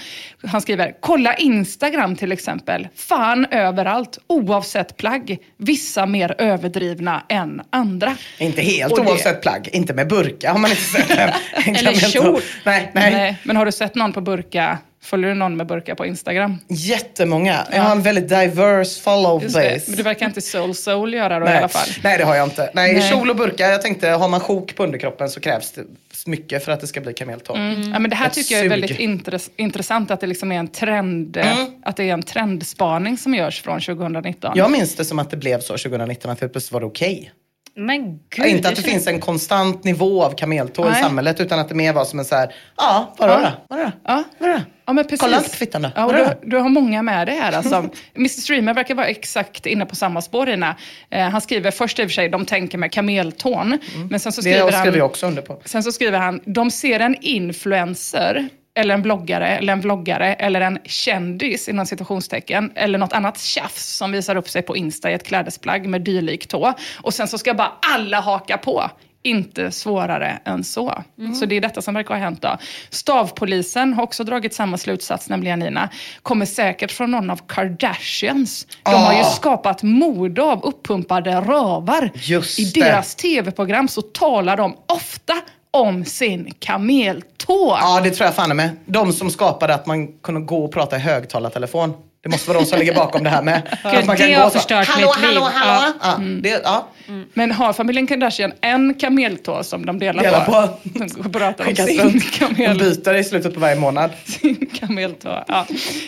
[0.47, 2.89] Han skriver, kolla Instagram till exempel.
[2.95, 5.39] Fan överallt, oavsett plagg.
[5.57, 8.17] Vissa mer överdrivna än andra.
[8.39, 9.69] Inte helt det- oavsett plagg.
[9.73, 11.11] Inte med burka har man inte sett.
[11.67, 12.41] Eller kjol.
[12.65, 13.13] Nej, nej.
[13.13, 14.79] Nej, men har du sett någon på burka?
[15.03, 16.59] Följer du någon med burka på Instagram?
[16.69, 17.67] Jättemånga.
[17.73, 19.81] Jag har en väldigt diverse follow base.
[19.87, 21.55] Men det verkar inte Soul Soul göra då Nej.
[21.55, 21.89] i alla fall.
[22.05, 22.71] Nej, det har jag inte.
[22.75, 23.11] Nej, Nej.
[23.11, 23.69] kjol och burka.
[23.69, 25.83] Jag tänkte, har man sjok på underkroppen så krävs det
[26.27, 27.53] mycket för att det ska bli kameltå.
[27.93, 28.71] Ja, men det här Ett tycker jag är sug.
[28.71, 33.19] väldigt intress- intressant, att det liksom är en trend, eh, att det är en trendspaning
[33.19, 34.53] som görs från 2019.
[34.57, 37.33] Jag minns det som att det blev så 2019, att det plötsligt var okej.
[37.77, 38.47] Men gud.
[38.47, 41.03] Inte att det känns- finns en konstant nivå av kameltå i Nej.
[41.03, 43.39] samhället, utan att det mer var som en så här, ja, vadå Ja.
[43.41, 43.51] då?
[43.77, 43.91] Vadå då?
[44.05, 44.25] Ja.
[44.39, 44.61] Vadå då?
[44.87, 45.21] Ja, men precis.
[45.21, 45.91] Kolla inte på fittan då.
[45.97, 47.53] Ja, och du, du har många med dig här.
[47.53, 47.75] Alltså.
[48.17, 50.77] Mr Streamer verkar vara exakt inne på samma spår, Ina.
[51.11, 53.79] Eh, han skriver först i och för sig, de tänker med kameltån.
[54.11, 54.95] Men sen så Det skriver skriver han...
[54.99, 55.61] jag också under på.
[55.65, 60.61] Sen så skriver han, de ser en influencer, eller en bloggare, eller en vloggare, eller
[60.61, 65.15] en kändis inom citationstecken, eller något annat tjafs som visar upp sig på Insta i
[65.15, 66.73] ett klädesplagg med dylik tå.
[67.03, 68.91] Och sen så ska bara alla haka på.
[69.25, 71.03] Inte svårare än så.
[71.41, 72.59] Så det är detta som verkar ha hänt då.
[72.91, 75.89] Stavpolisen har också dragit samma slutsats, nämligen Nina.
[76.23, 78.67] Kommer säkert från någon av Kardashians.
[78.83, 79.25] De har ju Ah.
[79.25, 82.11] skapat mode av uppumpade rövar.
[82.15, 85.35] Just I deras tv-program så talar de ofta
[85.73, 87.77] om sin kameltå.
[87.81, 88.71] Ja, det tror jag fan är med.
[88.87, 91.95] De som skapade att man kunde gå och prata i högtalartelefon.
[92.23, 93.63] Det måste vara de som ligger bakom det här med.
[93.83, 94.59] att man det kan har gå så.
[94.59, 95.41] förstört hallå, mitt liv.
[95.41, 95.93] hallå, hallå.
[96.01, 96.09] Ja.
[96.19, 96.25] Ja.
[96.43, 96.87] det, ja.
[97.35, 100.53] Men har familjen Kardashian en kameltå som de delar, Delar på?
[100.53, 100.79] på.
[101.23, 102.13] De pratar om sin runt.
[102.13, 104.11] De kamel, byter i slutet på varje månad.
[104.25, 105.45] sin kameltå.
[105.49, 105.67] Ja.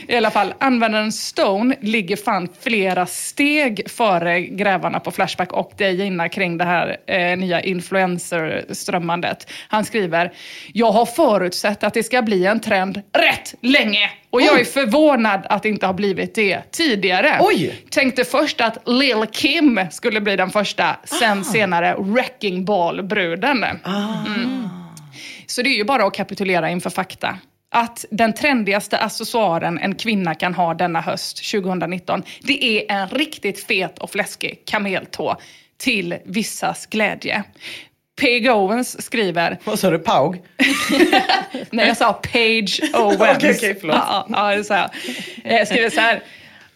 [0.08, 5.94] I alla fall, användaren Stone ligger fan flera steg före grävarna på Flashback och dig
[5.94, 9.50] Gina kring det här eh, nya influencer-strömmandet.
[9.68, 10.32] Han skriver,
[10.72, 15.46] jag har förutsett att det ska bli en trend rätt länge och jag är förvånad
[15.48, 17.38] att det inte har blivit det tidigare.
[17.40, 17.82] Oj.
[17.90, 23.64] Tänkte först att Lil Kim skulle bli den första, sen senare Wrecking Ball-bruden.
[23.64, 24.68] Mm.
[25.46, 27.38] Så det är ju bara att kapitulera inför fakta.
[27.70, 33.66] Att den trendigaste accessoaren en kvinna kan ha denna höst 2019, det är en riktigt
[33.66, 35.36] fet och fläskig kameltå
[35.78, 37.42] till vissas glädje.
[38.20, 38.50] P.
[38.50, 39.98] Owens skriver, Vad sa du?
[39.98, 40.42] Paug?
[41.70, 43.20] Nej, jag sa Page Owens.
[43.36, 43.96] Okej, okej, förlåt.
[43.96, 44.90] Ja, ja, sa jag.
[45.44, 46.22] Jag skriver så här.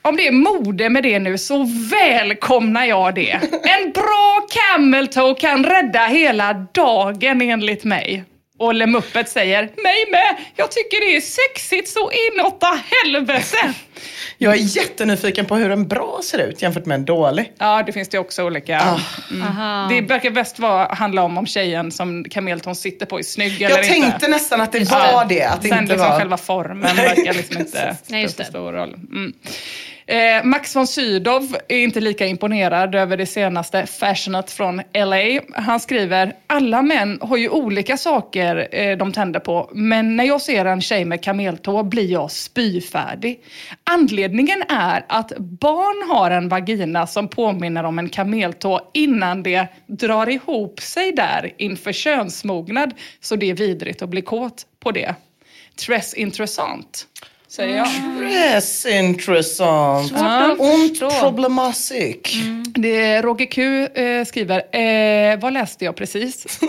[0.09, 3.31] Om det är mode med det nu så välkomnar jag det.
[3.63, 8.25] En bra camel toe kan rädda hela dagen enligt mig.
[8.59, 12.63] Och Lemuppet säger, mig med, jag tycker det är sexigt så inåt
[13.05, 13.75] helvete.
[14.41, 17.53] Jag är jättenyfiken på hur en bra ser ut jämfört med en dålig.
[17.59, 18.99] Ja, det finns det också olika.
[19.31, 19.89] Mm.
[19.89, 23.77] Det verkar bäst vara, handla om om tjejen som kamelton sitter på är snygg eller
[23.77, 24.01] Jag inte.
[24.01, 25.45] tänkte nästan att det var det.
[25.45, 26.19] Att det Sen inte liksom var...
[26.19, 28.59] själva formen verkar liksom inte Nej, just spela så det.
[28.59, 28.95] stor roll.
[28.95, 29.33] Mm.
[30.11, 35.41] Eh, Max von Sydow är inte lika imponerad över det senaste fashionet från LA.
[35.53, 40.43] Han skriver, alla män har ju olika saker eh, de tänder på, men när jag
[40.43, 43.45] ser en tjej med kameltå blir jag spyfärdig.
[43.85, 50.29] Anledningen är att barn har en vagina som påminner om en kameltå innan det drar
[50.29, 55.15] ihop sig där inför könsmognad, så det är vidrigt att bli kåt på det.
[55.87, 57.07] Tress intressant,
[57.51, 57.89] säger jag.
[58.33, 60.13] Yes, intressant.
[60.17, 61.11] att Und förstå.
[61.11, 62.17] problematic.
[62.75, 66.61] Det är Roger Q eh, skriver, eh, vad läste jag precis?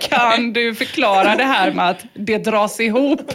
[0.00, 3.32] kan du förklara det här med att det dras ihop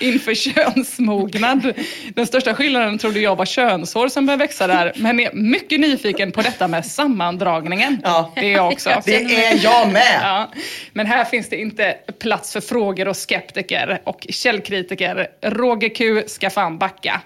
[0.00, 1.72] inför könsmognad?
[2.14, 6.32] Den största skillnaden trodde jag var könshår som började växa där, men är mycket nyfiken
[6.32, 8.00] på detta med sammandragningen.
[8.04, 8.32] Ja.
[8.34, 8.90] Det är jag också.
[9.04, 10.20] Det är jag med.
[10.22, 10.50] Ja,
[10.92, 15.26] men här finns det inte plats för frågor och skeptiker och källkritiker.
[15.58, 17.20] Roger Q ska fan backa.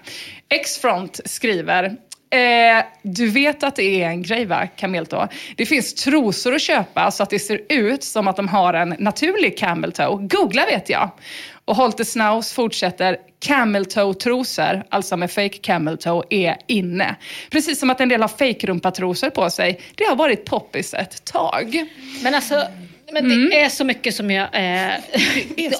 [0.49, 1.97] X-Front skriver
[2.33, 5.27] Eh, du vet att det är en grej va, Camelto?
[5.55, 8.95] Det finns trosor att köpa så att det ser ut som att de har en
[8.99, 10.27] naturlig Cameltoe.
[10.27, 11.09] Googla vet jag.
[11.65, 17.15] Och Holter Snaus fortsätter, Cameltoe-trosor, alltså med fake Cameltoe, är inne.
[17.51, 19.81] Precis som att en del har fake rumpatrosor på sig.
[19.95, 21.85] Det har varit poppis ett tag.
[22.23, 22.63] Men alltså,
[23.13, 23.65] men det Mm.
[23.65, 24.47] är så mycket som jag...
[24.53, 24.91] Eh,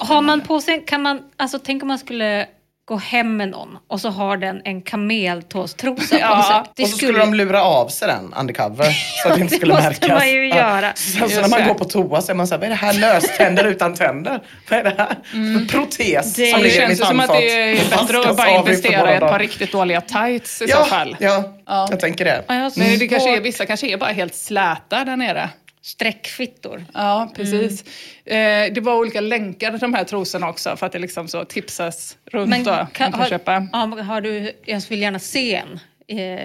[0.00, 2.46] har man på sig, kan man, alltså tänk om man skulle
[2.86, 6.72] gå hem med någon och så har den en kameltåstrosa på Ja, sig.
[6.76, 8.84] Det och så skulle de lura av sig den undercover
[9.22, 10.08] så att det inte det skulle måste märkas.
[10.18, 10.92] man ju göra.
[10.94, 11.66] Sen så när man det.
[11.66, 14.40] går på toa så är man såhär, vad är det här löständer utan tänder?
[14.70, 15.16] Vad är det här?
[15.32, 15.98] En protes
[16.34, 17.36] Det som Det ligger i känns mitt ju som att handfat.
[17.40, 20.84] det är bättre att bara investera i ett par riktigt dåliga tights i ja, så
[20.84, 21.16] fall.
[21.20, 21.86] Ja, Ja.
[21.90, 22.44] jag tänker det.
[22.48, 25.48] Ja, Men det kanske är, vissa kanske är bara helt släta där nere.
[25.84, 26.84] Streckfittor.
[26.94, 27.84] Ja, precis.
[28.24, 31.44] Eh, det var olika länkar till de här trosorna också för att det liksom så
[31.44, 33.68] tipsas runt och man kan har, köpa.
[33.72, 35.80] Ja, men har du, jag vill gärna se en,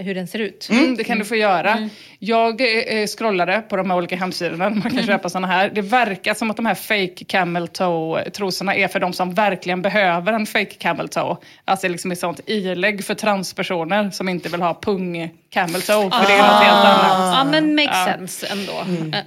[0.03, 0.67] hur den ser ut.
[0.71, 1.89] Mm, det kan du få göra.
[2.19, 2.61] Jag
[3.01, 5.69] eh, scrollade på de här olika hemsidorna man kan köpa såna här.
[5.69, 9.81] Det verkar som att de här fake camel toe trosorna är för de som verkligen
[9.81, 11.37] behöver en fake camel toe.
[11.65, 16.09] Alltså liksom ett sånt ilägg för transpersoner som inte vill ha pung camel toe.
[16.11, 17.35] För det är något helt annat.
[17.37, 18.13] Ja, men makes Ja.
[18.17, 18.73] sense ändå.
[19.17, 19.23] Eh,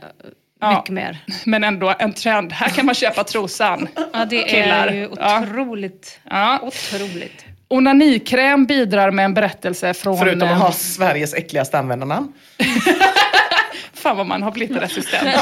[0.61, 0.77] Ja.
[0.77, 1.19] Mycket mer.
[1.45, 2.53] Men ändå en trend.
[2.53, 3.89] Här kan man köpa trosan.
[4.13, 4.87] Ja, det Killar.
[4.87, 5.41] är ju Ja.
[5.43, 6.21] otroligt.
[6.31, 6.59] Ja.
[6.63, 7.45] Otroligt.
[7.73, 10.19] Onanikräm bidrar med en berättelse från...
[10.19, 12.33] Förutom eh, att ha Sveriges äckligaste användarnamn.
[13.95, 15.29] Fan vad man har blivit resistent.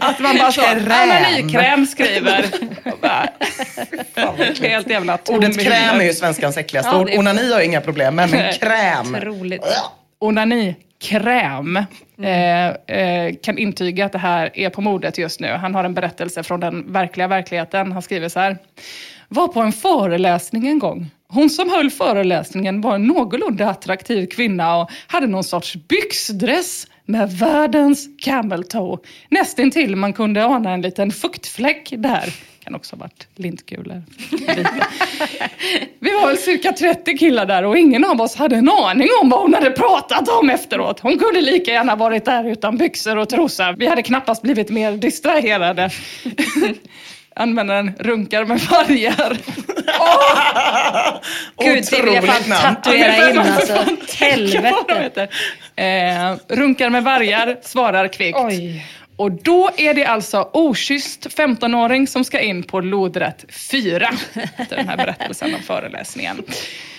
[0.00, 0.82] Att man bara så, Kräm.
[0.82, 2.46] onanikräm skriver.
[3.00, 3.28] Bara,
[4.68, 7.10] Helt jävla tom Ordet kräm är ju svenskans äckligaste Ja, ord.
[7.18, 9.14] Onani har jag inga problem med, men kräm.
[9.14, 9.62] Otroligt.
[10.18, 11.76] Onanikräm.
[12.22, 15.48] Eh, eh, kan intyga att det här är på modet just nu.
[15.48, 17.92] Han har en berättelse från den verkliga verkligheten.
[17.92, 18.56] Han skriver så här.
[19.28, 21.10] Var på en föreläsning en gång.
[21.28, 27.30] Hon som höll föreläsningen var en någorlunda attraktiv kvinna och hade någon sorts byxdress med
[27.30, 28.98] världens camel toe.
[29.28, 32.34] Nästintill man kunde ana en liten fuktfläck där.
[32.64, 34.02] Kan också ha varit lintkulor.
[36.00, 39.28] Vi var väl cirka 30 killar där och ingen av oss hade en aning om
[39.28, 41.00] vad hon hade pratat om efteråt.
[41.00, 43.72] Hon kunde lika gärna varit där utan byxor och trosa.
[43.78, 45.90] Vi hade knappast blivit mer distraherade.
[47.38, 49.36] Användaren runkar med vargar.
[51.64, 52.76] Gud, det vill jag fan namn.
[52.76, 53.78] tatuera in alltså.
[54.18, 55.28] Helvete.
[55.76, 58.38] Eh, runkar med vargar, svarar kvickt.
[58.40, 58.86] Oj.
[59.16, 64.10] Och då är det alltså oschysst 15-åring som ska in på lodrätt 4.
[64.56, 66.42] Efter den här berättelsen om föreläsningen.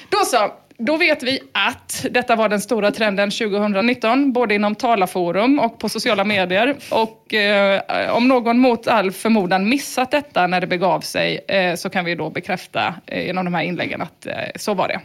[0.10, 5.60] Då så, då vet vi att detta var den stora trenden 2019, både inom talarforum
[5.60, 6.76] och på sociala medier.
[6.92, 11.90] Och eh, om någon mot all förmodan missat detta när det begav sig, eh, så
[11.90, 15.00] kan vi då bekräfta eh, genom de här inläggen att eh, så var det.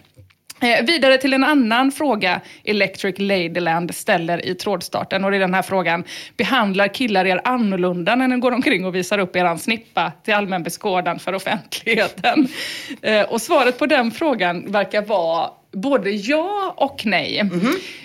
[0.62, 5.24] Eh, vidare till en annan fråga Electric Ladyland ställer i trådstarten.
[5.24, 6.04] Och det är den här frågan.
[6.36, 10.62] Behandlar killar er annorlunda när ni går omkring och visar upp er snippa till allmän
[10.62, 12.48] beskådan för offentligheten?
[13.02, 17.50] Eh, och svaret på den frågan verkar vara både ja och nej.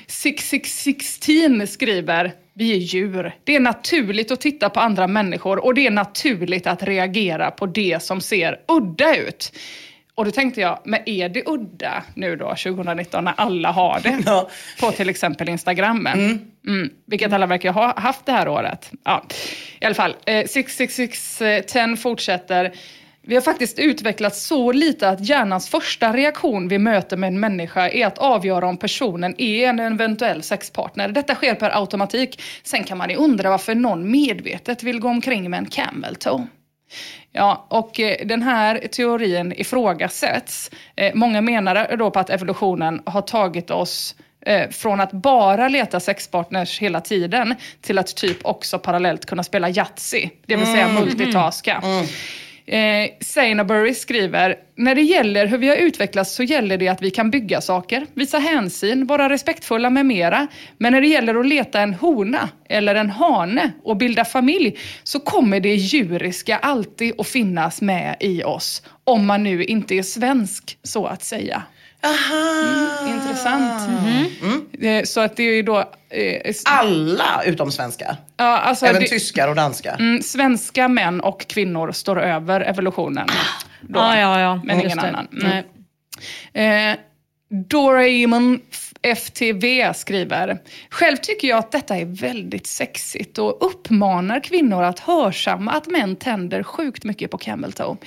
[0.07, 3.35] 6616 skriver vi är djur.
[3.43, 7.65] Det är naturligt att titta på andra människor och det är naturligt att reagera på
[7.65, 9.51] det som ser udda ut.
[10.17, 14.17] Och då tänkte jag, men är det udda nu då 2019 när alla har det?
[14.25, 14.49] Ja.
[14.79, 16.49] På till exempel Instagrammen.
[16.67, 16.89] Mm.
[17.05, 18.91] vilket alla verkar ha haft det här året.
[19.03, 19.25] Ja.
[19.79, 22.71] I alla fall, eh, 66610 fortsätter.
[23.21, 27.89] Vi har faktiskt utvecklat så lite att hjärnans första reaktion vid möte med en människa
[27.89, 31.09] är att avgöra om personen är en eventuell sexpartner.
[31.09, 32.41] Detta sker per automatik.
[32.63, 36.47] Sen kan man ju undra varför någon medvetet vill gå omkring med en camel toe.
[37.31, 40.71] Ja, och eh, den här teorin ifrågasätts.
[40.95, 44.15] Eh, många menar då på att evolutionen har tagit oss
[44.45, 49.69] eh, från att bara leta sexpartners hela tiden till att typ också parallellt kunna spela
[49.69, 51.83] Yatzy, det vill säga multitaska.
[52.67, 57.11] Eh, Sainabury skriver, när det gäller hur vi har utvecklats så gäller det att vi
[57.11, 60.47] kan bygga saker, visa hänsyn, vara respektfulla med mera.
[60.77, 65.19] Men när det gäller att leta en hona eller en hane och bilda familj så
[65.19, 68.83] kommer det djuriska alltid att finnas med i oss.
[69.03, 71.63] Om man nu inte är svensk, så att säga.
[72.07, 73.07] Aha!
[73.07, 73.89] Intressant.
[74.81, 75.79] Eh, Så att det är ju då...
[76.09, 78.15] Eh, Alla utom svenskar.
[78.37, 79.95] ja, alltså Även det, tyskar och danskar.
[79.99, 83.27] mm, svenska män och kvinnor står över evolutionen.
[83.81, 83.99] Då.
[83.99, 84.61] Ja, ja, ja.
[84.63, 85.27] Men ingen annan.
[85.41, 85.63] Mm.
[86.53, 86.91] Nej.
[86.91, 86.97] Eh,
[87.49, 88.59] Doraemon
[89.01, 90.57] FTV skriver,
[90.89, 96.15] själv tycker jag att detta är väldigt sexigt och uppmanar kvinnor att hörsamma att män
[96.15, 97.97] tänder sjukt mycket på camel toe.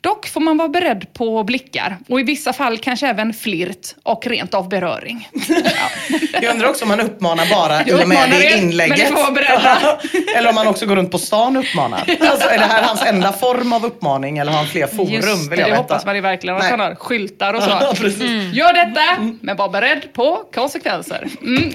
[0.00, 4.26] Dock får man vara beredd på blickar och i vissa fall kanske även flirt och
[4.26, 5.28] rent av beröring.
[6.32, 9.10] Jag undrar också om man uppmanar bara i och med det inlägget.
[10.36, 11.98] eller om man också går runt på stan och uppmanar.
[12.20, 15.12] Alltså, är det här hans enda form av uppmaning eller har han fler forum?
[15.12, 15.82] Just vill jag det veta.
[15.82, 17.70] hoppas man verkligen att han har skyltar och så.
[17.70, 18.54] Ja, precis.
[18.54, 21.28] Gör detta, men var beredd på konsekvenser.
[21.42, 21.72] Mm.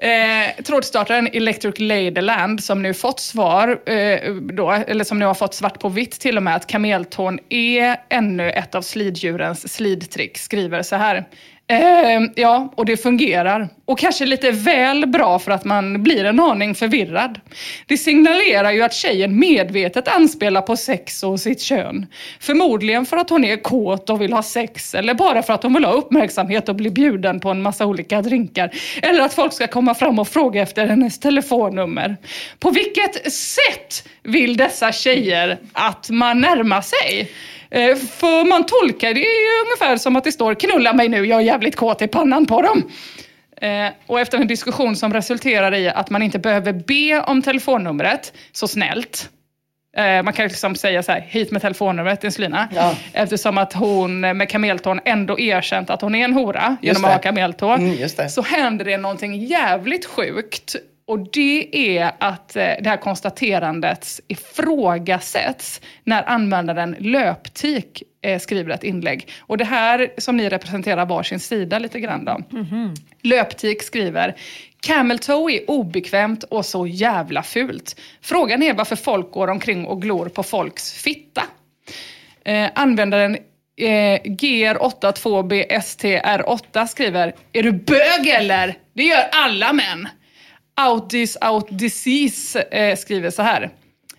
[0.00, 5.54] Eh, trådstartaren Electric Ladyland som nu fått svar, eh, då, eller som nu har fått
[5.54, 10.82] svart på vitt till och med, att kameltån är ännu ett av sliddjurens slidtrick, skriver
[10.82, 11.28] så här.
[11.70, 13.68] Eh, ja, och det fungerar.
[13.84, 17.40] Och kanske lite väl bra för att man blir en aning förvirrad.
[17.86, 22.06] Det signalerar ju att tjejen medvetet anspelar på sex och sitt kön.
[22.40, 25.74] Förmodligen för att hon är kåt och vill ha sex, eller bara för att hon
[25.74, 28.70] vill ha uppmärksamhet och bli bjuden på en massa olika drinkar.
[29.02, 32.16] Eller att folk ska komma fram och fråga efter hennes telefonnummer.
[32.58, 37.30] På vilket sätt vill dessa tjejer att man närmar sig?
[37.70, 41.38] Eh, För man tolkar det ju ungefär som att det står knulla mig nu, jag
[41.40, 42.90] är jävligt kåt i pannan på dem.
[43.60, 48.32] Eh, och efter en diskussion som resulterar i att man inte behöver be om telefonnumret
[48.52, 49.28] så snällt.
[49.96, 52.68] Eh, man kan liksom säga så här, hit med telefonnumret Insulina.
[52.74, 52.94] Ja.
[53.12, 57.14] Eftersom att hon med kameltån ändå erkänt att hon är en hora genom att det.
[57.14, 57.70] ha kameltå.
[57.70, 58.30] Mm, just.
[58.30, 60.76] Så händer det någonting jävligt sjukt.
[61.08, 68.84] Och det är att eh, det här konstaterandet ifrågasätts när användaren Löptik eh, skriver ett
[68.84, 69.28] inlägg.
[69.40, 72.40] Och det här som ni representerar varsin sida lite grann då.
[73.22, 74.36] Löptik skriver
[74.80, 78.00] Camel toe är obekvämt och så jävla fult.
[78.22, 81.42] Frågan är varför folk går omkring och glor på folks fitta.
[82.44, 83.34] Eh, användaren
[83.76, 88.74] eh, GR82BSTR8 skriver Är du bög eller?
[88.92, 90.08] Det gör alla män.
[90.86, 93.70] Outis Out Disease eh, skriver så här.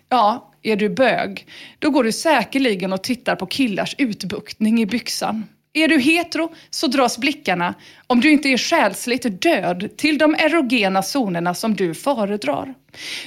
[0.08, 1.46] Ja, är du bög,
[1.78, 5.46] då går du säkerligen och tittar på killars utbuktning i byxan.
[5.72, 7.74] Är du hetero så dras blickarna,
[8.06, 12.74] om du inte är själsligt död, till de erogena zonerna som du föredrar.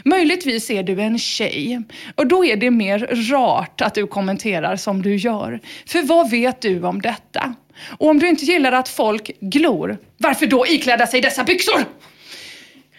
[0.04, 1.82] Möjligtvis är du en tjej
[2.16, 3.00] och då är det mer
[3.32, 5.60] rart att du kommenterar som du gör.
[5.86, 7.56] För vad vet du om detta?
[7.98, 11.86] Och om du inte gillar att folk glor, varför då ikläda sig dessa byxor?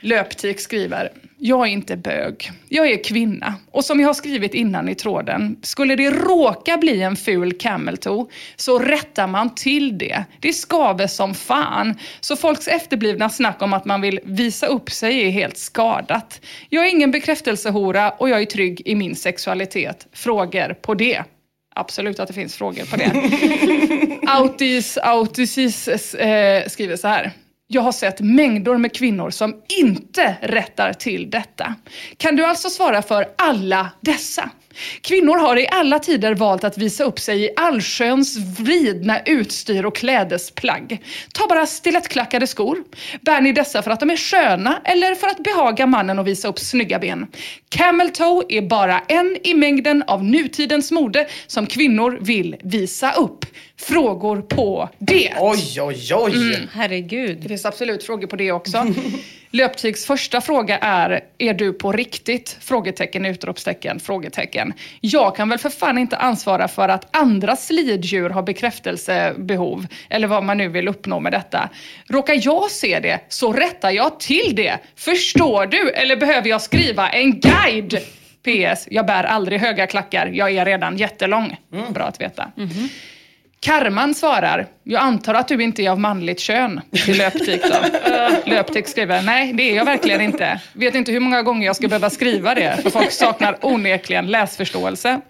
[0.04, 3.54] Löptik skriver, jag är inte bög, jag är kvinna.
[3.70, 7.96] Och som jag har skrivit innan i tråden, skulle det råka bli en ful camel
[7.96, 8.26] toe
[8.56, 10.24] så rättar man till det.
[10.40, 11.94] Det skaver som fan.
[12.20, 16.40] Så folks efterblivna snack om att man vill visa upp sig är helt skadat.
[16.68, 20.06] Jag är ingen bekräftelsehora och jag är trygg i min sexualitet.
[20.12, 21.22] Frågor på det?
[21.74, 23.12] Absolut att det finns frågor på det.
[24.30, 27.32] Autis Autisis eh, skriver så här.
[27.66, 31.74] Jag har sett mängder med kvinnor som inte rättar till detta.
[32.16, 34.50] Kan du alltså svara för alla dessa?
[35.00, 39.96] Kvinnor har i alla tider valt att visa upp sig i allsköns vridna utstyr och
[39.96, 40.98] klädesplagg.
[41.32, 42.84] Ta bara stilettklackade skor.
[43.20, 46.48] Bär ni dessa för att de är sköna eller för att behaga mannen och visa
[46.48, 47.26] upp snygga ben?
[47.68, 53.46] Camel toe är bara en i mängden av nutidens mode som kvinnor vill visa upp.
[53.76, 55.32] Frågor på det.
[55.40, 56.54] Oj, oj, oj.
[56.54, 56.68] Mm.
[56.72, 57.38] Herregud.
[57.42, 58.86] Det finns absolut frågor på det också.
[59.54, 62.56] Löptigs första fråga är, är du på riktigt?
[62.60, 64.72] Frågetecken, utropstecken, frågetecken.
[65.00, 70.44] Jag kan väl för fan inte ansvara för att andra sliddjur har bekräftelsebehov, eller vad
[70.44, 71.68] man nu vill uppnå med detta.
[72.08, 74.78] Råkar jag se det, så rättar jag till det.
[74.96, 75.90] Förstår du?
[75.90, 77.98] Eller behöver jag skriva en guide?
[78.42, 78.88] PS.
[78.90, 81.56] Jag bär aldrig höga klackar, jag är redan jättelång.
[81.90, 82.52] Bra att veta.
[83.64, 87.76] Karman svarar, jag antar att du inte är av manligt kön till Löptik då.
[88.50, 90.60] Löptik skriver, nej det är jag verkligen inte.
[90.72, 95.20] Vet inte hur många gånger jag ska behöva skriva det, för folk saknar onekligen läsförståelse.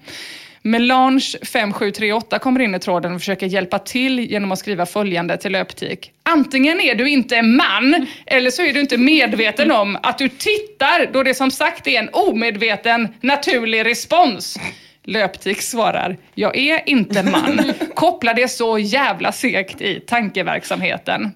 [0.63, 5.53] Melange 5738 kommer in i tråden och försöker hjälpa till genom att skriva följande till
[5.53, 6.11] Löptik.
[6.23, 10.29] Antingen är du inte en man, eller så är du inte medveten om att du
[10.29, 14.59] tittar då det som sagt är en omedveten naturlig respons.
[15.05, 17.73] Löptik svarar, jag är inte man.
[17.95, 21.33] Koppla det så jävla segt i tankeverksamheten.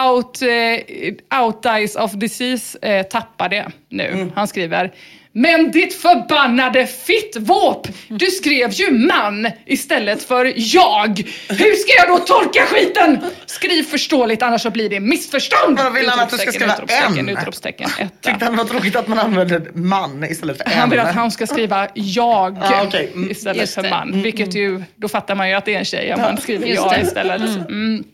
[0.00, 4.30] Out, eh, out Dies of Disease eh, tappar det nu.
[4.34, 4.92] Han skriver,
[5.34, 7.88] men ditt förbannade fittvåp!
[8.08, 11.18] Du skrev ju man istället för jag.
[11.48, 13.18] Hur ska jag då tolka skiten?
[13.46, 15.74] Skriv förståeligt annars så blir det missförstånd!
[15.74, 17.38] Men vill han att du ska skriva utropstecken, en?
[17.38, 18.10] Utropstecken, etta.
[18.30, 20.78] Tyckte han var tråkigt att man använde man istället för en?
[20.78, 23.10] Han vill att han ska skriva jag Ja, okej.
[23.14, 23.30] Mm.
[23.30, 23.90] istället Just för det.
[23.90, 24.22] man.
[24.22, 26.82] Vilket ju, då fattar man ju att det är en tjej om man skriver Just
[26.82, 27.00] jag det.
[27.00, 27.40] istället.
[27.68, 28.04] Mm.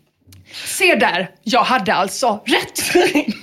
[0.64, 2.94] Se där, jag hade alltså rätt.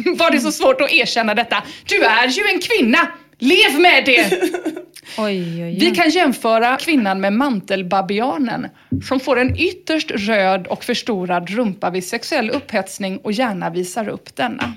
[0.19, 1.63] Var det så svårt att erkänna detta?
[1.85, 3.07] Du är ju en kvinna!
[3.39, 4.31] Lev med det!
[5.17, 5.77] Oj, oj, oj.
[5.79, 8.67] Vi kan jämföra kvinnan med mantelbabianen
[9.07, 14.35] som får en ytterst röd och förstorad rumpa vid sexuell upphetsning och gärna visar upp
[14.35, 14.73] denna.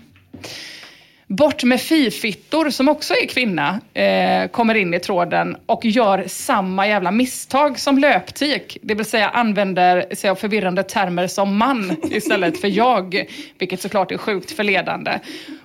[1.26, 6.88] Bort med fifittor, som också är kvinna, eh, kommer in i tråden och gör samma
[6.88, 8.78] jävla misstag som löptik.
[8.82, 13.26] Det vill säga använder sig av förvirrande termer som man istället för jag,
[13.58, 15.18] vilket såklart är sjukt förledande.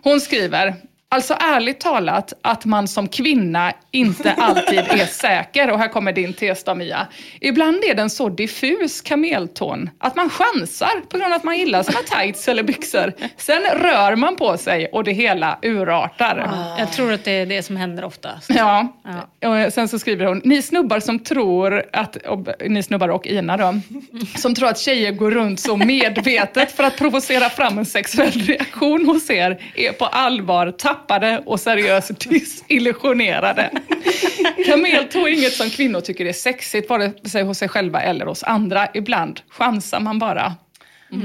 [0.04, 0.74] Hon skriver,
[1.14, 5.72] Alltså ärligt talat att man som kvinna inte alltid är säker.
[5.72, 7.08] Och här kommer din tes då Mia.
[7.42, 11.84] Ibland är den så diffus kamelton att man chansar på grund av att man gillar
[11.84, 13.14] sina tights eller byxor.
[13.38, 16.52] Sen rör man på sig och det hela urartar.
[16.80, 18.50] Jag tror att det är det som händer oftast.
[18.50, 18.94] Ja.
[19.46, 23.58] Och sen så skriver hon, ni snubbar som tror att, och, ni snubbar och Ina
[23.58, 23.80] då,
[24.36, 29.06] som tror att tjejer går runt så medvetet för att provocera fram en sexuell reaktion
[29.06, 30.72] hos er, är på allvar
[31.08, 33.70] tappade och seriöst desillusionerade.
[34.66, 38.44] Kameltå är inget som kvinnor tycker är sexigt, vare sig hos sig själva eller hos
[38.44, 38.88] andra.
[38.94, 40.54] Ibland chansar man bara.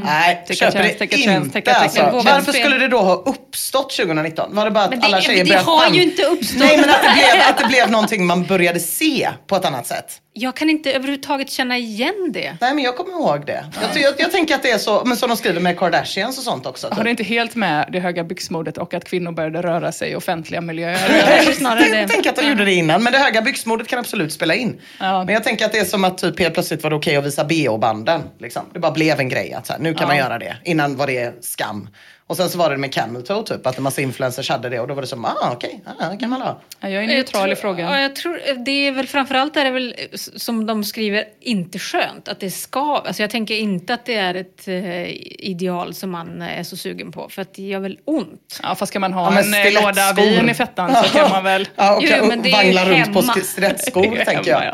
[0.05, 1.75] Nej, Ticka köper chans, det inte chans, ticka.
[1.75, 2.03] alltså.
[2.33, 4.55] Varför skulle det då ha uppstått 2019?
[4.55, 6.23] Var det bara att Men det- alla tjejer men det började har chans- ju inte
[6.25, 6.59] uppstått.
[6.61, 9.87] Nej, men att det, blev, att det blev någonting man började se på ett annat
[9.87, 10.21] sätt.
[10.41, 12.57] Jag kan inte överhuvudtaget känna igen det.
[12.61, 13.65] Nej, men jag kommer ihåg det.
[13.83, 16.45] Jag, jag, jag tänker att det är så, men som de skriver med Kardashians och
[16.45, 16.89] sånt också.
[16.93, 20.15] Har det inte helt med det höga byxmodet och att kvinnor började röra sig i
[20.15, 21.43] offentliga miljöer?
[21.47, 22.09] Jag snarare det.
[22.09, 24.81] Tänker att de gjorde det innan, men det höga byxmodet kan absolut spela in.
[25.01, 25.25] Ja.
[25.25, 27.25] Men jag tänker att det är som att typ helt plötsligt var det okej att
[27.25, 28.21] visa bh-banden.
[28.39, 28.63] Liksom.
[28.73, 30.57] Det bara blev en grej att så här, nu kan man göra det.
[30.65, 31.89] Innan var det skam.
[32.29, 34.81] Och sen så var det med camel toe typ, att en massa influencers hade det
[34.81, 36.61] och då var det som, ah okej, ah, det kan man ha.
[36.81, 37.93] Ja, jag är neutral i tror- frågan.
[37.93, 42.29] Ja, jag tror, det är väl framförallt är det väl som de skriver inte skönt
[42.29, 42.97] att det ska.
[43.07, 45.09] Alltså jag tänker inte att det är ett eh,
[45.49, 48.61] ideal som man eh, är så sugen på för att det gör väl ont.
[48.63, 51.45] Ja, fast ska man ha Ja, en eh, låda vin i fettan så kan man
[51.45, 51.69] väl...
[51.77, 53.33] Ja, och, Jo, men det vangla runt på hemma.
[53.33, 54.65] sk- stilettskor tänker jag.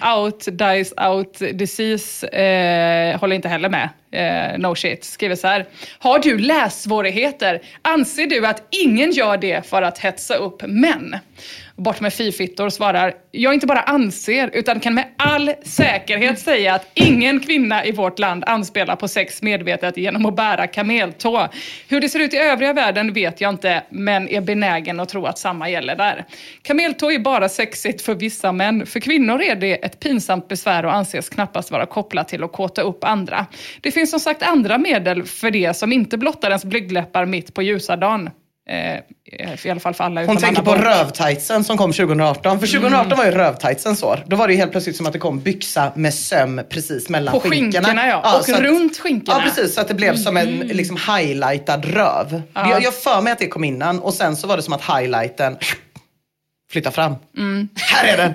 [0.00, 0.16] Ja.
[0.16, 3.88] Out, dies, out, disease eh, håller inte heller med.
[4.12, 5.04] Eh, no shit.
[5.04, 5.66] Skriver så här.
[5.98, 7.60] Har du lässvårigheter?
[7.82, 11.18] Anser du att ingen gör det för att hetsa upp män?
[11.82, 16.86] Bort med fifittor svarar, jag inte bara anser utan kan med all säkerhet säga att
[16.94, 21.48] ingen kvinna i vårt land anspelar på sex medvetet genom att bära kameltå.
[21.88, 25.26] Hur det ser ut i övriga världen vet jag inte, men är benägen att tro
[25.26, 26.24] att samma gäller där.
[26.62, 28.86] Kameltå är bara sexigt för vissa män.
[28.86, 32.82] För kvinnor är det ett pinsamt besvär och anses knappast vara kopplat till att kåta
[32.82, 33.46] upp andra.
[33.80, 37.62] Det finns som sagt andra medel för det som inte blottar ens blygdläppar mitt på
[37.62, 38.30] ljusa dagen.
[38.70, 38.98] Eh,
[39.66, 40.80] I alla fall för alla Hon utom tänker på Borg.
[40.82, 42.60] rövtightsen som kom 2018.
[42.60, 43.18] För 2018 Mm.
[43.18, 44.24] var ju rövtightsens år.
[44.26, 47.40] Då var det helt plötsligt som att det kom byxa med söm precis mellan På
[47.40, 47.88] skinkorna.
[47.88, 48.38] skinkorna, ja.
[48.38, 49.38] Och så att- runt skinkorna.
[49.38, 50.68] Ja precis, så att det blev som en Mm.
[50.68, 52.42] liksom highlightad röv.
[52.54, 52.70] Ja.
[52.70, 54.82] Jag, jag för mig att det kom innan och sen så var det som att
[54.98, 55.56] highlighten
[56.72, 57.14] flyttade fram.
[57.38, 57.68] Mm.
[57.74, 58.32] Här är den!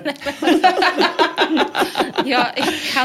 [2.24, 2.46] Jag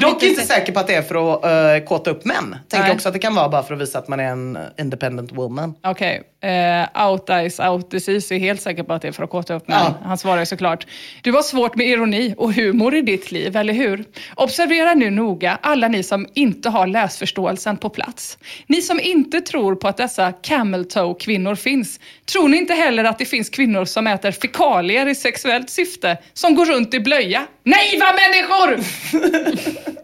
[0.01, 2.55] Dock inte se- säker på att det är för att uh, kåta upp män.
[2.69, 5.31] Tänker också att det kan vara bara för att visa att man är en independent
[5.31, 5.73] woman.
[5.83, 9.29] Okej, eh, out eyes, out disease är helt säker på att det är för att
[9.29, 9.63] kåta upp.
[9.67, 9.95] Ja.
[10.03, 10.87] Han svarar såklart.
[11.21, 14.05] Du har svårt med ironi och humor i ditt liv, eller hur?
[14.35, 18.37] Observera nu noga alla ni som inte har läsförståelsen på plats.
[18.67, 21.99] Ni som inte tror på att dessa camel toe kvinnor finns.
[22.25, 26.55] Tror ni inte heller att det finns kvinnor som äter fekalier i sexuellt syfte, som
[26.55, 27.47] går runt i blöja?
[27.63, 28.79] Naiva människor!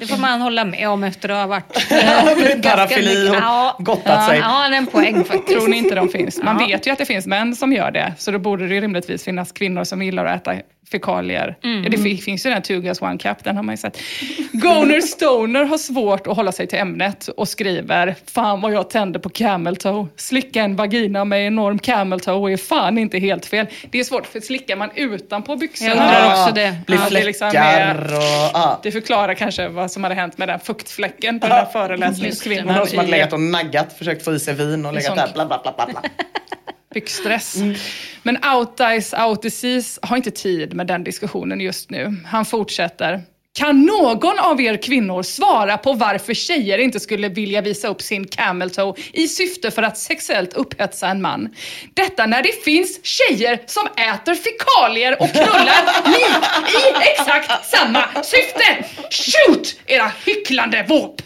[0.00, 3.76] Det får man hålla med om efter att ha varit Parafili och Ja.
[3.78, 4.38] gottat sig.
[4.38, 5.58] Ja, det är en poäng faktiskt.
[5.58, 6.38] Tror ni inte de finns?
[6.42, 6.66] Man Ja.
[6.66, 8.12] vet ju att det finns män som gör det.
[8.18, 10.54] Så då borde det rimligtvis finnas kvinnor som gillar att äta
[10.90, 11.56] fekalier.
[11.60, 13.76] Ja, det fi- finns ju den här two girls one cup, den har man ju
[13.76, 13.98] sett.
[14.52, 19.20] Goner Stoner har svårt att hålla sig till ämnet och skriver Fan vad jag tänder
[19.20, 20.06] på camel toe.
[20.16, 23.66] Slicka en vagina med enorm camel toe är fan inte helt fel.
[23.90, 25.90] Det är svårt för slickar man utanpå byxorna.
[25.90, 26.76] Jag undrar också det.
[26.86, 28.50] Blir Ja, det är fläckar liksom mer- och...
[28.54, 28.80] Ja.
[28.82, 32.74] Det förklarar kanske vad som hade hänt med den fuktfläcken på den här föreläsningskvinnan.
[32.76, 35.46] Någon som hade legat och naggat, försökt få i sig vin och legat där bla
[35.46, 35.86] bla bla bla.
[35.86, 36.02] bla.
[36.94, 37.56] byggstress.
[38.22, 38.38] Men
[39.26, 42.16] Out Disease har inte tid med den diskussionen just nu.
[42.26, 43.22] Han fortsätter.
[43.52, 48.26] Kan någon av er kvinnor svara på varför tjejer inte skulle vilja visa upp sin
[48.26, 51.48] camel toe i syfte för att sexuellt upphetsa en man?
[51.94, 58.84] Detta när det finns tjejer som äter fekalier och knullar lik i exakt samma syfte!
[59.10, 61.22] Shoot era hycklande våp!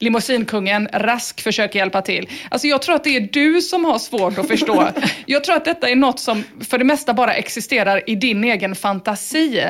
[0.00, 2.28] Limousinkungen Rask försöker hjälpa till.
[2.48, 4.88] Alltså jag tror att det är du som har svårt att förstå.
[5.26, 8.74] Jag tror att detta är något som för det mesta bara existerar i din egen
[8.74, 9.64] fantasi.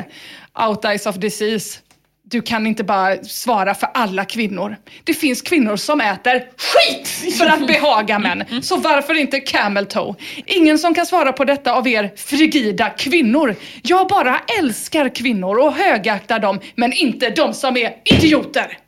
[0.68, 1.78] Out eyes of disease.
[2.22, 4.76] Du kan inte bara svara för alla kvinnor.
[5.04, 8.62] Det finns kvinnor som äter skit för att behaga män.
[8.62, 10.14] Så varför inte camel toe?
[10.46, 13.56] Ingen som kan svara på detta av er frigida kvinnor.
[13.82, 18.78] Jag bara älskar kvinnor och högaktar dem, men inte de som är idioter.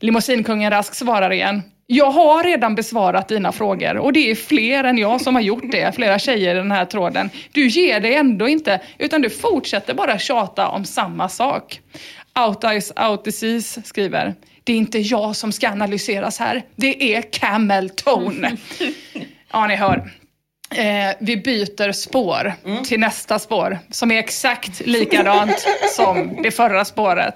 [0.00, 1.62] Limousinkungen Rask svarar igen.
[1.86, 5.72] Jag har redan besvarat dina frågor och det är fler än jag som har gjort
[5.72, 5.94] det.
[5.94, 7.30] Flera tjejer i den här tråden.
[7.52, 11.80] Du ger dig ändå inte, utan du fortsätter bara tjata om samma sak.
[12.46, 14.34] Out Eyes Out Disease skriver.
[14.64, 16.62] Det är inte jag som ska analyseras här.
[16.76, 18.56] Det är Camel Tone.
[19.52, 20.10] Ja, ni hör.
[20.70, 22.54] Eh, vi byter spår
[22.84, 25.66] till nästa spår som är exakt likadant
[25.96, 27.34] som det förra spåret.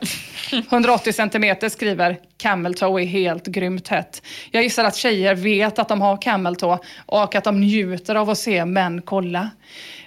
[0.70, 4.22] 180 centimeter skriver camel toe är helt grymt hett.
[4.50, 8.30] Jag gissar att tjejer vet att de har camel toe och att de njuter av
[8.30, 9.50] att se män kolla.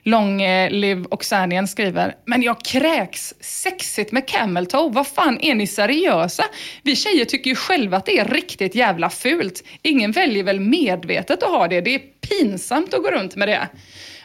[0.08, 0.68] Long eh,
[1.10, 4.92] och Live skriver, men jag kräks sexigt med camel toe.
[4.92, 6.44] Vad fan, är ni seriösa?
[6.84, 9.64] Vi tjejer tycker ju själva att det är riktigt jävla fult.
[9.82, 11.82] Ingen väljer väl medvetet att ha det.
[11.82, 13.68] Det är pinsamt att gå runt med det.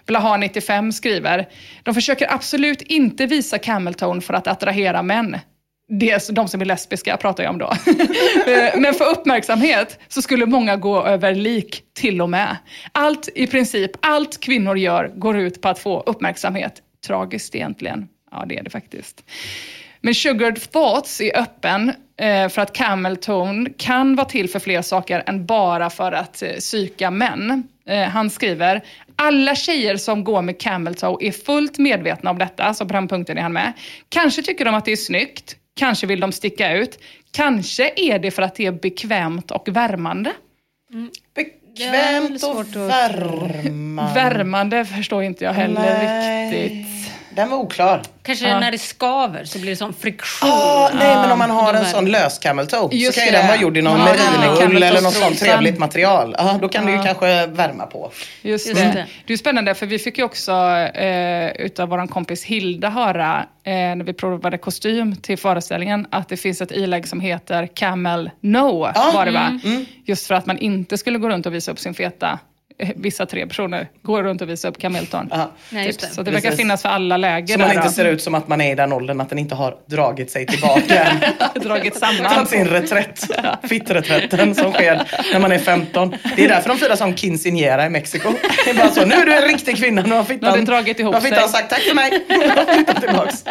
[0.07, 1.49] Blaha 95 skriver,
[1.83, 5.39] de försöker absolut inte visa camel toe för att attrahera män.
[5.93, 7.73] Det de som är lesbiska pratar jag om då.
[8.47, 12.57] Eh, men för uppmärksamhet så skulle många gå över lik till och med.
[12.93, 16.73] Allt, i princip, allt kvinnor gör går ut på att få uppmärksamhet.
[17.07, 18.09] Tragiskt egentligen.
[18.31, 19.25] Ja, det är det faktiskt.
[20.01, 24.83] Men Sugared Thoughts är öppen eh, för att camel tone kan vara till för fler
[24.83, 27.69] saker än bara för att eh, psyka män.
[28.13, 28.83] Han skriver,
[29.17, 33.09] alla tjejer som går med camel toe är fullt medvetna om detta, så på den
[33.09, 33.73] punkten är han med.
[34.09, 36.99] Kanske tycker de att det är snyggt, kanske vill de sticka ut,
[37.31, 40.33] kanske är det för att det är bekvämt och värmande.
[41.35, 44.15] Bekvämt och värmande.
[44.15, 46.53] Värmande förstår inte jag heller Nej.
[46.53, 47.13] riktigt.
[47.35, 48.03] Den var oklar.
[48.23, 50.51] Kanske när det skaver så blir det sån friktion.
[50.51, 53.27] Ah, nej, men om man har en här- sån lös camel toe Just så kan
[53.27, 53.39] ju det.
[53.39, 56.35] den vara gjord i någon Ja, merinoull eller något sånt trevligt material.
[56.39, 58.11] Ja, då kan det ju kanske värma på.
[58.43, 58.87] Just, Just det.
[58.89, 59.07] det.
[59.27, 60.53] det är spännande för vi fick ju också
[60.95, 66.37] eh, utav vår kompis Hilda höra eh, när vi provade kostym till föreställningen att det
[66.37, 68.91] finns ett ilägg som heter Camel No.
[68.95, 69.61] Ja, Var det va?
[70.05, 72.39] Just för att man inte skulle gå runt och visa upp sin feta
[72.97, 75.29] Vissa tre personer går runt och visar upp kamelton.
[75.31, 75.51] Ja.
[75.71, 76.07] Nej, det.
[76.07, 76.61] Så det verkar Precis.
[76.61, 77.93] finnas för alla läger Så man där inte då.
[77.93, 80.47] ser ut som att man är i den åldern att den inte har dragit sig
[80.47, 81.07] tillbaka
[81.55, 82.35] dragit samman.
[82.35, 83.25] Tagit sin reträtt.
[83.69, 85.03] Fittreträtten som sker
[85.33, 86.15] när man är 15.
[86.37, 88.33] Det är därför de firar som quinceañera i Mexiko.
[88.65, 90.57] Det är bara så, nu är du en riktig kvinna, nu har fittan, Nu har
[90.59, 91.49] det dragit ihop nu har fittan sig.
[91.49, 92.11] sagt tack för mig.
[92.79, 93.45] Fittan tillbaks.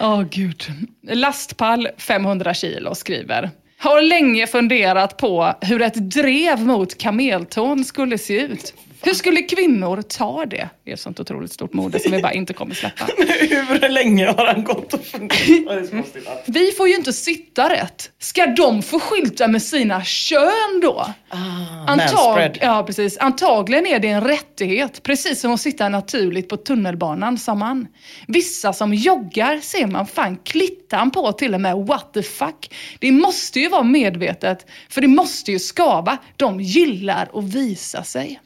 [0.00, 0.64] Åh gud.
[1.10, 3.50] Lastpall 500 kilo skriver.
[3.82, 8.74] Har länge funderat på hur ett drev mot kamelton skulle se ut.
[9.02, 10.68] Hur skulle kvinnor ta det?
[10.84, 13.04] Det är ett sånt otroligt stort mode som vi bara inte kommer släppa.
[13.40, 16.42] Hur länge har han gått och funderat?
[16.46, 18.10] Vi får ju inte sitta rätt.
[18.18, 21.06] Ska de få skylta med sina kön då?
[21.28, 22.58] Ah, manspread.
[22.60, 23.18] ja, precis.
[23.18, 27.86] Antagligen är det en rättighet, precis som att sitta naturligt på tunnelbanan, sa man.
[28.26, 31.76] Vissa som joggar ser man fan klittan på till och med.
[31.76, 32.74] What the fuck?
[32.98, 36.18] Det måste ju vara medvetet, för det måste ju skava.
[36.36, 38.40] De gillar att visa sig.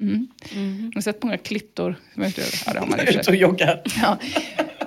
[0.00, 0.28] Mm.
[0.84, 1.96] Jag har sett många klittor.
[2.14, 3.82] Jag vet inte, Ja, det har man i och joggar.
[4.02, 4.18] Ja.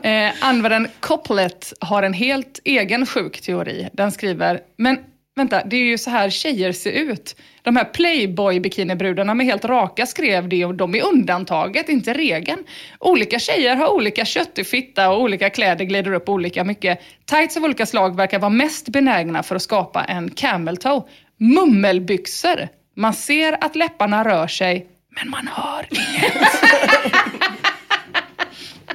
[0.10, 3.90] Eh, användaren Couplet har en helt egen sjuk teori.
[3.94, 4.98] Den skriver, men
[5.36, 7.36] vänta, det är ju så här tjejer ser ut.
[7.62, 12.64] De här playboy-bikinibrudarna med helt raka skrev det och de är undantaget, inte regeln.
[13.00, 17.00] Olika tjejer har olika köttig fitta och olika kläder glider upp olika mycket.
[17.26, 21.04] Tights av olika slag verkar vara mest benägna för att skapa en camel toe.
[21.38, 22.68] Mummelbyxor.
[22.96, 26.34] Man ser att läpparna rör sig, men man hör inget.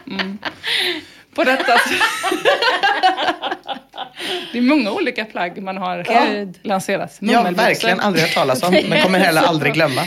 [0.21, 0.39] mm.
[1.37, 1.73] På detta
[4.53, 6.59] Det är många olika plagg man har Gud.
[6.63, 7.17] lanserat.
[7.21, 10.03] Jag har verkligen aldrig hört talas om, men kommer heller aldrig glömma.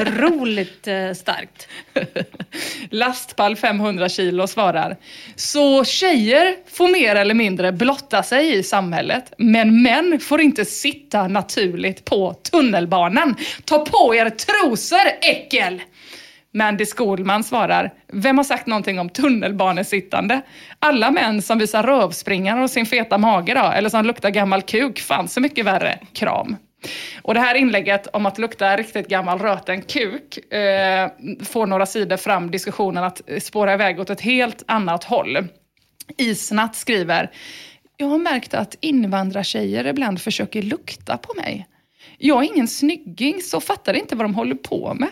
[0.00, 1.68] Otroligt eh, starkt.
[2.90, 4.96] Lastpall 500 kilo svarar.
[5.36, 11.28] Så tjejer får mer eller mindre blotta sig i samhället, men män får inte sitta
[11.28, 13.36] naturligt på tunnelbanan.
[13.64, 15.82] Ta på er trosor, äckel!
[16.54, 20.40] Mandy Skolman svarar, vem har sagt någonting om tunnelbanesittande?
[20.78, 25.00] Alla män som visar rövspringan och sin feta mage då, eller som luktar gammal kuk,
[25.00, 25.98] fanns så mycket värre.
[26.12, 26.56] Kram.
[27.22, 31.10] Och det här inlägget om att lukta riktigt gammal röten kuk eh,
[31.44, 35.38] får några sidor fram diskussionen att spåra iväg åt ett helt annat håll.
[36.18, 37.30] Isnatt skriver,
[37.96, 41.66] jag har märkt att invandrartjejer ibland försöker lukta på mig.
[42.18, 45.08] Jag är ingen snygging så fattar inte vad de håller på med.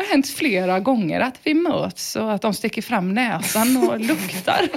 [0.00, 4.00] Det har hänt flera gånger att vi möts och att de sticker fram näsan och
[4.06, 4.68] luktar.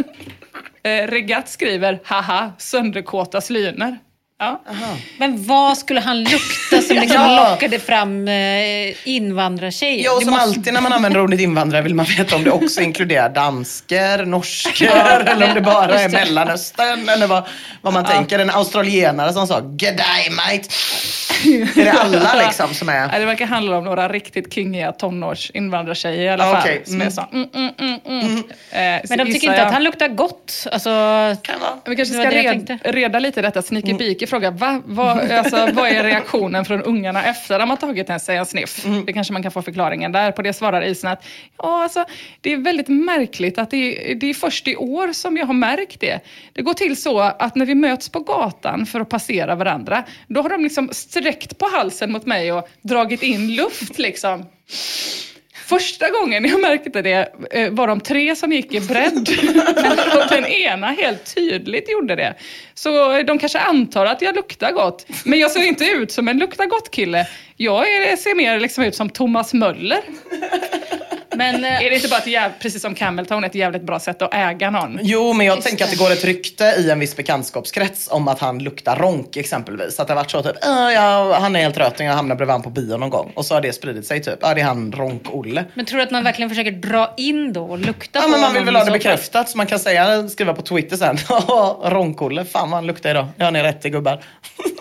[0.83, 3.97] Eh, Regatt skriver, haha, sönderkåta slyner.
[4.39, 4.63] Ja.
[5.17, 7.49] Men vad skulle han lukta som liksom Ja.
[7.51, 10.03] lockade fram eh, invandrartjejer?
[10.05, 12.51] Ja, och som måste- alltid när man använder ordet invandrare vill man veta om det
[12.51, 14.87] också inkluderar dansker, norskor
[15.27, 16.09] eller om det bara är.
[16.09, 17.43] Mellanöstern eller vad,
[17.81, 18.39] vad man tänker.
[18.39, 20.69] En australienare som sa “G'day mate”.
[21.81, 23.07] Är det alla liksom som är...
[23.07, 26.69] Nej, Det verkar handla om några riktigt kingiga tonårsinvandrartjejer i alla fall.
[26.85, 27.07] Som mm.
[27.07, 28.37] är så, mm, mm, mm, mm.
[28.37, 30.67] Eh, så Men de tycker inte jag- att han luktar gott.
[30.71, 30.89] Alltså,
[31.41, 31.71] Kan vara.
[31.85, 33.61] Vi kanske ska red, reda lite i detta.
[33.61, 33.97] Sneaky Mm.
[33.97, 38.19] Beaky frågar, va, vad, alltså, vad är reaktionen från ungarna efter de har tagit en,
[38.19, 38.85] sig en sniff?
[38.85, 39.05] Mm.
[39.05, 40.31] Det kanske man kan få förklaringen där.
[40.31, 41.25] På det svarar Isen att
[41.57, 42.05] ja, alltså,
[42.41, 45.53] det är väldigt märkligt att det, är- det är först i år som jag har
[45.53, 46.19] märkt det.
[46.53, 50.41] Det går till så att när vi möts på gatan för att passera varandra, då
[50.41, 54.45] har de liksom sträckt på halsen mot mig och dragit in luft liksom.
[55.65, 59.29] Första gången jag märkte det eh, var de tre som gick i bredd.
[60.15, 62.35] Och den ena helt tydligt gjorde det.
[62.73, 65.05] Så de kanske antar att jag luktar gott.
[65.25, 67.27] Men jag ser inte ut som en lukta gott-kille.
[67.57, 69.99] Jag är, ser mer liksom ut som Thomas Möller.
[71.35, 74.21] men, eh, Är det inte bara ett jäv, precis som Cameltown, ett jävligt bra sätt
[74.21, 74.99] att äga någon?
[75.01, 78.39] Jo, men jag tänker att det går ett rykte i en viss bekantskapskrets om att
[78.39, 79.99] han luktar ronk exempelvis.
[79.99, 82.51] Att det har varit så typ, "Äh, ja, han är helt röting, jag hamnar bredvid
[82.51, 83.31] honom på bio någon gång.
[83.35, 85.63] Och så har det spridit sig typ, ja det är han ronk-Olle.
[85.73, 88.41] men tror du att man verkligen försöker dra in då och lukta Ja på men
[88.41, 91.17] man vill väl ha det bekräftat så man kan säga, skriva på Twitter sen,
[91.91, 93.27] ronk-Olle, fan vad han luktar idag.
[93.37, 94.19] Ja ni är rätt i gubbar.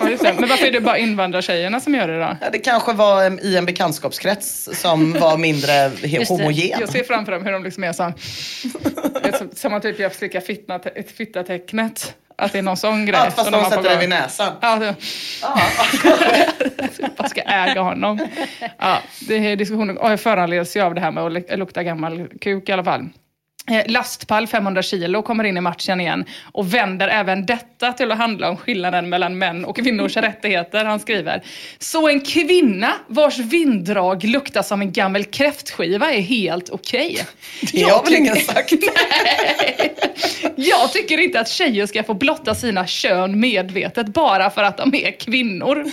[0.01, 0.35] Ja, just det.
[0.39, 2.37] Men varför är det bara invandrartjejerna som gör det då?
[2.41, 5.91] Ja, det kanske var i en bekantskapskrets som var mindre
[6.29, 6.81] homogen.
[6.81, 8.13] Jag ser framför dem hur de liksom är så
[9.55, 12.15] som, man typ gör slicka fittna, ett fitta-tecknet.
[12.37, 13.21] Att det är någon sån grej.
[13.25, 14.53] Ja, fast som de sätter det vid näsan.
[14.61, 14.95] Ja, det,
[17.17, 18.29] jag ska äga honom.
[18.79, 18.99] Ja,
[19.29, 22.69] det är diskussionen och föranleds ju av det här med att luk- lukta gammal kuk
[22.69, 23.09] i alla fall.
[23.71, 28.19] Eh, Lastpall 500 kilo kommer in i matchen igen och vänder även detta till att
[28.19, 30.85] handla om skillnaden mellan män och kvinnors rättigheter.
[30.85, 31.43] Han skriver,
[31.79, 37.27] så en kvinna vars vinddrag luktar som en gammal kräftskiva är helt okej.
[37.73, 38.73] Det har väl ingen sagt?
[38.81, 39.95] Nej.
[40.57, 44.95] Jag tycker inte att tjejer ska få blotta sina kön medvetet bara för att de
[44.95, 45.85] är kvinnor.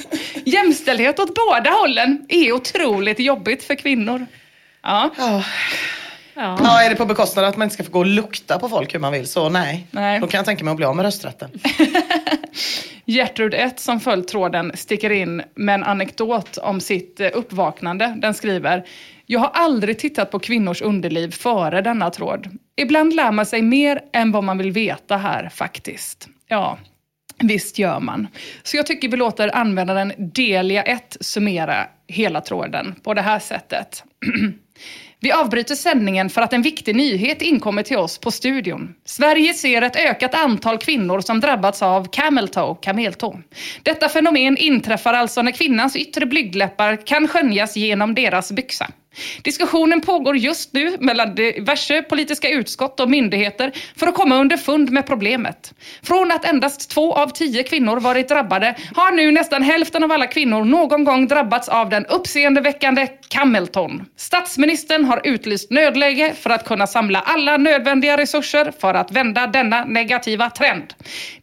[0.46, 4.26] Jämställdhet åt båda hållen är otroligt jobbigt för kvinnor.
[4.84, 5.10] Ja.
[5.18, 5.44] Ja.
[6.40, 6.58] Ja.
[6.64, 8.94] ja, är det på bekostnad att man inte ska få gå och lukta på folk
[8.94, 9.88] hur man vill så nej.
[9.92, 10.20] Nej.
[10.20, 11.50] Då kan jag tänka mig att bli av med rösträtten.
[13.06, 18.16] Gertrud 1 som följt tråden sticker in med en anekdot om sitt eh, uppvaknande.
[18.18, 18.86] Den skriver
[19.26, 22.50] Jag har aldrig tittat på kvinnors underliv före denna tråd.
[22.76, 26.28] Ibland lär man sig mer än vad man vill veta här faktiskt.
[26.48, 26.78] Ja,
[27.40, 28.28] visst gör man.
[28.64, 34.04] Så jag tycker vi låter användaren Delia 1 summera hela tråden på det här sättet.
[35.22, 38.96] Vi avbryter sändningen för att en viktig nyhet inkommit till oss på studion.
[39.06, 43.40] Sverige ser ett ökat antal kvinnor som drabbats av camel toe, kameltå.
[43.84, 48.88] Detta fenomen inträffar alltså när kvinnans yttre blygdläppar kan skönjas genom deras byxa.
[49.42, 55.08] Diskussionen pågår just nu mellan diverse politiska utskott och myndigheter för att komma underfund med
[55.08, 55.74] problemet.
[56.04, 60.28] Från att endast två av tio kvinnor varit drabbade har nu nästan hälften av alla
[60.28, 64.06] kvinnor någon gång drabbats av den uppseendeväckande camelton.
[64.18, 69.86] Statsministern har utlyst nödläge för att kunna samla alla nödvändiga resurser för att vända denna
[69.86, 70.94] negativa trend.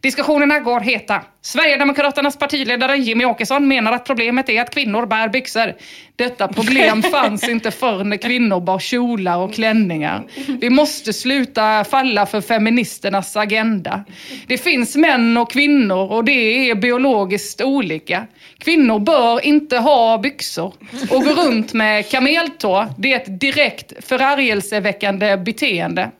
[0.01, 1.23] Diskussionerna går heta.
[1.43, 5.75] Sverigedemokraternas partiledare Jimmy Åkesson menar att problemet är att kvinnor bär byxor.
[6.17, 10.25] Detta problem fanns inte inte förr när kvinnor bar kjolar och klänningar.
[10.61, 14.05] Vi måste sluta falla för feministernas agenda.
[14.47, 18.27] Det finns män och kvinnor och det är biologiskt olika.
[18.59, 20.75] Kvinnor bör inte ha byxor
[21.11, 22.87] och gå runt med kameltå.
[22.99, 26.11] Det är ett direkt förargelseväckande beteende.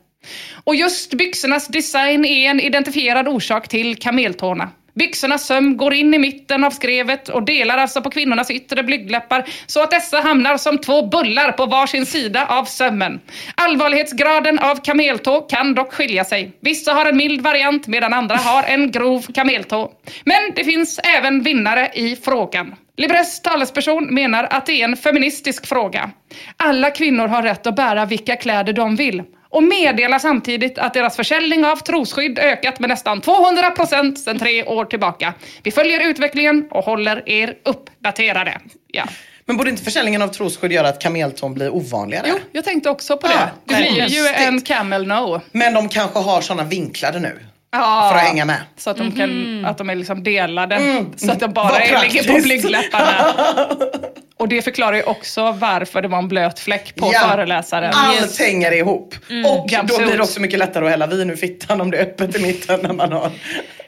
[0.63, 4.69] Och just byxornas design är en identifierad orsak till kameltårna.
[4.97, 9.45] Byxornas söm går in i mitten av skrevet och delar alltså på kvinnornas yttre blygdläppar
[9.65, 13.19] så att dessa hamnar som två bullar på varsin sida av sömmen.
[13.55, 16.51] Allvarlighetsgraden av kameltå kan dock skilja sig.
[16.61, 19.91] Vissa har en mild variant medan andra har en grov kameltå.
[20.25, 22.75] Men det finns även vinnare i frågan.
[22.97, 26.11] Libres talesperson menar att det är en feministisk fråga.
[26.57, 29.23] Alla kvinnor har rätt att bära vilka kläder de vill
[29.57, 34.63] och meddelar samtidigt att deras försäljning av trosskydd ökat med nästan 200 procent sedan tre
[34.63, 35.33] år tillbaka.
[35.63, 38.59] Vi följer utvecklingen och håller er uppdaterade.
[38.87, 39.03] Ja.
[39.45, 42.25] Men borde inte försäljningen av trosskydd göra att kameltån blir ovanligare?
[42.29, 43.33] Jo, jag tänkte också på det.
[43.33, 45.41] Ja, det blir ju en camel no.
[45.51, 47.39] Men de kanske har såna vinklade nu.
[47.71, 48.61] Ja, För att hänga med.
[48.77, 50.75] Så att de, kan, att de är liksom delade.
[50.75, 51.17] Mm.
[51.17, 53.35] Så att de bara Vad är, ligger på blygdläpparna.
[54.39, 57.19] Och det förklarar ju också varför det var en blöt fläck på Ja.
[57.19, 57.93] föreläsaren.
[57.95, 59.15] Allt hänger ihop.
[59.47, 62.01] Och då blir det också mycket lättare att hälla vin ur fittan om det är
[62.01, 63.31] öppet i mitten när man har...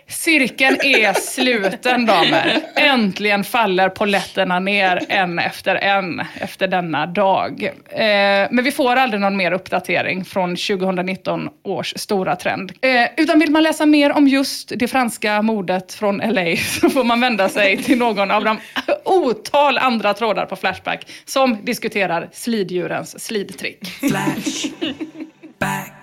[0.10, 2.62] Cirkeln är sluten damer.
[2.76, 7.64] Äntligen faller polletterna ner en efter en efter denna dag.
[7.90, 12.72] Eh, men vi får aldrig någon mer uppdatering från 2019 års stora trend.
[12.82, 17.04] Eh, utan vill man läsa mer om just det franska mordet från LA så får
[17.04, 18.60] man vända sig till någon av de
[19.06, 23.86] otal andra trådar på Flashback som diskuterar sliddjurens slidtrick.
[24.00, 25.99] Flashback.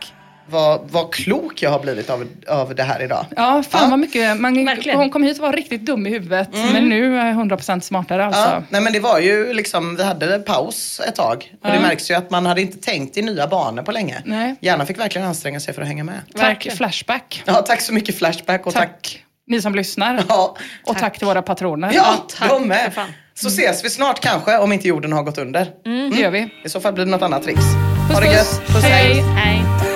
[0.51, 3.27] Vad, vad klok jag har blivit av, av det här idag.
[3.37, 4.41] Ja, fan vad mycket.
[4.41, 4.99] Man, Verkligen.
[4.99, 6.49] hon kom hit och var riktigt dum i huvudet.
[6.73, 8.41] Men nu är jag 100% smartare alltså.
[8.41, 11.53] Ja, nej men det var ju liksom, vi hade paus ett tag.
[11.65, 14.23] Och det märks ju att man hade inte tänkt i nya banor på länge.
[14.25, 14.55] Nej.
[14.61, 16.21] Hjärnan fick verkligen anstränga sig för att hänga med.
[16.37, 17.43] Tack Flashback.
[17.47, 18.89] Ja, tack så mycket Flashback och tack.
[19.03, 20.25] Tack ni som lyssnar.
[20.29, 20.57] Ja,
[20.87, 21.91] Och tack till våra patroner.
[21.95, 22.93] ja tack de med.
[23.35, 25.67] Så ses vi snart kanske, om inte jorden har gått under.
[26.15, 26.49] Det gör vi.
[26.65, 27.61] I så fall blir det något annat tricks.
[28.09, 28.37] Puss, ha det puss.
[28.37, 28.67] gött.
[28.67, 29.23] Puss, Hej.
[29.37, 29.96] Hej.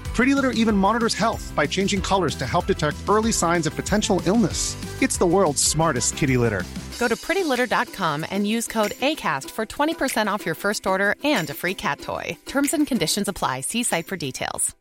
[0.13, 4.21] Pretty Litter even monitors health by changing colors to help detect early signs of potential
[4.25, 4.75] illness.
[5.01, 6.63] It's the world's smartest kitty litter.
[6.99, 11.53] Go to prettylitter.com and use code ACAST for 20% off your first order and a
[11.53, 12.37] free cat toy.
[12.45, 13.61] Terms and conditions apply.
[13.61, 14.75] See site for details.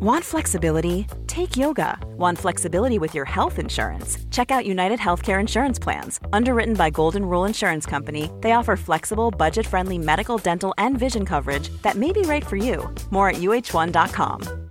[0.00, 1.06] Want flexibility?
[1.26, 1.98] Take yoga.
[2.16, 4.18] Want flexibility with your health insurance?
[4.30, 6.18] Check out United Healthcare Insurance Plans.
[6.32, 11.24] Underwritten by Golden Rule Insurance Company, they offer flexible, budget friendly medical, dental, and vision
[11.26, 12.92] coverage that may be right for you.
[13.10, 14.67] More at uh1.com.